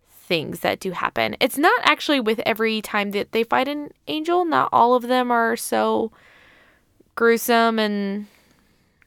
things 0.09 0.61
that 0.61 0.79
do 0.79 0.91
happen. 0.91 1.35
It's 1.39 1.57
not 1.57 1.79
actually 1.83 2.19
with 2.19 2.39
every 2.45 2.81
time 2.81 3.11
that 3.11 3.33
they 3.33 3.43
fight 3.43 3.67
an 3.67 3.89
angel. 4.07 4.45
Not 4.45 4.69
all 4.71 4.95
of 4.95 5.03
them 5.03 5.29
are 5.31 5.55
so 5.55 6.11
gruesome 7.15 7.77
and 7.77 8.25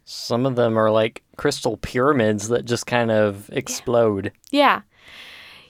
Some 0.04 0.46
of 0.46 0.56
them 0.56 0.78
are 0.78 0.90
like 0.90 1.22
crystal 1.36 1.76
pyramids 1.78 2.48
that 2.48 2.64
just 2.64 2.86
kind 2.86 3.10
of 3.10 3.48
explode. 3.52 4.32
yeah. 4.50 4.82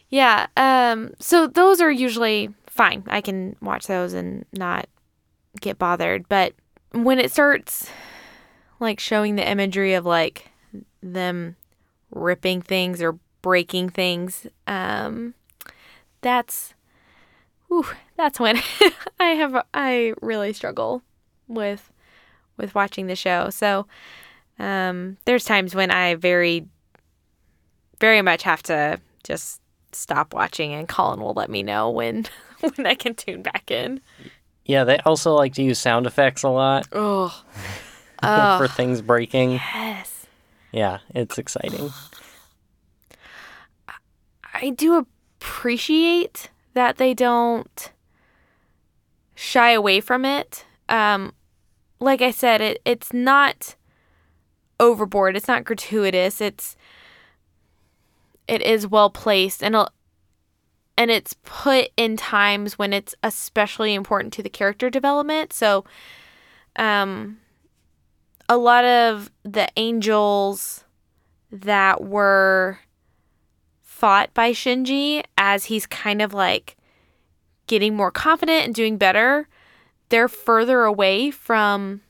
Yeah. 0.09 0.47
Um 0.57 1.14
so 1.18 1.47
those 1.47 1.81
are 1.81 1.91
usually 1.91 2.51
fine. 2.66 3.03
I 3.09 3.20
can 3.20 3.57
watch 3.61 3.87
those 3.87 4.12
and 4.12 4.45
not 4.53 4.89
get 5.61 5.79
bothered, 5.79 6.29
but 6.29 6.53
when 6.93 7.18
it 7.18 7.33
starts 7.33 7.89
like 8.79 9.01
showing 9.01 9.37
the 9.37 9.49
imagery 9.49 9.95
of 9.95 10.05
like 10.05 10.51
them 11.03 11.57
ripping 12.11 12.63
things 12.63 13.03
or 13.03 13.19
breaking 13.43 13.91
things, 13.91 14.47
um, 14.67 15.35
that's, 16.21 16.75
whew, 17.69 17.87
that's 18.17 18.41
when 18.41 18.57
I 19.21 19.31
have 19.31 19.65
I 19.75 20.15
really 20.21 20.53
struggle 20.53 21.03
with 21.49 21.91
with 22.57 22.75
watching 22.75 23.07
the 23.07 23.17
show. 23.17 23.51
So 23.51 23.87
um, 24.59 25.19
there's 25.27 25.45
times 25.45 25.75
when 25.75 25.91
I 25.91 26.15
very 26.15 26.67
very 28.01 28.23
much 28.23 28.43
have 28.43 28.63
to 28.65 29.01
just 29.25 29.61
stop 29.93 30.35
watching, 30.35 30.73
and 30.75 30.89
Colin 30.89 31.21
will 31.21 31.35
let 31.35 31.51
me 31.51 31.63
know 31.63 31.91
when 31.91 32.27
when 32.61 32.87
I 32.87 32.95
can 32.95 33.15
tune 33.15 33.43
back 33.43 33.71
in. 33.71 34.01
Yeah, 34.65 34.85
they 34.85 34.99
also 34.99 35.35
like 35.35 35.55
to 35.55 35.63
use 35.63 35.79
sound 35.79 36.07
effects 36.07 36.43
a 36.43 36.49
lot 36.49 36.89
Oh, 36.93 37.43
for 38.59 38.67
things 38.69 39.01
breaking. 39.01 39.53
yes. 39.53 40.16
Yeah, 40.77 40.99
it's 41.14 41.39
exciting. 41.39 41.91
I 44.53 44.68
do 44.68 44.97
appreciate 44.97 46.51
that 46.74 46.99
they 46.99 47.14
don't 47.14 47.93
shy 49.35 49.70
away 49.70 50.01
from 50.01 50.27
it. 50.27 50.66
Um, 50.91 51.33
like 51.99 52.20
I 52.20 52.31
said, 52.31 52.61
it 52.61 52.83
it's 52.85 53.11
not 53.14 53.74
overboard. 54.79 55.35
It's 55.35 55.49
not 55.49 55.64
gratuitous. 55.64 56.43
It's 56.43 56.77
it 58.47 58.61
is 58.61 58.87
well 58.87 59.09
placed 59.09 59.64
and 59.64 59.74
and 60.99 61.11
it's 61.11 61.37
put 61.43 61.89
in 61.97 62.18
times 62.18 62.79
when 62.79 62.93
it's 62.93 63.14
especially 63.22 63.95
important 63.95 64.35
to 64.35 64.43
the 64.43 64.51
character 64.51 64.91
development. 64.91 65.55
So, 65.55 65.87
um, 66.77 67.39
a 68.49 68.57
lot 68.57 68.85
of 68.85 69.31
the 69.43 69.69
angels 69.77 70.85
that 71.51 72.03
were 72.03 72.79
fought 73.83 74.33
by 74.35 74.53
Shinji 74.53 75.23
as 75.39 75.67
he's 75.67 75.87
kind 75.87 76.21
of 76.21 76.35
like 76.35 76.77
getting 77.67 77.97
more 77.97 78.11
confident 78.11 78.65
and 78.65 78.75
doing 78.75 78.97
better, 78.97 79.49
they're 80.09 80.29
further 80.29 80.85
away 80.85 81.31
from 81.31 82.03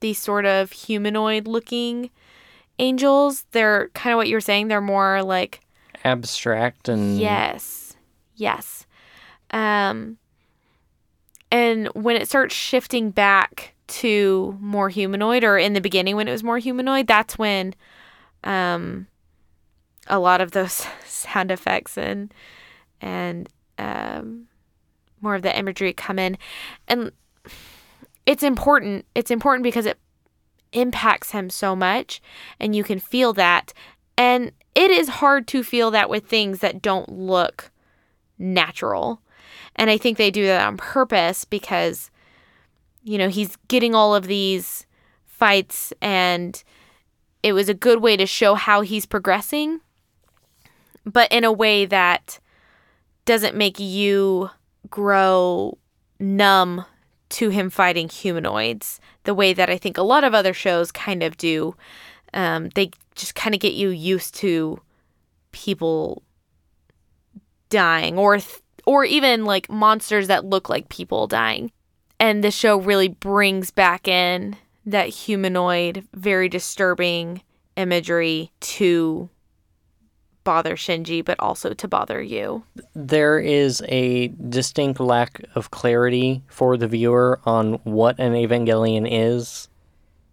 these 0.00 0.18
sort 0.18 0.44
of 0.44 0.70
humanoid 0.72 1.46
looking 1.48 2.10
angels. 2.78 3.46
They're 3.52 3.88
kind 3.94 4.12
of 4.12 4.18
what 4.18 4.28
you 4.28 4.36
were 4.36 4.40
saying, 4.40 4.68
they're 4.68 4.80
more 4.80 5.22
like 5.22 5.60
Abstract 6.04 6.88
and 6.88 7.18
Yes. 7.18 7.96
Yes. 8.36 8.86
Um 9.50 10.18
and 11.50 11.86
when 11.94 12.16
it 12.16 12.28
starts 12.28 12.54
shifting 12.54 13.10
back 13.10 13.73
to 13.86 14.56
more 14.60 14.88
humanoid 14.88 15.44
or 15.44 15.58
in 15.58 15.74
the 15.74 15.80
beginning 15.80 16.16
when 16.16 16.28
it 16.28 16.32
was 16.32 16.44
more 16.44 16.58
humanoid, 16.58 17.06
that's 17.06 17.38
when 17.38 17.74
um 18.42 19.06
a 20.06 20.18
lot 20.18 20.40
of 20.40 20.50
those 20.52 20.86
sound 21.06 21.50
effects 21.50 21.96
and 21.96 22.32
and 23.00 23.48
um 23.78 24.46
more 25.20 25.34
of 25.34 25.42
the 25.42 25.58
imagery 25.58 25.92
come 25.92 26.18
in. 26.18 26.36
And 26.88 27.12
it's 28.26 28.42
important 28.42 29.06
it's 29.14 29.30
important 29.30 29.64
because 29.64 29.86
it 29.86 29.98
impacts 30.72 31.30
him 31.30 31.50
so 31.50 31.76
much 31.76 32.20
and 32.58 32.74
you 32.74 32.84
can 32.84 32.98
feel 32.98 33.32
that. 33.34 33.72
And 34.16 34.52
it 34.74 34.90
is 34.90 35.08
hard 35.08 35.46
to 35.48 35.62
feel 35.62 35.90
that 35.92 36.10
with 36.10 36.26
things 36.26 36.60
that 36.60 36.82
don't 36.82 37.08
look 37.08 37.70
natural. 38.38 39.20
And 39.76 39.90
i 39.90 39.98
think 39.98 40.18
they 40.18 40.30
do 40.30 40.46
that 40.46 40.66
on 40.66 40.76
purpose 40.76 41.44
because 41.44 42.10
you 43.04 43.18
know 43.18 43.28
he's 43.28 43.56
getting 43.68 43.94
all 43.94 44.14
of 44.14 44.26
these 44.26 44.86
fights 45.24 45.92
and 46.00 46.64
it 47.42 47.52
was 47.52 47.68
a 47.68 47.74
good 47.74 48.02
way 48.02 48.16
to 48.16 48.26
show 48.26 48.54
how 48.54 48.80
he's 48.80 49.06
progressing 49.06 49.80
but 51.04 51.30
in 51.30 51.44
a 51.44 51.52
way 51.52 51.84
that 51.86 52.40
doesn't 53.24 53.56
make 53.56 53.78
you 53.78 54.50
grow 54.90 55.76
numb 56.18 56.84
to 57.30 57.48
him 57.48 57.70
fighting 57.70 58.08
humanoids 58.08 59.00
the 59.24 59.34
way 59.34 59.52
that 59.52 59.70
I 59.70 59.76
think 59.76 59.98
a 59.98 60.02
lot 60.02 60.24
of 60.24 60.34
other 60.34 60.52
shows 60.54 60.92
kind 60.92 61.22
of 61.22 61.36
do. 61.36 61.74
Um, 62.32 62.68
they 62.74 62.90
just 63.14 63.34
kind 63.34 63.54
of 63.54 63.60
get 63.60 63.74
you 63.74 63.88
used 63.88 64.34
to 64.36 64.80
people 65.52 66.22
dying 67.70 68.18
or 68.18 68.38
th- 68.38 68.60
or 68.86 69.04
even 69.04 69.44
like 69.44 69.70
monsters 69.70 70.28
that 70.28 70.44
look 70.44 70.68
like 70.68 70.88
people 70.88 71.26
dying. 71.26 71.72
And 72.18 72.42
the 72.42 72.50
show 72.50 72.76
really 72.78 73.08
brings 73.08 73.70
back 73.70 74.08
in 74.08 74.56
that 74.86 75.08
humanoid, 75.08 76.06
very 76.14 76.48
disturbing 76.48 77.42
imagery 77.76 78.52
to 78.60 79.28
bother 80.44 80.76
Shinji, 80.76 81.24
but 81.24 81.40
also 81.40 81.72
to 81.72 81.88
bother 81.88 82.22
you. 82.22 82.64
There 82.94 83.38
is 83.38 83.82
a 83.88 84.28
distinct 84.28 85.00
lack 85.00 85.42
of 85.54 85.70
clarity 85.70 86.42
for 86.48 86.76
the 86.76 86.86
viewer 86.86 87.40
on 87.44 87.74
what 87.84 88.18
an 88.20 88.34
Evangelion 88.34 89.08
is. 89.10 89.68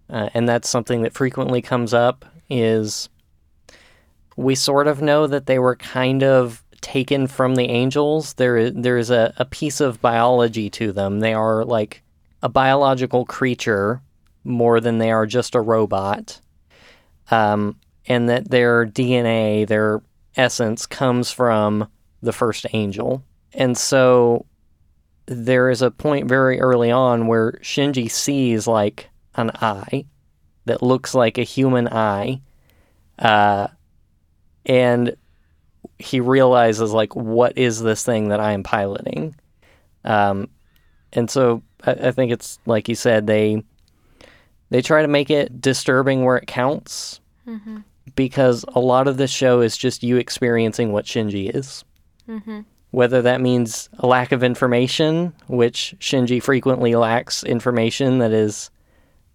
Uh, 0.10 0.30
and 0.34 0.48
that's 0.48 0.70
something 0.70 1.02
that 1.04 1.14
frequently 1.14 1.62
comes 1.62 1.94
up 1.94 2.26
is 2.50 3.08
we 4.36 4.56
sort 4.56 4.88
of 4.88 5.02
know 5.02 5.28
that 5.28 5.46
they 5.46 5.58
were 5.58 5.78
kind 5.78 6.24
of 6.24 6.64
taken 6.82 7.28
from 7.28 7.56
the 7.56 7.70
angels. 7.70 8.34
There 8.34 8.58
is 8.58 8.74
there 8.76 8.98
is 8.98 9.10
a, 9.10 9.34
a 9.38 9.46
piece 9.46 9.80
of 9.80 10.02
biology 10.02 10.70
to 10.72 10.92
them. 10.92 11.20
They 11.20 11.34
are 11.34 11.64
like 11.64 12.04
a 12.44 12.50
biological 12.50 13.26
creature 13.26 14.02
more 14.44 14.80
than 14.80 14.98
they 14.98 15.12
are 15.12 15.26
just 15.26 15.56
a 15.56 15.62
robot. 15.62 16.40
Um, 17.30 17.78
and 18.08 18.28
that 18.30 18.50
their 18.50 18.86
DNA, 18.86 19.68
their 19.68 20.02
essence, 20.36 20.86
comes 20.86 21.32
from 21.32 21.88
the 22.22 22.34
first 22.34 22.66
angel. 22.74 23.24
And 23.54 23.78
so 23.78 24.46
there 25.28 25.70
is 25.70 25.82
a 25.82 25.92
point 25.92 26.28
very 26.28 26.60
early 26.60 26.92
on 26.92 27.28
where 27.28 27.54
Shinji 27.64 28.10
sees 28.10 28.68
like 28.68 29.10
an 29.36 29.52
eye 29.56 30.06
that 30.66 30.82
looks 30.82 31.14
like 31.14 31.38
a 31.38 31.44
human 31.44 31.88
eye. 31.88 32.42
Uh, 33.20 33.68
and 34.66 35.16
he 36.00 36.20
realizes 36.20 36.92
like 36.92 37.16
what 37.16 37.58
is 37.58 37.82
this 37.82 38.04
thing 38.04 38.30
that 38.30 38.40
I 38.40 38.52
am 38.54 38.64
piloting? 38.64 39.36
Um, 40.04 40.50
and 41.14 41.30
so 41.30 41.62
I, 41.84 41.92
I 41.92 42.12
think 42.12 42.32
it's 42.32 42.60
like 42.66 42.90
you 42.90 42.96
said, 42.96 43.28
they 43.28 43.64
they 44.70 44.82
try 44.82 45.02
to 45.02 45.08
make 45.08 45.30
it 45.30 45.62
disturbing 45.62 46.24
where 46.24 46.38
it 46.38 46.48
counts 46.48 47.20
because 48.16 48.66
a 48.70 48.80
lot 48.80 49.08
of 49.08 49.18
this 49.18 49.32
show 49.32 49.62
is 49.62 49.78
just 49.78 50.04
you 50.04 50.18
experiencing 50.18 50.92
what 50.92 51.06
Shinji 51.06 51.54
is. 51.54 51.84
Whether 52.92 53.22
that 53.22 53.40
means 53.42 53.90
a 54.00 54.08
lack 54.08 54.32
of 54.32 54.44
information, 54.44 55.34
which 55.48 55.96
Shinji 56.00 56.42
frequently 56.44 56.96
lacks 56.96 57.44
information 57.44 58.20
that 58.20 58.32
is 58.32 58.70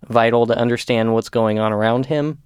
vital 0.08 0.46
to 0.46 0.56
understand 0.56 1.14
what's 1.14 1.30
going 1.30 1.58
on 1.58 1.72
around 1.72 2.06
him, 2.06 2.38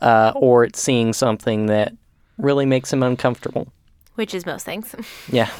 uh, 0.00 0.32
or 0.34 0.64
it's 0.64 0.80
seeing 0.80 1.12
something 1.12 1.66
that 1.66 1.92
really 2.38 2.66
makes 2.66 2.92
him 2.92 3.02
uncomfortable. 3.02 3.68
Which 4.14 4.34
is 4.34 4.46
most 4.46 4.64
things. 4.64 4.94
Yeah. 5.30 5.50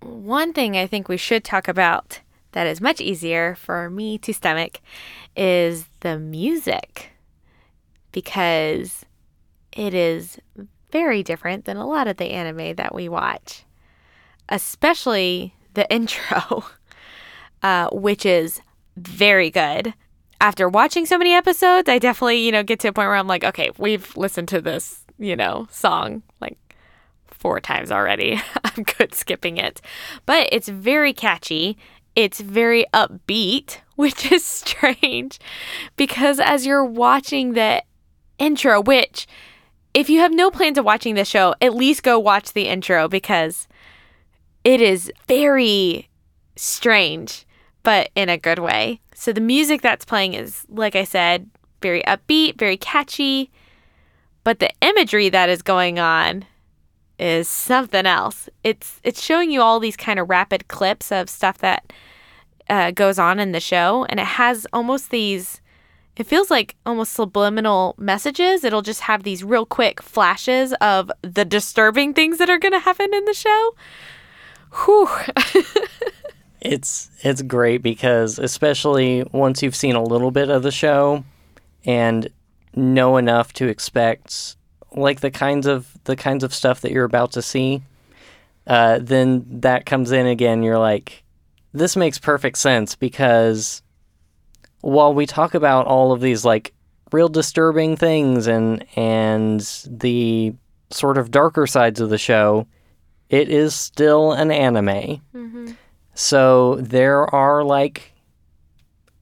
One 0.00 0.52
thing 0.52 0.76
I 0.76 0.86
think 0.86 1.08
we 1.08 1.16
should 1.16 1.44
talk 1.44 1.68
about 1.68 2.20
that 2.52 2.66
is 2.66 2.80
much 2.80 3.00
easier 3.00 3.54
for 3.54 3.90
me 3.90 4.18
to 4.18 4.32
stomach 4.32 4.80
is 5.36 5.86
the 6.00 6.18
music 6.18 7.10
because 8.12 9.04
it 9.72 9.92
is 9.94 10.38
very 10.90 11.22
different 11.22 11.64
than 11.66 11.76
a 11.76 11.86
lot 11.86 12.08
of 12.08 12.16
the 12.16 12.30
anime 12.30 12.76
that 12.76 12.94
we 12.94 13.08
watch, 13.08 13.64
especially 14.48 15.54
the 15.74 15.90
intro, 15.92 16.64
uh, 17.62 17.88
which 17.90 18.24
is 18.24 18.60
very 18.96 19.50
good. 19.50 19.92
After 20.40 20.68
watching 20.68 21.06
so 21.06 21.18
many 21.18 21.34
episodes, 21.34 21.88
I 21.88 21.98
definitely, 21.98 22.38
you 22.38 22.52
know, 22.52 22.62
get 22.62 22.80
to 22.80 22.88
a 22.88 22.92
point 22.92 23.08
where 23.08 23.16
I'm 23.16 23.26
like, 23.26 23.44
okay, 23.44 23.70
we've 23.78 24.16
listened 24.16 24.48
to 24.48 24.60
this, 24.60 25.04
you 25.18 25.36
know, 25.36 25.66
song 25.70 26.22
like 26.40 26.58
four 27.26 27.60
times 27.60 27.92
already. 27.92 28.40
I'm 28.64 28.84
good 28.84 29.14
skipping 29.14 29.56
it. 29.56 29.80
But 30.24 30.48
it's 30.52 30.68
very 30.68 31.12
catchy. 31.12 31.76
It's 32.14 32.40
very 32.40 32.86
upbeat, 32.92 33.78
which 33.96 34.30
is 34.32 34.44
strange 34.44 35.38
because 35.96 36.40
as 36.40 36.66
you're 36.66 36.84
watching 36.84 37.52
the 37.52 37.82
intro, 38.38 38.80
which 38.80 39.26
if 39.94 40.10
you 40.10 40.20
have 40.20 40.32
no 40.32 40.50
plans 40.50 40.76
of 40.76 40.84
watching 40.84 41.14
this 41.14 41.28
show, 41.28 41.54
at 41.60 41.74
least 41.74 42.02
go 42.02 42.18
watch 42.18 42.52
the 42.52 42.68
intro 42.68 43.08
because 43.08 43.66
it 44.62 44.80
is 44.80 45.10
very 45.26 46.10
strange, 46.56 47.46
but 47.82 48.10
in 48.14 48.28
a 48.28 48.36
good 48.36 48.58
way. 48.58 49.00
So 49.14 49.32
the 49.32 49.40
music 49.40 49.80
that's 49.80 50.04
playing 50.04 50.34
is, 50.34 50.66
like 50.68 50.96
I 50.96 51.04
said, 51.04 51.48
very 51.80 52.02
upbeat, 52.02 52.58
very 52.58 52.76
catchy, 52.76 53.50
but 54.46 54.60
the 54.60 54.70
imagery 54.80 55.28
that 55.28 55.48
is 55.48 55.60
going 55.60 55.98
on 55.98 56.44
is 57.18 57.48
something 57.48 58.06
else. 58.06 58.48
It's 58.62 59.00
it's 59.02 59.20
showing 59.20 59.50
you 59.50 59.60
all 59.60 59.80
these 59.80 59.96
kind 59.96 60.20
of 60.20 60.30
rapid 60.30 60.68
clips 60.68 61.10
of 61.10 61.28
stuff 61.28 61.58
that 61.58 61.92
uh, 62.70 62.92
goes 62.92 63.18
on 63.18 63.40
in 63.40 63.50
the 63.50 63.58
show, 63.58 64.06
and 64.08 64.20
it 64.20 64.26
has 64.26 64.64
almost 64.72 65.10
these. 65.10 65.60
It 66.16 66.28
feels 66.28 66.48
like 66.48 66.76
almost 66.86 67.14
subliminal 67.14 67.96
messages. 67.98 68.62
It'll 68.62 68.82
just 68.82 69.00
have 69.00 69.24
these 69.24 69.42
real 69.42 69.66
quick 69.66 70.00
flashes 70.00 70.72
of 70.74 71.10
the 71.22 71.44
disturbing 71.44 72.14
things 72.14 72.38
that 72.38 72.48
are 72.48 72.60
going 72.60 72.72
to 72.72 72.78
happen 72.78 73.12
in 73.12 73.24
the 73.24 73.34
show. 73.34 73.74
Whew. 74.84 75.08
it's 76.60 77.10
it's 77.24 77.42
great 77.42 77.82
because 77.82 78.38
especially 78.38 79.24
once 79.32 79.60
you've 79.60 79.74
seen 79.74 79.96
a 79.96 80.04
little 80.04 80.30
bit 80.30 80.50
of 80.50 80.62
the 80.62 80.70
show 80.70 81.24
and 81.84 82.30
know 82.76 83.16
enough 83.16 83.52
to 83.54 83.66
expect 83.66 84.56
like 84.94 85.20
the 85.20 85.30
kinds 85.30 85.66
of 85.66 85.98
the 86.04 86.16
kinds 86.16 86.44
of 86.44 86.54
stuff 86.54 86.80
that 86.82 86.92
you're 86.92 87.04
about 87.04 87.32
to 87.32 87.42
see 87.42 87.82
uh, 88.66 88.98
then 89.00 89.44
that 89.60 89.86
comes 89.86 90.12
in 90.12 90.26
again 90.26 90.62
you're 90.62 90.78
like 90.78 91.24
this 91.72 91.96
makes 91.96 92.18
perfect 92.18 92.58
sense 92.58 92.94
because 92.94 93.82
while 94.80 95.12
we 95.12 95.26
talk 95.26 95.54
about 95.54 95.86
all 95.86 96.12
of 96.12 96.20
these 96.20 96.44
like 96.44 96.72
real 97.12 97.28
disturbing 97.28 97.96
things 97.96 98.46
and 98.46 98.84
and 98.96 99.60
the 99.86 100.54
sort 100.90 101.18
of 101.18 101.30
darker 101.30 101.66
sides 101.66 102.00
of 102.00 102.10
the 102.10 102.18
show 102.18 102.66
it 103.28 103.48
is 103.48 103.74
still 103.74 104.32
an 104.32 104.50
anime. 104.50 105.20
So 106.14 106.76
there 106.76 107.22
are 107.34 107.64
like 107.64 108.12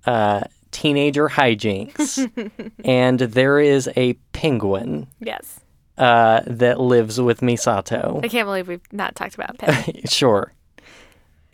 uh, 0.06 0.42
teenager 0.74 1.28
hijinks, 1.28 2.18
and 2.84 3.20
there 3.20 3.60
is 3.60 3.88
a 3.96 4.14
penguin 4.32 5.06
yes. 5.20 5.60
uh, 5.96 6.40
that 6.48 6.80
lives 6.80 7.20
with 7.20 7.40
Misato. 7.40 8.22
I 8.24 8.28
can't 8.28 8.46
believe 8.46 8.66
we've 8.66 8.92
not 8.92 9.14
talked 9.14 9.36
about 9.36 9.56
Pip. 9.58 10.08
sure. 10.10 10.52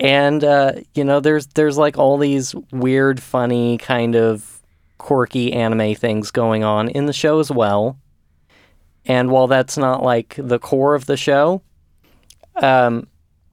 And 0.00 0.42
uh, 0.42 0.72
you 0.94 1.04
know, 1.04 1.20
there's 1.20 1.46
there's 1.48 1.76
like 1.76 1.98
all 1.98 2.16
these 2.16 2.54
weird, 2.72 3.22
funny, 3.22 3.76
kind 3.76 4.16
of 4.16 4.62
quirky 4.96 5.52
anime 5.52 5.94
things 5.94 6.30
going 6.30 6.64
on 6.64 6.88
in 6.88 7.04
the 7.04 7.12
show 7.12 7.38
as 7.38 7.50
well. 7.50 7.98
And 9.04 9.30
while 9.30 9.46
that's 9.46 9.76
not 9.76 10.02
like 10.02 10.34
the 10.38 10.58
core 10.58 10.94
of 10.94 11.04
the 11.04 11.18
show, 11.18 11.60
um, 12.56 13.06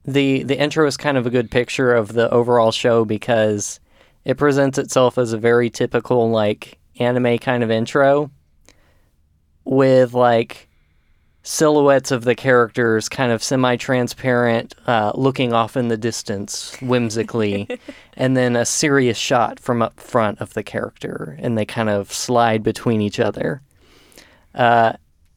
the 0.06 0.42
the 0.44 0.58
intro 0.58 0.86
is 0.86 0.96
kind 0.96 1.18
of 1.18 1.26
a 1.26 1.30
good 1.30 1.50
picture 1.50 1.92
of 1.92 2.14
the 2.14 2.30
overall 2.30 2.72
show 2.72 3.04
because 3.04 3.80
it 4.24 4.36
presents 4.36 4.78
itself 4.78 5.18
as 5.18 5.32
a 5.32 5.38
very 5.38 5.70
typical 5.70 6.30
like 6.30 6.78
anime 7.00 7.38
kind 7.38 7.62
of 7.62 7.70
intro 7.70 8.30
with 9.64 10.14
like 10.14 10.68
silhouettes 11.42 12.10
of 12.10 12.24
the 12.24 12.34
characters 12.34 13.08
kind 13.08 13.32
of 13.32 13.42
semi-transparent 13.42 14.74
uh, 14.86 15.12
looking 15.14 15.52
off 15.52 15.76
in 15.76 15.88
the 15.88 15.96
distance 15.96 16.76
whimsically 16.82 17.66
and 18.14 18.36
then 18.36 18.54
a 18.54 18.66
serious 18.66 19.16
shot 19.16 19.58
from 19.58 19.80
up 19.80 19.98
front 19.98 20.40
of 20.40 20.52
the 20.54 20.62
character 20.62 21.38
and 21.40 21.56
they 21.56 21.64
kind 21.64 21.88
of 21.88 22.12
slide 22.12 22.62
between 22.62 23.00
each 23.00 23.18
other. 23.18 23.62
Uh, 24.54 24.92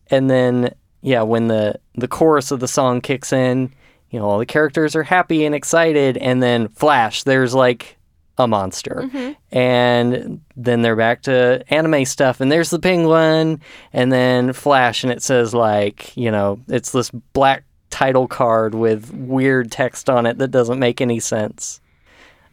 and 0.07 0.29
then 0.29 0.73
yeah 1.01 1.21
when 1.21 1.47
the 1.47 1.79
the 1.95 2.07
chorus 2.07 2.51
of 2.51 2.59
the 2.59 2.67
song 2.67 3.01
kicks 3.01 3.33
in 3.33 3.73
you 4.09 4.19
know 4.19 4.25
all 4.25 4.37
the 4.37 4.45
characters 4.45 4.95
are 4.95 5.03
happy 5.03 5.45
and 5.45 5.55
excited 5.55 6.17
and 6.17 6.43
then 6.43 6.67
flash 6.67 7.23
there's 7.23 7.55
like 7.55 7.97
a 8.41 8.47
monster. 8.47 9.09
And 9.51 10.41
then 10.55 10.81
they're 10.81 10.95
back 10.95 11.23
to 11.23 11.63
anime 11.69 12.05
stuff 12.05 12.41
and 12.41 12.51
there's 12.51 12.69
the 12.69 12.79
penguin 12.79 13.61
and 13.93 14.11
then 14.11 14.53
flash 14.53 15.03
and 15.03 15.11
it 15.11 15.23
says 15.23 15.53
like 15.53 16.15
you 16.15 16.29
know 16.29 16.59
it's 16.67 16.91
this 16.91 17.09
black 17.33 17.63
title 17.89 18.27
card 18.27 18.75
with 18.75 19.13
weird 19.13 19.71
text 19.71 20.09
on 20.09 20.25
it 20.25 20.37
that 20.37 20.49
doesn't 20.49 20.79
make 20.79 21.01
any 21.01 21.19
sense. 21.19 21.81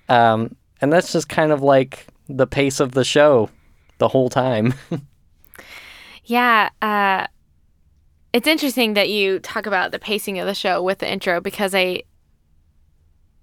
Um, 0.09 0.57
and 0.81 0.93
that's 0.93 1.13
just 1.13 1.29
kind 1.29 1.53
of 1.53 1.63
like 1.63 2.07
the 2.29 2.47
pace 2.47 2.81
of 2.81 2.93
the 2.93 3.05
show 3.05 3.51
the 3.99 4.09
whole 4.09 4.29
time. 4.29 4.75
Yeah, 6.29 6.69
uh, 6.83 7.27
it's 8.35 8.47
interesting 8.47 8.93
that 8.95 9.09
you 9.09 9.39
talk 9.39 9.65
about 9.65 9.93
the 9.93 9.99
pacing 9.99 10.39
of 10.39 10.47
the 10.47 10.55
show 10.55 10.83
with 10.83 10.99
the 10.99 11.11
intro 11.11 11.41
because 11.41 11.75
I 11.75 12.03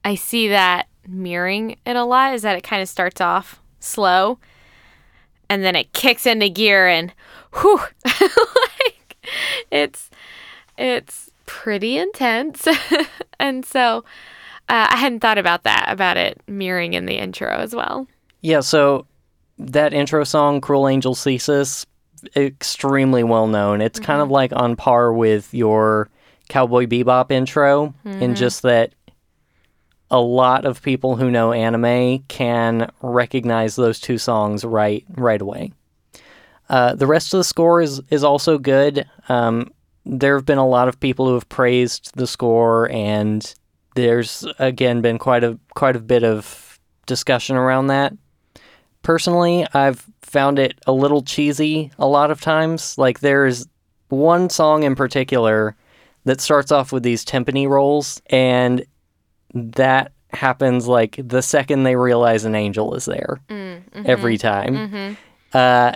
I 0.03 0.13
see 0.13 0.49
that 0.49 0.87
mirroring 1.07 1.77
it 1.85 1.95
a 1.95 2.03
lot 2.03 2.33
is 2.33 2.41
that 2.41 2.57
it 2.57 2.63
kind 2.63 2.81
of 2.81 2.89
starts 2.89 3.21
off 3.21 3.61
slow 3.79 4.37
and 5.49 5.63
then 5.63 5.75
it 5.75 5.93
kicks 5.93 6.25
into 6.25 6.49
gear 6.49 6.87
and 6.87 7.13
whew 7.53 7.79
like 8.05 9.17
it's 9.71 10.09
it's 10.77 11.31
pretty 11.45 11.97
intense. 11.97 12.67
And 13.37 13.65
so 13.65 13.97
uh, 14.69 14.87
i 14.89 14.95
hadn't 14.95 15.19
thought 15.19 15.37
about 15.37 15.63
that 15.63 15.87
about 15.89 16.15
it 16.15 16.41
mirroring 16.47 16.93
in 16.93 17.05
the 17.05 17.15
intro 17.17 17.49
as 17.49 17.75
well. 17.75 18.07
Yeah, 18.41 18.61
so 18.61 19.05
that 19.59 19.93
intro 19.93 20.23
song, 20.23 20.61
Cruel 20.61 20.87
Angel 20.87 21.13
Thesis, 21.13 21.85
extremely 22.35 23.23
well 23.23 23.47
known. 23.47 23.81
It's 23.81 23.99
kind 23.99 24.21
of 24.21 24.31
like 24.31 24.53
on 24.55 24.77
par 24.77 25.11
with 25.11 25.53
your 25.53 26.09
Cowboy 26.47 26.85
Bebop 26.85 27.29
intro, 27.29 27.93
in 28.05 28.35
just 28.35 28.61
that 28.61 28.93
a 30.11 30.19
lot 30.19 30.65
of 30.65 30.81
people 30.81 31.15
who 31.15 31.31
know 31.31 31.51
anime 31.51 32.19
can 32.27 32.91
recognize 33.01 33.75
those 33.75 33.99
two 33.99 34.17
songs 34.17 34.63
right 34.63 35.03
right 35.15 35.41
away. 35.41 35.71
Uh, 36.69 36.95
the 36.95 37.07
rest 37.07 37.33
of 37.33 37.39
the 37.39 37.43
score 37.43 37.81
is 37.81 38.01
is 38.09 38.23
also 38.23 38.57
good. 38.57 39.05
Um, 39.29 39.71
there 40.05 40.35
have 40.35 40.45
been 40.45 40.57
a 40.57 40.67
lot 40.67 40.87
of 40.87 40.99
people 40.99 41.27
who 41.27 41.33
have 41.33 41.49
praised 41.49 42.11
the 42.15 42.27
score, 42.27 42.89
and 42.91 43.53
there's 43.95 44.45
again 44.59 45.01
been 45.01 45.17
quite 45.17 45.43
a 45.43 45.59
quite 45.73 45.95
a 45.95 45.99
bit 45.99 46.23
of 46.23 46.79
discussion 47.05 47.55
around 47.55 47.87
that. 47.87 48.13
Personally, 49.01 49.65
I've 49.73 50.05
found 50.21 50.57
it 50.59 50.79
a 50.87 50.91
little 50.91 51.21
cheesy 51.21 51.91
a 51.99 52.07
lot 52.07 52.31
of 52.31 52.41
times. 52.41 52.97
Like 52.97 53.19
there's 53.19 53.67
one 54.09 54.49
song 54.49 54.83
in 54.83 54.95
particular 54.95 55.75
that 56.25 56.41
starts 56.41 56.71
off 56.71 56.91
with 56.91 57.03
these 57.03 57.23
timpani 57.23 57.67
rolls, 57.67 58.21
and 58.27 58.85
that 59.55 60.11
happens 60.31 60.87
like 60.87 61.17
the 61.17 61.41
second 61.41 61.83
they 61.83 61.95
realize 61.95 62.45
an 62.45 62.55
angel 62.55 62.93
is 62.93 63.05
there 63.05 63.39
every 64.05 64.37
time. 64.37 65.17
Uh, 65.53 65.93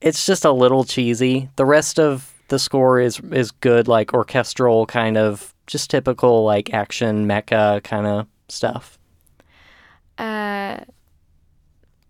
it's 0.00 0.24
just 0.24 0.44
a 0.44 0.52
little 0.52 0.84
cheesy. 0.84 1.48
The 1.56 1.64
rest 1.64 1.98
of 1.98 2.32
the 2.48 2.58
score 2.58 3.00
is 3.00 3.20
is 3.32 3.50
good, 3.50 3.88
like 3.88 4.14
orchestral 4.14 4.86
kind 4.86 5.16
of, 5.16 5.52
just 5.66 5.90
typical 5.90 6.44
like 6.44 6.72
action 6.72 7.26
mecha 7.26 7.82
kind 7.82 8.06
of 8.06 8.26
stuff. 8.48 8.98
uh 10.18 10.78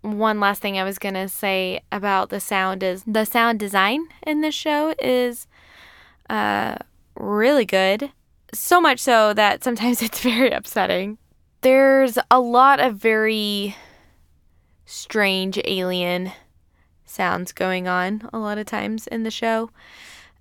one 0.03 0.39
last 0.39 0.61
thing 0.61 0.79
I 0.79 0.85
was 0.85 0.99
going 0.99 1.15
to 1.15 1.29
say 1.31 1.81
about 1.91 2.29
the 2.29 2.39
sound 2.39 2.83
is 2.83 3.03
the 3.07 3.25
sound 3.25 3.59
design 3.59 4.07
in 4.27 4.43
this 4.43 4.55
show 4.55 4.95
is 5.01 5.47
uh, 6.29 6.77
really 7.17 7.65
good. 7.65 8.13
So 8.55 8.81
much 8.81 9.01
so 9.01 9.35
that 9.35 9.65
sometimes 9.65 10.01
it's 10.03 10.21
very 10.21 10.51
upsetting. 10.51 11.19
There's 11.61 12.19
a 12.31 12.41
lot 12.41 12.81
of 12.81 12.97
very 12.97 13.77
strange 14.87 15.59
alien 15.65 16.33
sounds 17.05 17.53
going 17.53 17.89
on 17.89 18.29
a 18.33 18.39
lot 18.39 18.59
of 18.59 18.67
times 18.67 19.07
in 19.07 19.23
the 19.23 19.31
show. 19.31 19.71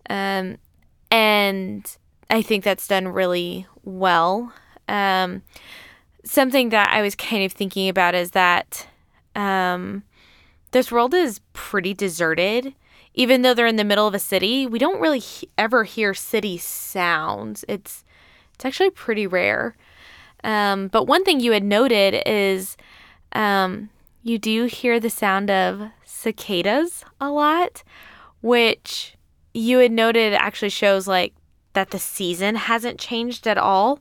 Um, 0.09 0.57
and 1.09 1.97
I 2.29 2.41
think 2.41 2.63
that's 2.63 2.87
done 2.87 3.07
really 3.07 3.67
well. 3.83 4.51
Um, 4.87 5.43
something 6.25 6.69
that 6.69 6.89
I 6.89 7.01
was 7.01 7.15
kind 7.15 7.43
of 7.43 7.51
thinking 7.51 7.89
about 7.89 8.15
is 8.15 8.31
that 8.31 8.87
um, 9.35 10.03
this 10.71 10.91
world 10.91 11.13
is 11.13 11.39
pretty 11.53 11.93
deserted. 11.93 12.73
Even 13.13 13.41
though 13.41 13.53
they're 13.53 13.67
in 13.67 13.75
the 13.75 13.83
middle 13.83 14.07
of 14.07 14.13
a 14.13 14.19
city, 14.19 14.65
we 14.65 14.79
don't 14.79 14.99
really 14.99 15.19
he- 15.19 15.49
ever 15.57 15.83
hear 15.83 16.13
city 16.13 16.57
sounds. 16.57 17.63
It's 17.67 18.03
it's 18.53 18.65
actually 18.65 18.91
pretty 18.91 19.27
rare. 19.27 19.75
Um, 20.43 20.87
but 20.87 21.07
one 21.07 21.23
thing 21.23 21.39
you 21.39 21.51
had 21.51 21.63
noted 21.63 22.21
is 22.25 22.77
um, 23.33 23.89
you 24.21 24.37
do 24.37 24.65
hear 24.65 24.99
the 24.99 25.09
sound 25.09 25.49
of 25.49 25.89
cicadas 26.05 27.03
a 27.19 27.29
lot, 27.29 27.83
which 28.41 29.15
you 29.53 29.79
had 29.79 29.91
noted 29.91 30.33
actually 30.33 30.69
shows 30.69 31.07
like 31.07 31.33
that 31.73 31.91
the 31.91 31.99
season 31.99 32.55
hasn't 32.55 32.99
changed 32.99 33.47
at 33.47 33.57
all, 33.57 33.99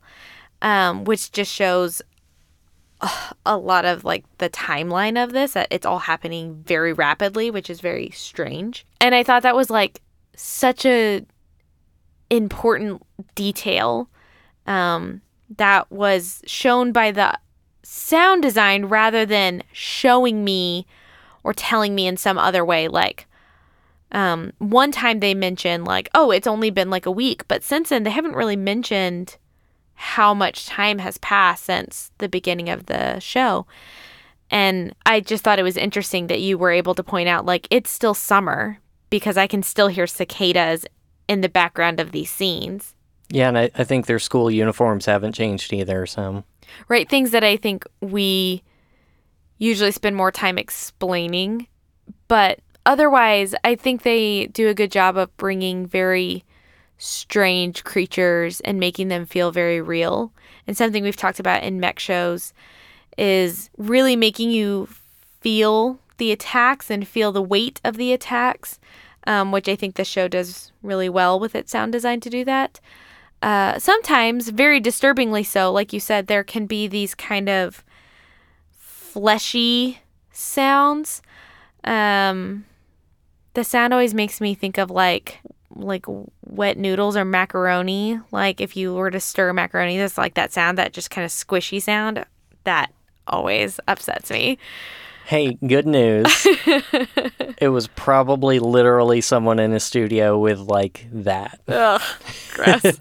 um, 0.61 1.05
which 1.05 1.33
just 1.33 1.53
shows 1.53 2.03
a 3.47 3.57
lot 3.57 3.85
of 3.85 4.05
like 4.05 4.25
the 4.39 4.51
timeline 4.51 5.23
of 5.23 5.33
this 5.33 5.53
that 5.53 5.69
it's 5.71 5.87
all 5.87 6.01
happening 6.01 6.63
very 6.67 6.93
rapidly 6.93 7.51
which 7.51 7.69
is 7.69 7.81
very 7.81 8.11
strange. 8.11 8.87
And 9.01 9.15
i 9.15 9.23
thought 9.23 9.43
that 9.43 9.57
was 9.57 9.71
like 9.71 10.01
such 10.37 10.87
a 10.87 11.25
important 12.31 13.03
detail 13.35 14.09
um, 14.67 15.21
that 15.59 15.91
was 15.91 16.43
shown 16.47 16.93
by 16.93 17.13
the 17.13 17.39
sound 17.83 18.43
design 18.43 18.87
rather 18.87 19.27
than 19.27 19.63
showing 19.73 20.45
me 20.45 20.87
or 21.45 21.53
telling 21.53 21.95
me 21.95 22.07
in 22.07 22.17
some 22.17 22.39
other 22.39 22.65
way. 22.65 22.89
Like 22.89 23.27
um, 24.13 24.53
one 24.59 24.93
time 24.93 25.21
they 25.21 25.35
mentioned 25.35 25.85
like 25.85 26.09
oh 26.15 26.31
it's 26.31 26.47
only 26.47 26.71
been 26.71 26.91
like 26.91 27.07
a 27.07 27.11
week 27.11 27.47
but 27.49 27.63
since 27.63 27.89
then 27.89 28.03
they 28.03 28.11
haven't 28.11 28.35
really 28.35 28.57
mentioned 28.57 29.37
how 29.95 30.35
much 30.35 30.67
time 30.67 30.99
has 30.99 31.19
passed 31.19 31.65
since 31.65 32.11
the 32.19 32.29
beginning 32.29 32.69
of 32.69 32.87
the 32.87 33.19
show. 33.21 33.67
And 34.51 34.95
I 35.07 35.21
just 35.21 35.43
thought 35.43 35.59
it 35.59 35.65
was 35.65 35.77
interesting 35.77 36.27
that 36.27 36.41
you 36.41 36.59
were 36.59 36.71
able 36.71 36.95
to 36.95 37.03
point 37.03 37.29
out, 37.29 37.47
like, 37.47 37.67
it's 37.71 37.91
still 37.91 38.15
summer 38.15 38.79
because 39.11 39.37
I 39.37 39.47
can 39.47 39.63
still 39.63 39.89
hear 39.89 40.07
cicadas 40.07 40.85
in 41.29 41.41
the 41.41 41.49
background 41.49 42.01
of 42.01 42.13
these 42.13 42.31
scenes. 42.31 42.95
Yeah, 43.31 43.49
and 43.49 43.57
I, 43.57 43.71
I 43.75 43.85
think 43.85 44.07
their 44.07 44.19
school 44.19 44.51
uniforms 44.51 45.07
haven't 45.07 45.33
changed 45.33 45.73
either. 45.73 46.05
So 46.07 46.45
Right? 46.89 47.09
Things 47.09 47.31
that 47.31 47.45
I 47.45 47.57
think 47.57 47.87
we 48.01 48.63
usually 49.59 49.93
spend 49.93 50.17
more 50.17 50.33
time 50.33 50.59
explaining. 50.59 51.69
But 52.29 52.61
otherwise, 52.87 53.55
I 53.65 53.75
think 53.75 54.03
they 54.03 54.47
do 54.47 54.69
a 54.69 54.75
good 54.75 54.91
job 54.91 55.17
of 55.17 55.35
bringing 55.37 55.87
very 55.87 56.45
strange 56.99 57.85
creatures 57.85 58.61
and 58.61 58.79
making 58.79 59.09
them 59.09 59.27
feel 59.27 59.51
very 59.51 59.81
real. 59.81 60.33
And 60.67 60.77
something 60.77 61.03
we've 61.03 61.17
talked 61.17 61.41
about 61.41 61.63
in 61.63 61.81
mech 61.81 61.99
shows 61.99 62.53
is 63.19 63.71
really 63.77 64.17
making 64.17 64.51
you 64.51 64.89
feel 65.41 65.99
the 66.19 66.33
attacks 66.33 66.91
and 66.91 67.07
feel 67.07 67.33
the 67.33 67.43
weight 67.43 67.81
of 67.85 67.97
the 67.97 68.13
attacks, 68.13 68.79
um, 69.27 69.53
which 69.53 69.69
I 69.69 69.77
think 69.77 69.97
the 69.97 70.05
show 70.05 70.29
does 70.29 70.73
really 70.83 71.09
well 71.09 71.39
with 71.39 71.55
its 71.55 71.73
sound 71.73 71.93
design 71.93 72.21
to 72.21 72.31
do 72.31 72.45
that. 72.45 72.81
Uh, 73.43 73.77
sometimes, 73.79 74.51
very 74.51 74.79
disturbingly 74.79 75.43
so, 75.43 75.73
like 75.73 75.93
you 75.93 75.99
said, 75.99 76.29
there 76.29 76.45
can 76.45 76.67
be 76.67 76.87
these 76.87 77.15
kind 77.15 77.49
of 77.49 77.83
fleshy 78.71 79.99
sounds. 80.31 81.23
Um, 81.83 82.65
the 83.55 83.65
sound 83.65 83.93
always 83.93 84.15
makes 84.15 84.41
me 84.41 84.55
think 84.55 84.79
of 84.79 84.91
like 84.91 85.41
like 85.75 86.05
wet 86.45 86.79
noodles 86.79 87.17
or 87.17 87.25
macaroni. 87.25 88.21
Like 88.31 88.61
if 88.61 88.77
you 88.77 88.95
were 88.95 89.11
to 89.11 89.21
stir 89.21 89.53
macaroni, 89.53 89.99
that's 89.99 90.19
like 90.19 90.35
that 90.35 90.53
sound, 90.53 90.79
that 90.79 90.93
just 90.93 91.11
kind 91.11 91.25
of 91.25 91.31
squishy 91.31 91.81
sound. 91.81 92.25
That 92.65 92.93
always 93.27 93.81
upsets 93.89 94.31
me. 94.31 94.59
hey, 95.27 95.57
good 95.67 95.87
news. 95.87 96.27
it 97.59 97.71
was 97.73 97.87
probably 97.89 98.59
literally 98.59 99.21
someone 99.21 99.59
in 99.59 99.73
a 99.73 99.81
studio 99.81 100.39
with 100.39 100.59
like 100.59 101.07
that. 101.13 101.61
Ugh, 101.69 102.03
gross. 102.53 102.99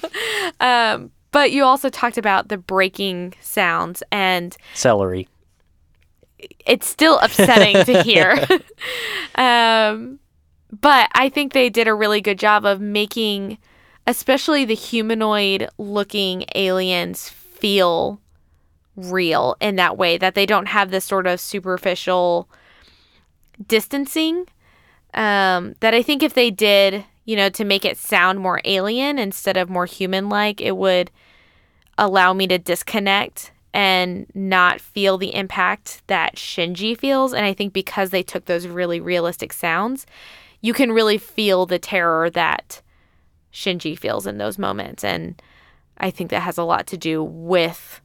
um, 0.60 1.10
but 1.30 1.52
you 1.52 1.64
also 1.64 1.88
talked 1.88 2.18
about 2.18 2.48
the 2.48 2.56
breaking 2.56 3.34
sounds, 3.40 4.02
and 4.10 4.56
Celery. 4.74 5.28
it's 6.66 6.88
still 6.88 7.18
upsetting 7.18 7.84
to 7.84 8.02
hear. 8.02 8.46
um, 9.34 10.18
but 10.70 11.10
I 11.14 11.28
think 11.28 11.52
they 11.52 11.70
did 11.70 11.88
a 11.88 11.94
really 11.94 12.20
good 12.20 12.38
job 12.38 12.64
of 12.64 12.80
making, 12.80 13.58
especially 14.06 14.64
the 14.64 14.74
humanoid 14.74 15.68
looking 15.78 16.44
aliens, 16.54 17.28
feel 17.28 18.20
real 18.96 19.56
in 19.60 19.76
that 19.76 19.96
way, 19.96 20.18
that 20.18 20.34
they 20.34 20.46
don't 20.46 20.66
have 20.66 20.90
this 20.90 21.04
sort 21.04 21.26
of 21.26 21.40
superficial 21.40 22.48
distancing. 23.66 24.46
Um, 25.14 25.74
that 25.80 25.94
I 25.94 26.02
think 26.02 26.22
if 26.22 26.34
they 26.34 26.50
did, 26.50 27.04
you 27.24 27.34
know, 27.34 27.48
to 27.48 27.64
make 27.64 27.84
it 27.84 27.96
sound 27.96 28.40
more 28.40 28.60
alien 28.64 29.18
instead 29.18 29.56
of 29.56 29.70
more 29.70 29.86
human 29.86 30.28
like, 30.28 30.60
it 30.60 30.76
would 30.76 31.10
allow 31.96 32.32
me 32.32 32.46
to 32.46 32.58
disconnect 32.58 33.52
and 33.74 34.26
not 34.34 34.80
feel 34.80 35.18
the 35.18 35.34
impact 35.34 36.02
that 36.06 36.36
Shinji 36.36 36.96
feels. 36.96 37.32
And 37.32 37.44
I 37.44 37.54
think 37.54 37.72
because 37.72 38.10
they 38.10 38.22
took 38.22 38.44
those 38.44 38.66
really 38.66 39.00
realistic 39.00 39.52
sounds, 39.52 40.06
you 40.60 40.72
can 40.72 40.92
really 40.92 41.18
feel 41.18 41.66
the 41.66 41.78
terror 41.78 42.30
that 42.30 42.82
Shinji 43.52 43.98
feels 43.98 44.26
in 44.26 44.38
those 44.38 44.58
moments. 44.58 45.04
And 45.04 45.40
I 45.98 46.10
think 46.10 46.30
that 46.30 46.40
has 46.40 46.58
a 46.58 46.64
lot 46.64 46.86
to 46.88 46.96
do 46.96 47.22
with 47.22 48.00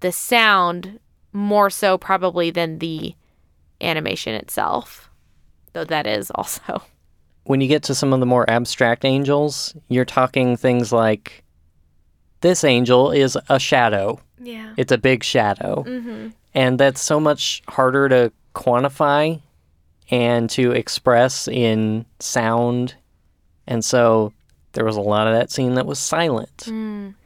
the 0.00 0.12
sound 0.12 0.98
more 1.32 1.70
so 1.70 1.96
probably 1.96 2.50
than 2.50 2.78
the 2.78 3.14
animation 3.80 4.34
itself, 4.34 5.10
though 5.72 5.84
that 5.84 6.06
is 6.06 6.30
also. 6.34 6.82
When 7.44 7.60
you 7.60 7.68
get 7.68 7.82
to 7.84 7.94
some 7.94 8.12
of 8.12 8.20
the 8.20 8.26
more 8.26 8.48
abstract 8.48 9.04
angels, 9.04 9.74
you're 9.88 10.04
talking 10.04 10.56
things 10.56 10.92
like 10.92 11.42
this 12.40 12.62
angel 12.64 13.10
is 13.10 13.36
a 13.48 13.58
shadow. 13.58 14.20
Yeah. 14.38 14.74
It's 14.76 14.92
a 14.92 14.98
big 14.98 15.24
shadow. 15.24 15.84
Mm-hmm. 15.86 16.28
And 16.54 16.78
that's 16.78 17.00
so 17.00 17.18
much 17.18 17.62
harder 17.66 18.08
to 18.08 18.32
quantify 18.54 19.40
and 20.10 20.50
to 20.50 20.72
express 20.72 21.48
in 21.48 22.04
sound. 22.18 22.94
And 23.66 23.84
so 23.84 24.32
there 24.72 24.84
was 24.84 24.96
a 24.96 25.00
lot 25.00 25.26
of 25.26 25.34
that 25.34 25.50
scene 25.50 25.74
that 25.74 25.86
was 25.86 25.98
silent 25.98 26.66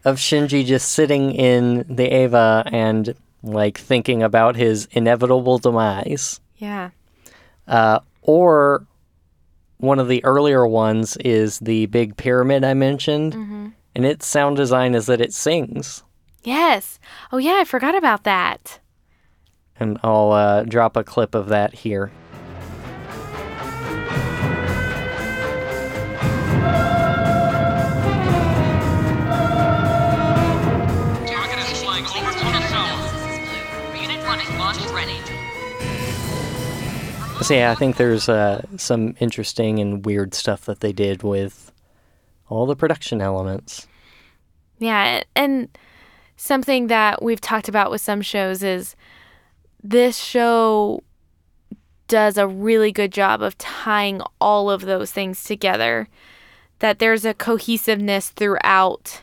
of 0.04 0.16
Shinji 0.16 0.64
just 0.64 0.92
sitting 0.92 1.32
in 1.32 1.84
the 1.88 2.12
Eva 2.22 2.64
and 2.66 3.14
like 3.42 3.78
thinking 3.78 4.22
about 4.22 4.56
his 4.56 4.88
inevitable 4.92 5.58
demise. 5.58 6.40
Yeah. 6.56 6.90
Uh, 7.68 8.00
or 8.22 8.86
one 9.78 9.98
of 9.98 10.08
the 10.08 10.24
earlier 10.24 10.66
ones 10.66 11.16
is 11.18 11.58
the 11.60 11.86
big 11.86 12.16
pyramid 12.16 12.64
I 12.64 12.74
mentioned. 12.74 13.34
And 13.94 14.04
its 14.04 14.26
sound 14.26 14.56
design 14.56 14.94
is 14.94 15.06
that 15.06 15.20
it 15.20 15.32
sings. 15.32 16.02
Yes. 16.44 16.98
Oh 17.32 17.38
yeah, 17.38 17.58
I 17.60 17.64
forgot 17.64 17.94
about 17.94 18.24
that. 18.24 18.80
And 19.78 19.98
I'll 20.02 20.32
uh, 20.32 20.62
drop 20.64 20.96
a 20.96 21.04
clip 21.04 21.34
of 21.34 21.48
that 21.48 21.74
here. 21.74 22.10
Yeah, 37.49 37.70
I 37.70 37.76
think 37.76 37.97
there's 37.97 38.28
uh, 38.28 38.62
some 38.76 39.14
interesting 39.20 39.78
and 39.78 40.05
weird 40.05 40.34
stuff 40.34 40.64
that 40.64 40.80
they 40.80 40.92
did 40.92 41.22
with 41.22 41.70
all 42.49 42.66
the 42.66 42.74
production 42.74 43.20
elements. 43.20 43.86
Yeah, 44.78 45.22
and 45.36 45.68
something 46.36 46.88
that 46.88 47.22
we've 47.22 47.40
talked 47.40 47.68
about 47.68 47.90
with 47.90 48.01
some 48.01 48.20
shows 48.20 48.64
is 48.64 48.97
this 49.82 50.16
show 50.16 51.05
does 52.09 52.36
a 52.36 52.49
really 52.49 52.90
good 52.90 53.12
job 53.12 53.42
of 53.42 53.57
tying 53.59 54.20
all 54.40 54.68
of 54.68 54.82
those 54.82 55.12
things 55.12 55.44
together. 55.44 56.09
That 56.80 56.99
there's 56.99 57.24
a 57.24 57.32
cohesiveness 57.32 58.30
throughout 58.30 59.22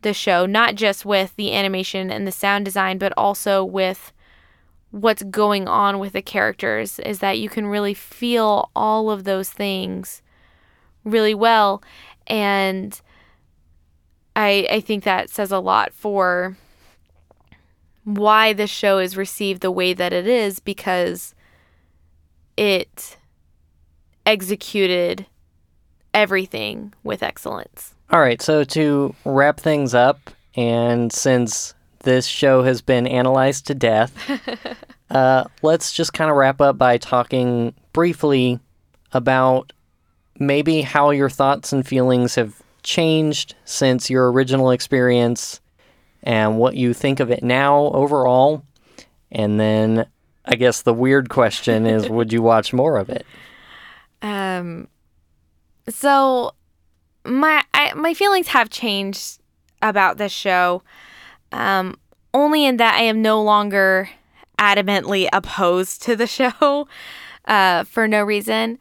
the 0.00 0.14
show, 0.14 0.46
not 0.46 0.74
just 0.74 1.04
with 1.04 1.36
the 1.36 1.52
animation 1.54 2.10
and 2.10 2.26
the 2.26 2.32
sound 2.32 2.64
design, 2.64 2.98
but 2.98 3.12
also 3.16 3.62
with 3.62 4.12
what's 4.92 5.22
going 5.24 5.66
on 5.66 5.98
with 5.98 6.12
the 6.12 6.22
characters. 6.22 6.98
Is 7.00 7.18
that 7.18 7.38
you 7.38 7.48
can 7.48 7.66
really 7.66 7.94
feel 7.94 8.70
all 8.76 9.10
of 9.10 9.24
those 9.24 9.50
things 9.50 10.22
really 11.04 11.34
well. 11.34 11.82
And 12.26 12.98
I 14.36 14.68
I 14.70 14.80
think 14.80 15.04
that 15.04 15.30
says 15.30 15.50
a 15.50 15.58
lot 15.58 15.92
for 15.92 16.56
why 18.04 18.52
this 18.52 18.70
show 18.70 18.98
is 18.98 19.16
received 19.16 19.62
the 19.62 19.70
way 19.70 19.92
that 19.92 20.12
it 20.12 20.26
is 20.26 20.58
because 20.58 21.34
it 22.56 23.16
executed 24.26 25.26
everything 26.14 26.92
with 27.02 27.22
excellence. 27.22 27.94
All 28.10 28.20
right, 28.20 28.42
so 28.42 28.64
to 28.64 29.14
wrap 29.24 29.58
things 29.58 29.94
up, 29.94 30.30
and 30.54 31.12
since 31.12 31.74
this 32.02 32.26
show 32.26 32.62
has 32.62 32.82
been 32.82 33.06
analyzed 33.06 33.66
to 33.66 33.74
death, 33.74 34.14
uh, 35.10 35.44
let's 35.62 35.92
just 35.92 36.12
kind 36.12 36.30
of 36.30 36.36
wrap 36.36 36.60
up 36.60 36.78
by 36.78 36.98
talking 36.98 37.74
briefly 37.92 38.60
about 39.12 39.72
maybe 40.38 40.82
how 40.82 41.10
your 41.10 41.30
thoughts 41.30 41.72
and 41.72 41.86
feelings 41.86 42.34
have 42.34 42.62
changed 42.82 43.54
since 43.64 44.10
your 44.10 44.30
original 44.32 44.70
experience 44.70 45.60
and 46.22 46.58
what 46.58 46.74
you 46.74 46.92
think 46.92 47.20
of 47.20 47.30
it 47.30 47.42
now 47.42 47.78
overall. 47.86 48.64
And 49.30 49.58
then 49.58 50.06
I 50.44 50.56
guess 50.56 50.82
the 50.82 50.94
weird 50.94 51.28
question 51.28 51.86
is 51.86 52.08
would 52.08 52.32
you 52.32 52.42
watch 52.42 52.72
more 52.72 52.96
of 52.96 53.08
it? 53.08 53.26
Um 54.20 54.88
so 55.88 56.54
my 57.24 57.62
I, 57.74 57.92
my 57.94 58.14
feelings 58.14 58.48
have 58.48 58.70
changed 58.70 59.40
about 59.80 60.18
this 60.18 60.32
show. 60.32 60.82
Um 61.52 61.98
only 62.34 62.64
in 62.64 62.78
that 62.78 62.94
I 62.94 63.02
am 63.02 63.20
no 63.22 63.42
longer 63.42 64.08
adamantly 64.58 65.28
opposed 65.32 66.02
to 66.02 66.16
the 66.16 66.26
show 66.38 66.88
uh 67.46 67.84
for 67.84 68.08
no 68.08 68.22
reason. 68.22 68.78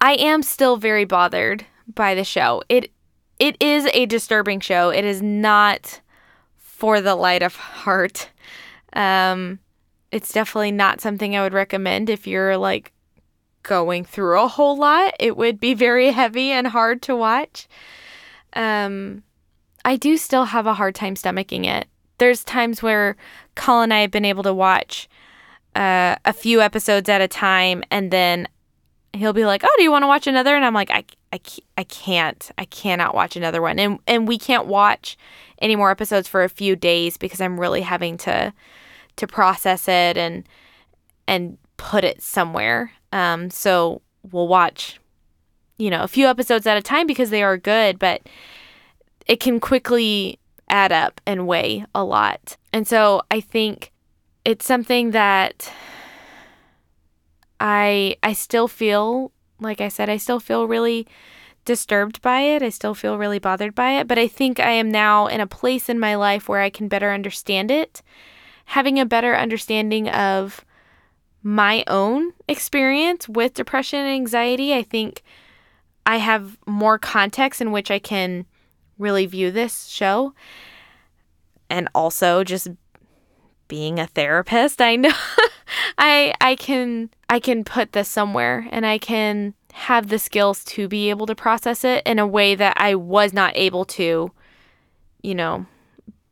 I 0.00 0.14
am 0.14 0.42
still 0.42 0.76
very 0.76 1.04
bothered 1.04 1.66
by 1.92 2.14
the 2.14 2.24
show. 2.24 2.62
It 2.68 2.90
it 3.38 3.56
is 3.60 3.86
a 3.92 4.06
disturbing 4.06 4.60
show. 4.60 4.90
It 4.90 5.04
is 5.04 5.22
not 5.22 6.00
for 6.56 7.00
the 7.00 7.14
light 7.14 7.42
of 7.42 7.56
heart. 7.56 8.30
Um 8.92 9.60
it's 10.10 10.32
definitely 10.32 10.72
not 10.72 11.00
something 11.00 11.36
I 11.36 11.42
would 11.42 11.52
recommend 11.52 12.08
if 12.08 12.26
you're 12.26 12.56
like 12.56 12.92
going 13.62 14.04
through 14.04 14.40
a 14.40 14.48
whole 14.48 14.76
lot. 14.76 15.14
It 15.20 15.36
would 15.36 15.60
be 15.60 15.74
very 15.74 16.10
heavy 16.12 16.50
and 16.50 16.66
hard 16.66 17.02
to 17.02 17.16
watch. 17.16 17.68
Um, 18.54 19.22
I 19.84 19.96
do 19.96 20.16
still 20.16 20.46
have 20.46 20.66
a 20.66 20.74
hard 20.74 20.94
time 20.94 21.14
stomaching 21.14 21.64
it. 21.66 21.86
There's 22.18 22.44
times 22.44 22.82
where 22.82 23.16
Colin 23.54 23.84
and 23.84 23.94
I 23.94 24.00
have 24.00 24.10
been 24.10 24.24
able 24.24 24.42
to 24.44 24.54
watch 24.54 25.08
uh, 25.74 26.16
a 26.24 26.32
few 26.32 26.60
episodes 26.60 27.08
at 27.08 27.20
a 27.20 27.28
time, 27.28 27.82
and 27.90 28.10
then 28.10 28.48
he'll 29.12 29.32
be 29.32 29.46
like, 29.46 29.62
"Oh, 29.64 29.74
do 29.76 29.82
you 29.82 29.90
want 29.90 30.02
to 30.02 30.08
watch 30.08 30.26
another?" 30.26 30.54
And 30.54 30.64
I'm 30.64 30.74
like, 30.74 30.90
"I, 30.90 31.04
I, 31.32 31.40
I 31.76 31.84
can't. 31.84 32.50
I 32.58 32.64
cannot 32.64 33.14
watch 33.14 33.36
another 33.36 33.62
one." 33.62 33.78
And 33.78 33.98
and 34.06 34.26
we 34.26 34.38
can't 34.38 34.66
watch 34.66 35.16
any 35.60 35.76
more 35.76 35.90
episodes 35.90 36.28
for 36.28 36.44
a 36.44 36.48
few 36.48 36.76
days 36.76 37.16
because 37.16 37.40
I'm 37.40 37.60
really 37.60 37.82
having 37.82 38.16
to 38.18 38.52
to 39.16 39.26
process 39.26 39.88
it 39.88 40.16
and 40.16 40.44
and 41.26 41.58
put 41.76 42.04
it 42.04 42.22
somewhere. 42.22 42.92
Um, 43.12 43.50
so 43.50 44.02
we'll 44.30 44.48
watch, 44.48 45.00
you 45.78 45.90
know, 45.90 46.02
a 46.02 46.08
few 46.08 46.26
episodes 46.26 46.66
at 46.66 46.76
a 46.76 46.82
time 46.82 47.06
because 47.06 47.30
they 47.30 47.42
are 47.42 47.56
good, 47.56 47.98
but 47.98 48.22
it 49.26 49.40
can 49.40 49.60
quickly 49.60 50.38
add 50.70 50.92
up 50.92 51.20
and 51.26 51.46
weigh 51.46 51.84
a 51.94 52.04
lot. 52.04 52.56
And 52.72 52.86
so 52.86 53.22
I 53.30 53.40
think 53.40 53.92
it's 54.44 54.66
something 54.66 55.10
that 55.12 55.72
I 57.60 58.16
I 58.22 58.32
still 58.32 58.68
feel 58.68 59.32
like 59.60 59.80
I 59.80 59.88
said 59.88 60.08
I 60.08 60.16
still 60.16 60.40
feel 60.40 60.66
really 60.66 61.06
disturbed 61.64 62.22
by 62.22 62.40
it. 62.40 62.62
I 62.62 62.70
still 62.70 62.94
feel 62.94 63.18
really 63.18 63.38
bothered 63.38 63.74
by 63.74 63.92
it, 63.98 64.08
but 64.08 64.18
I 64.18 64.26
think 64.26 64.58
I 64.58 64.70
am 64.70 64.90
now 64.90 65.26
in 65.26 65.40
a 65.40 65.46
place 65.46 65.90
in 65.90 66.00
my 66.00 66.14
life 66.14 66.48
where 66.48 66.60
I 66.60 66.70
can 66.70 66.88
better 66.88 67.12
understand 67.12 67.70
it. 67.70 68.02
Having 68.66 68.98
a 68.98 69.06
better 69.06 69.36
understanding 69.36 70.08
of 70.08 70.64
my 71.42 71.84
own 71.86 72.32
experience 72.48 73.28
with 73.28 73.54
depression 73.54 74.00
and 74.00 74.08
anxiety, 74.08 74.74
I 74.74 74.82
think 74.82 75.22
I 76.06 76.16
have 76.16 76.56
more 76.66 76.98
context 76.98 77.60
in 77.60 77.70
which 77.70 77.90
I 77.90 77.98
can 77.98 78.46
really 78.98 79.26
view 79.26 79.50
this 79.50 79.86
show. 79.86 80.34
And 81.70 81.88
also 81.94 82.44
just 82.44 82.68
being 83.68 83.98
a 83.98 84.06
therapist, 84.06 84.80
I 84.80 84.96
know 84.96 85.12
I 85.98 86.34
I 86.40 86.56
can 86.56 87.10
I 87.28 87.40
can 87.40 87.64
put 87.64 87.92
this 87.92 88.08
somewhere 88.08 88.66
and 88.70 88.86
I 88.86 88.98
can 88.98 89.54
have 89.72 90.08
the 90.08 90.18
skills 90.18 90.64
to 90.64 90.88
be 90.88 91.10
able 91.10 91.26
to 91.26 91.34
process 91.34 91.84
it 91.84 92.02
in 92.06 92.18
a 92.18 92.26
way 92.26 92.54
that 92.54 92.74
I 92.80 92.94
was 92.94 93.32
not 93.32 93.52
able 93.54 93.84
to, 93.84 94.32
you 95.22 95.34
know, 95.34 95.66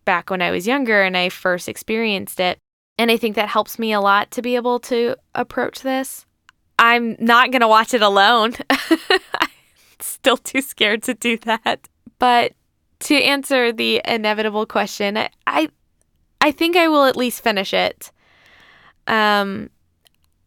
back 0.05 0.31
when 0.31 0.43
I 0.43 0.51
was 0.51 0.67
younger 0.67 1.03
and 1.03 1.17
I 1.17 1.29
first 1.29 1.69
experienced 1.69 2.41
it. 2.41 2.59
And 2.99 3.11
I 3.11 3.19
think 3.19 3.37
that 3.37 3.49
helps 3.49 3.79
me 3.79 3.93
a 3.93 4.01
lot 4.01 4.31
to 4.33 4.43
be 4.43 4.57
able 4.57 4.81
to 4.81 5.17
approach 5.35 5.83
this. 5.83 6.25
I'm 6.79 7.17
not 7.19 7.51
going 7.51 7.61
to 7.61 7.69
watch 7.69 7.95
it 7.95 8.03
alone. 8.03 8.55
I'm 8.71 9.49
still 10.01 10.37
too 10.37 10.62
scared 10.62 11.03
to 11.05 11.14
do 11.14 11.37
that. 11.39 11.89
But 12.19 12.53
to 13.01 13.14
answer 13.14 13.73
the 13.73 14.01
inevitable 14.05 14.67
question, 14.67 15.17
I 15.47 15.69
I, 16.41 16.51
think 16.53 16.77
I 16.77 16.89
will 16.89 17.05
at 17.05 17.17
least 17.17 17.43
finish 17.43 17.75
it. 17.75 18.11
Um 19.07 19.71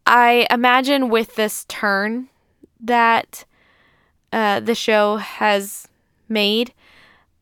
I 0.06 0.46
imagine 0.50 1.08
with 1.08 1.36
this 1.36 1.64
turn 1.68 2.28
that 2.80 3.44
uh, 4.32 4.60
the 4.60 4.74
show 4.74 5.16
has 5.16 5.86
made, 6.28 6.72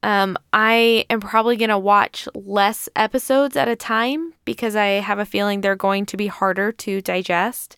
um, 0.03 0.37
I 0.53 1.07
am 1.11 1.20
probably 1.20 1.57
going 1.57 1.70
to 1.70 1.79
watch 1.79 2.29
less 2.35 2.89
episodes 2.95 3.57
at 3.57 3.68
a 3.68 3.76
time 3.76 4.35
because 4.45 4.76
I 4.76 4.87
have 4.87 5.18
a 5.18 5.24
feeling 5.24 5.61
they're 5.61 5.76
going 5.76 6.07
to 6.07 6.16
be 6.16 6.29
harder 6.29 6.72
to 6.72 7.01
digest. 7.01 7.76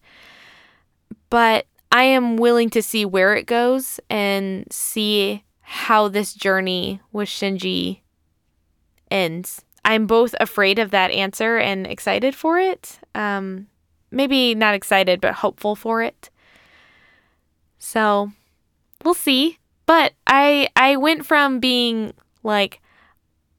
But 1.29 1.67
I 1.93 2.05
am 2.05 2.37
willing 2.37 2.71
to 2.71 2.83
see 2.83 3.05
where 3.05 3.35
it 3.35 3.47
goes 3.47 4.01
and 4.11 4.67
see 4.71 5.45
how 5.73 6.09
this 6.09 6.35
journey 6.35 7.01
with 7.13 7.29
Shinji 7.29 8.01
ends. 9.09 9.65
I'm 9.85 10.09
both 10.09 10.35
afraid 10.41 10.81
of 10.81 10.91
that 10.91 11.13
answer 11.13 11.59
and 11.59 11.87
excited 11.87 12.35
for 12.35 12.59
it. 12.59 12.99
Um, 13.15 13.69
maybe 14.11 14.57
not 14.57 14.75
excited, 14.75 15.21
but 15.21 15.35
hopeful 15.35 15.77
for 15.77 16.03
it. 16.03 16.29
So 17.79 18.33
we'll 19.05 19.15
see. 19.15 19.59
But 19.87 20.15
I 20.27 20.71
I 20.75 20.97
went 20.97 21.25
from 21.25 21.61
being 21.61 22.15
like 22.43 22.81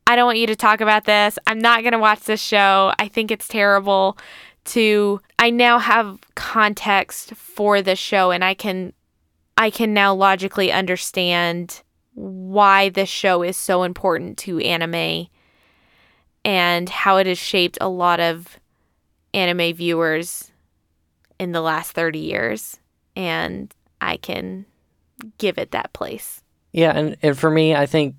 I 0.06 0.18
don't 0.18 0.26
want 0.26 0.38
you 0.38 0.48
to 0.48 0.56
talk 0.58 0.82
about 0.82 1.06
this. 1.06 1.40
I'm 1.48 1.60
not 1.60 1.82
to 1.94 1.98
watch 1.98 2.24
this 2.24 2.42
show. 2.42 2.92
I 3.00 3.08
think 3.08 3.32
it's 3.32 3.48
terrible. 3.48 4.18
To 4.66 5.22
I 5.40 5.50
now 5.50 5.80
have 5.80 6.20
context 6.36 7.36
for 7.36 7.82
the 7.82 7.96
show 7.96 8.32
and 8.32 8.44
I 8.44 8.54
can 8.54 8.92
I 9.56 9.70
can 9.70 9.94
now 9.94 10.14
logically 10.14 10.74
understand 10.74 11.84
why 12.14 12.90
this 12.90 13.10
show 13.10 13.44
is 13.44 13.58
so 13.58 13.84
important 13.84 14.38
to 14.40 14.60
anime 14.60 15.28
and 16.44 16.90
how 16.90 17.18
it 17.18 17.28
has 17.28 17.38
shaped 17.38 17.78
a 17.80 17.90
lot 17.90 18.20
of 18.20 18.60
anime 19.34 19.74
viewers 19.76 20.52
in 21.40 21.52
the 21.52 21.62
last 21.62 21.92
30 21.92 22.20
years 22.20 22.80
and 23.16 23.74
I 24.00 24.18
can 24.18 24.66
give 25.38 25.58
it 25.58 25.72
that 25.72 25.94
place. 25.94 26.44
Yeah, 26.72 26.92
and, 26.92 27.18
and 27.22 27.38
for 27.38 27.50
me, 27.50 27.76
I 27.76 27.86
think 27.86 28.16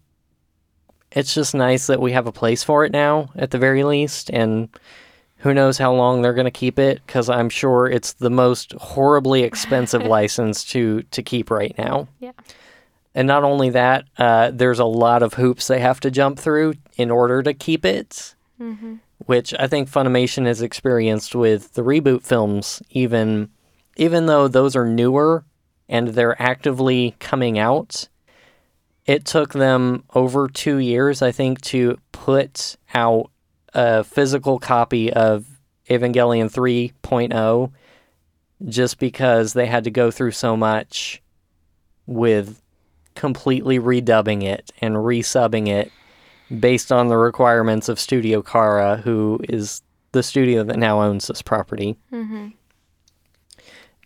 it's 1.11 1.35
just 1.35 1.55
nice 1.55 1.87
that 1.87 2.01
we 2.01 2.13
have 2.13 2.27
a 2.27 2.33
place 2.33 2.63
for 2.63 2.85
it 2.85 2.93
now, 2.93 3.31
at 3.35 3.51
the 3.51 3.59
very 3.59 3.85
least. 3.85 4.31
And 4.31 4.69
who 5.37 5.55
knows 5.55 5.79
how 5.79 5.93
long 5.93 6.23
they're 6.23 6.35
going 6.35 6.45
to 6.45 6.51
keep 6.51 6.79
it, 6.79 7.01
because 7.07 7.29
I'm 7.29 7.49
sure 7.49 7.87
it's 7.87 8.15
the 8.15 8.31
most 8.31 8.73
horribly 8.73 9.43
expensive 9.43 10.03
license 10.07 10.65
to, 10.67 11.03
to 11.03 11.23
keep 11.23 11.51
right 11.51 11.75
now. 11.79 12.09
Yeah. 12.21 12.33
And 13.15 13.29
not 13.29 13.45
only 13.45 13.71
that, 13.71 14.05
uh, 14.17 14.51
there's 14.53 14.79
a 14.79 14.85
lot 14.85 15.23
of 15.23 15.35
hoops 15.35 15.67
they 15.67 15.81
have 15.81 16.01
to 16.01 16.11
jump 16.11 16.39
through 16.39 16.75
in 16.97 17.11
order 17.11 17.43
to 17.43 17.53
keep 17.53 17.85
it, 17.85 18.35
which 19.27 19.53
I 19.59 19.67
think 19.69 19.91
Funimation 19.91 20.47
has 20.47 20.63
experienced 20.63 21.35
with 21.35 21.75
the 21.75 21.83
reboot 21.83 22.23
films, 22.23 22.83
even 22.91 23.51
even 23.97 24.27
though 24.27 24.49
those 24.49 24.75
are 24.75 24.87
newer 24.87 25.45
and 25.89 26.09
they're 26.09 26.41
actively 26.41 27.15
coming 27.19 27.59
out. 27.59 28.09
It 29.05 29.25
took 29.27 29.53
them 29.53 30.05
over 30.15 30.49
two 30.49 30.79
years, 30.79 31.21
I 31.21 31.33
think, 31.33 31.61
to 31.63 31.99
put 32.13 32.77
out 32.95 33.31
a 33.75 34.05
physical 34.05 34.59
copy 34.59 35.13
of 35.13 35.45
Evangelion 35.91 36.51
3.0 36.51 37.73
just 38.69 38.99
because 38.99 39.53
they 39.53 39.67
had 39.67 39.85
to 39.85 39.91
go 39.91 40.11
through 40.11 40.31
so 40.31 40.57
much 40.57 41.21
with 42.07 42.63
completely 43.15 43.79
redubbing 43.79 44.43
it 44.43 44.71
and 44.81 44.97
resubbing 44.97 45.69
it 45.69 45.91
based 46.61 46.91
on 46.93 47.09
the 47.09 47.17
requirements 47.17 47.89
of 47.89 47.99
Studio 48.01 48.43
Khara, 48.43 49.01
who 49.03 49.41
is 49.49 49.83
the 50.13 50.23
studio 50.23 50.63
that 50.65 50.79
now 50.79 51.01
owns 51.03 51.27
this 51.29 51.41
property. 51.43 51.97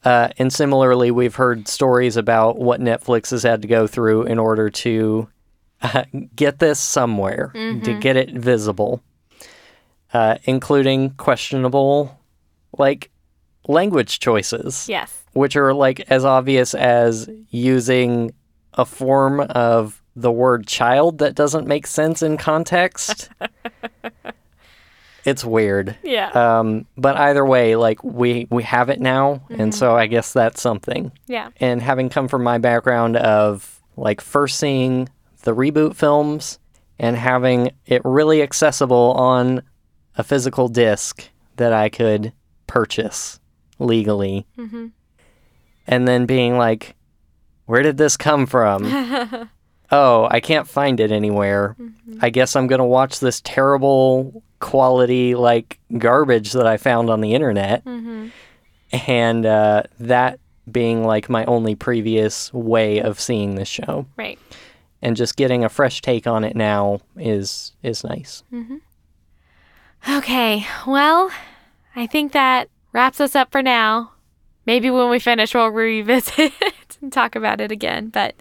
Uh, 0.05 0.29
and 0.39 0.53
similarly, 0.53 1.11
we've 1.11 1.35
heard 1.35 1.67
stories 1.67 2.17
about 2.17 2.59
what 2.59 2.81
Netflix 2.81 3.31
has 3.31 3.43
had 3.43 3.63
to 3.63 3.69
go 3.69 3.87
through 3.89 4.23
in 4.23 4.39
order 4.39 4.71
to 4.71 5.29
uh, 5.83 6.05
get 6.37 6.61
this 6.61 6.79
somewhere, 6.79 7.51
to 7.55 7.99
get 8.01 8.17
it 8.17 8.31
visible, 8.31 9.03
uh, 10.13 10.37
including 10.45 11.11
questionable, 11.11 12.17
like, 12.79 13.11
language 13.69 14.21
choices 14.21 14.89
Yes. 14.89 15.25
which 15.33 15.57
are 15.57 15.75
like 15.75 15.99
as 16.09 16.25
obvious 16.25 16.73
as 16.73 17.29
using 17.51 18.33
a 18.77 18.85
form 18.85 19.41
of 19.41 20.03
the 20.15 20.33
word 20.33 20.67
child 20.67 21.19
that 21.19 21.35
doesn't 21.35 21.67
make 21.67 21.87
sense 21.87 22.23
in 22.23 22.37
context. 22.37 23.29
it's 25.25 25.45
weird. 25.45 25.97
Yeah. 26.03 26.29
Um, 26.31 26.87
but 26.97 27.17
either 27.17 27.45
way, 27.45 27.77
like 27.77 28.03
we 28.05 28.47
we 28.51 28.63
have 28.63 28.89
it 28.91 29.01
now, 29.01 29.43
and 29.51 29.75
so 29.75 29.97
I 29.97 30.07
guess 30.07 30.33
that's 30.33 30.61
something. 30.61 31.13
yeah. 31.27 31.51
And 31.61 31.83
having 31.83 32.09
come 32.09 32.29
from 32.29 32.43
my 32.45 32.59
background 32.59 33.17
of 33.17 33.83
like 33.97 34.21
first 34.21 34.59
seeing 34.59 35.09
the 35.43 35.55
reboot 35.55 35.95
films 35.97 36.59
and 36.99 37.17
having 37.17 37.71
it 37.87 38.03
really 38.05 38.43
accessible 38.43 39.13
on 39.13 39.63
a 40.17 40.25
physical 40.25 40.69
disc 40.69 41.29
that 41.57 41.73
I 41.73 41.89
could 41.89 42.33
purchase 42.67 43.39
legally, 43.79 44.47
and 45.87 46.09
then 46.09 46.27
being 46.27 46.57
like, 46.57 46.95
where 47.67 47.83
did 47.83 47.97
this 47.97 48.17
come 48.17 48.47
from? 48.47 49.51
oh, 49.93 50.29
I 50.31 50.41
can't 50.41 50.69
find 50.69 50.99
it 51.01 51.13
anywhere. 51.13 51.77
Mm-hmm. 51.81 52.19
I 52.23 52.31
guess 52.31 52.57
I'm 52.57 52.67
going 52.67 52.79
to 52.79 52.85
watch 52.85 53.21
this 53.21 53.41
terrible 53.43 54.43
quality, 54.61 55.35
like 55.35 55.79
garbage 55.99 56.53
that 56.53 56.67
I 56.67 56.77
found 56.77 57.11
on 57.11 57.21
the 57.21 57.35
internet. 57.35 57.85
Mm-hmm. 57.85 58.29
And 59.09 59.45
uh, 59.45 59.83
that 60.01 60.39
being 60.71 61.05
like 61.05 61.29
my 61.29 61.45
only 61.45 61.75
previous 61.75 62.53
way 62.53 63.01
of 63.01 63.21
seeing 63.21 63.55
this 63.55 63.69
show. 63.69 64.07
Right. 64.17 64.39
And 65.03 65.17
just 65.17 65.37
getting 65.37 65.65
a 65.65 65.69
fresh 65.69 66.01
take 66.01 66.27
on 66.27 66.43
it 66.45 66.57
now 66.57 67.01
is 67.17 67.73
is 67.83 68.03
nice. 68.03 68.43
Mm-hmm. 68.53 68.77
Okay. 70.17 70.67
Well, 70.87 71.31
I 71.95 72.07
think 72.07 72.33
that 72.33 72.69
wraps 72.93 73.21
us 73.21 73.37
up 73.37 73.53
for 73.53 73.63
now. 73.63 74.13
Maybe 74.67 74.91
when 74.91 75.09
we 75.11 75.19
finish, 75.19 75.55
we'll 75.55 75.69
revisit 75.69 76.53
and 77.01 77.13
talk 77.13 77.37
about 77.37 77.61
it 77.61 77.71
again. 77.71 78.09
But 78.09 78.35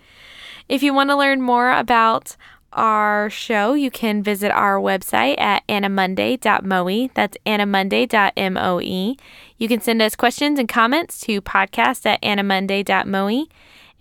if 0.67 0.81
you 0.81 0.93
want 0.93 1.09
to 1.11 1.15
learn 1.15 1.41
more 1.41 1.71
about 1.71 2.35
our 2.73 3.29
show, 3.29 3.73
you 3.73 3.89
can 3.89 4.21
visit 4.21 4.51
our 4.51 4.77
website 4.77 5.39
at 5.39 5.65
animonday.moe. 5.67 7.09
That's 7.13 7.37
animonday.moe. 7.45 9.15
You 9.57 9.67
can 9.67 9.79
send 9.79 10.01
us 10.01 10.15
questions 10.15 10.59
and 10.59 10.67
comments 10.67 11.19
to 11.21 11.41
podcast 11.41 12.05
at 12.05 12.21
animonday.moe. 12.21 13.45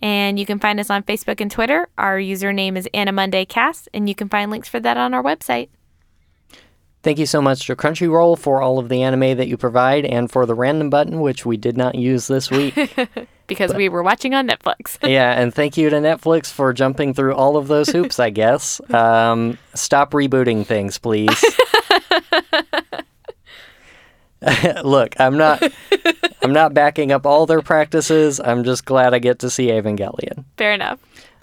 And 0.01 0.37
you 0.37 0.45
can 0.45 0.59
find 0.59 0.79
us 0.79 0.89
on 0.89 1.03
Facebook 1.03 1.39
and 1.39 1.49
Twitter. 1.49 1.87
Our 1.97 2.17
username 2.17 2.77
is 2.77 2.89
AniMondayCast, 2.93 3.87
and 3.93 4.09
you 4.09 4.15
can 4.15 4.27
find 4.27 4.51
links 4.51 4.67
for 4.67 4.79
that 4.81 4.97
on 4.97 5.13
our 5.13 5.23
website. 5.23 5.69
Thank 7.05 7.19
you 7.19 7.27
so 7.27 7.39
much 7.39 7.67
to 7.67 7.75
Crunchyroll 7.75 8.35
for 8.39 8.63
all 8.63 8.79
of 8.79 8.89
the 8.89 9.03
anime 9.03 9.37
that 9.37 9.47
you 9.47 9.57
provide 9.57 10.05
and 10.05 10.31
for 10.31 10.47
the 10.47 10.55
random 10.55 10.89
button, 10.89 11.19
which 11.19 11.45
we 11.45 11.55
did 11.55 11.77
not 11.77 11.93
use 11.93 12.25
this 12.25 12.49
week. 12.49 12.75
because 13.47 13.75
we 13.75 13.89
were 13.89 14.01
watching 14.01 14.33
on 14.33 14.47
Netflix. 14.47 14.97
yeah, 15.07 15.39
and 15.39 15.53
thank 15.53 15.77
you 15.77 15.91
to 15.91 15.97
Netflix 15.97 16.47
for 16.47 16.73
jumping 16.73 17.13
through 17.13 17.35
all 17.35 17.57
of 17.57 17.67
those 17.67 17.89
hoops, 17.89 18.19
I 18.19 18.31
guess. 18.31 18.81
Um, 18.91 19.59
stop 19.75 20.13
rebooting 20.13 20.65
things, 20.65 20.97
please. 20.97 21.45
Look, 24.83 25.19
I'm 25.19 25.37
not 25.37 25.61
I'm 26.41 26.53
not 26.53 26.73
backing 26.73 27.11
up 27.11 27.27
all 27.27 27.45
their 27.45 27.61
practices. 27.61 28.39
I'm 28.39 28.63
just 28.63 28.83
glad 28.83 29.13
I 29.13 29.19
get 29.19 29.39
to 29.39 29.51
see 29.51 29.67
Evangelion. 29.67 30.45
Fair 30.57 30.73
enough. 30.73 30.99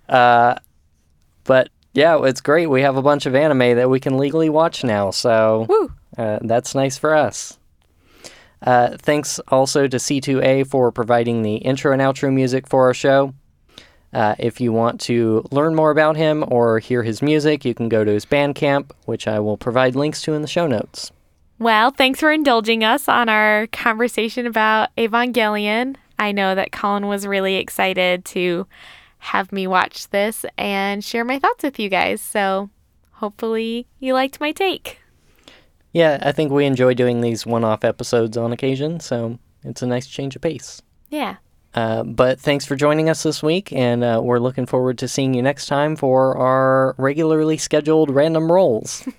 But 0.08 1.68
yeah, 1.94 2.22
it's 2.24 2.40
great. 2.40 2.66
We 2.66 2.82
have 2.82 2.96
a 2.96 3.02
bunch 3.02 3.26
of 3.26 3.34
anime 3.34 3.76
that 3.76 3.90
we 3.90 4.00
can 4.00 4.16
legally 4.16 4.48
watch 4.48 4.84
now, 4.84 5.10
so 5.10 5.90
uh, 6.16 6.38
that's 6.42 6.74
nice 6.74 6.96
for 6.96 7.14
us. 7.14 7.58
Uh, 8.62 8.96
thanks 8.98 9.40
also 9.48 9.88
to 9.88 9.96
Sithu 9.96 10.42
Aye 10.44 10.64
for 10.64 10.92
providing 10.92 11.42
the 11.42 11.56
intro 11.56 11.92
and 11.92 12.00
outro 12.00 12.32
music 12.32 12.68
for 12.68 12.86
our 12.86 12.94
show. 12.94 13.34
Uh, 14.12 14.34
if 14.38 14.60
you 14.60 14.72
want 14.72 15.00
to 15.00 15.44
learn 15.50 15.74
more 15.74 15.90
about 15.90 16.16
him 16.16 16.44
or 16.48 16.78
hear 16.78 17.02
his 17.02 17.22
music, 17.22 17.64
you 17.64 17.74
can 17.74 17.88
go 17.88 18.04
to 18.04 18.12
his 18.12 18.26
Bandcamp, 18.26 18.90
which 19.06 19.26
I 19.26 19.40
will 19.40 19.56
provide 19.56 19.96
links 19.96 20.22
to 20.22 20.34
in 20.34 20.42
the 20.42 20.48
show 20.48 20.66
notes. 20.66 21.10
Well, 21.58 21.90
thanks 21.90 22.20
for 22.20 22.30
indulging 22.30 22.84
us 22.84 23.08
on 23.08 23.28
our 23.28 23.68
conversation 23.68 24.46
about 24.46 24.94
Evangelion. 24.96 25.96
I 26.18 26.32
know 26.32 26.54
that 26.54 26.72
Colin 26.72 27.06
was 27.06 27.26
really 27.26 27.56
excited 27.56 28.24
to 28.26 28.66
have 29.22 29.52
me 29.52 29.66
watch 29.66 30.08
this 30.10 30.44
and 30.58 31.04
share 31.04 31.24
my 31.24 31.38
thoughts 31.38 31.62
with 31.62 31.78
you 31.78 31.88
guys. 31.88 32.20
So 32.20 32.70
hopefully 33.12 33.86
you 33.98 34.14
liked 34.14 34.40
my 34.40 34.52
take. 34.52 35.00
Yeah, 35.92 36.18
I 36.22 36.32
think 36.32 36.50
we 36.50 36.64
enjoy 36.64 36.94
doing 36.94 37.20
these 37.20 37.44
one 37.44 37.64
off 37.64 37.84
episodes 37.84 38.36
on 38.36 38.52
occasion, 38.52 39.00
so 39.00 39.38
it's 39.62 39.82
a 39.82 39.86
nice 39.86 40.06
change 40.06 40.34
of 40.34 40.42
pace. 40.42 40.80
Yeah. 41.10 41.36
Uh, 41.74 42.02
but 42.02 42.40
thanks 42.40 42.64
for 42.64 42.76
joining 42.76 43.10
us 43.10 43.22
this 43.22 43.42
week, 43.42 43.72
and 43.72 44.02
uh, 44.02 44.20
we're 44.22 44.38
looking 44.38 44.66
forward 44.66 44.98
to 44.98 45.08
seeing 45.08 45.34
you 45.34 45.42
next 45.42 45.66
time 45.66 45.96
for 45.96 46.36
our 46.36 46.94
regularly 46.96 47.58
scheduled 47.58 48.10
random 48.10 48.50
rolls. 48.50 49.06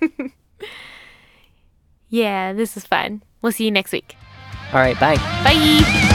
Yeah, 2.14 2.52
this 2.52 2.76
is 2.76 2.84
fun. 2.86 3.24
We'll 3.42 3.50
see 3.50 3.64
you 3.64 3.72
next 3.72 3.90
week. 3.90 4.16
All 4.72 4.78
right, 4.78 4.98
bye. 5.00 5.16
Bye. 5.42 6.10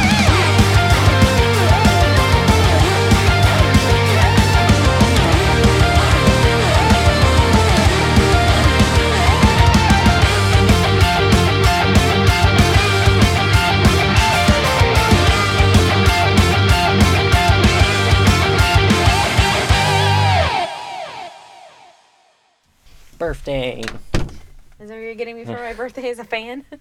Birthday. 23.20 23.82
Is 23.82 24.88
that 24.88 24.90
what 24.90 24.96
you're 24.96 25.14
getting 25.14 25.36
me 25.36 25.46
for 25.46 25.52
my 25.52 25.74
birthday 25.74 26.10
as 26.10 26.20
a 26.20 26.24
fan? 26.24 26.66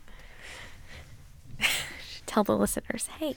Tell 2.26 2.44
the 2.44 2.56
listeners, 2.56 3.08
hey. 3.18 3.34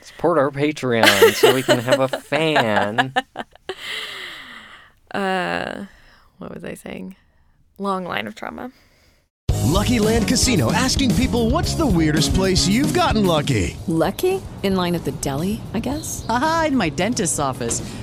Support 0.00 0.38
our 0.38 0.50
Patreon 0.50 1.32
so 1.34 1.54
we 1.54 1.62
can 1.62 1.78
have 1.78 2.00
a 2.00 2.08
fan. 2.08 3.14
Uh, 5.12 5.86
what 6.38 6.54
was 6.54 6.62
I 6.62 6.74
saying? 6.74 7.16
Long 7.78 8.04
line 8.04 8.28
of 8.28 8.36
trauma. 8.36 8.70
Lucky 9.64 9.98
Land 9.98 10.28
Casino 10.28 10.70
asking 10.72 11.12
people 11.16 11.50
what's 11.50 11.74
the 11.74 11.86
weirdest 11.86 12.32
place 12.34 12.68
you've 12.68 12.94
gotten 12.94 13.26
lucky? 13.26 13.76
Lucky? 13.88 14.40
In 14.62 14.76
line 14.76 14.94
at 14.94 15.04
the 15.04 15.10
deli, 15.12 15.60
I 15.74 15.80
guess? 15.80 16.24
Aha, 16.28 16.66
in 16.68 16.76
my 16.76 16.90
dentist's 16.90 17.40
office. 17.40 17.80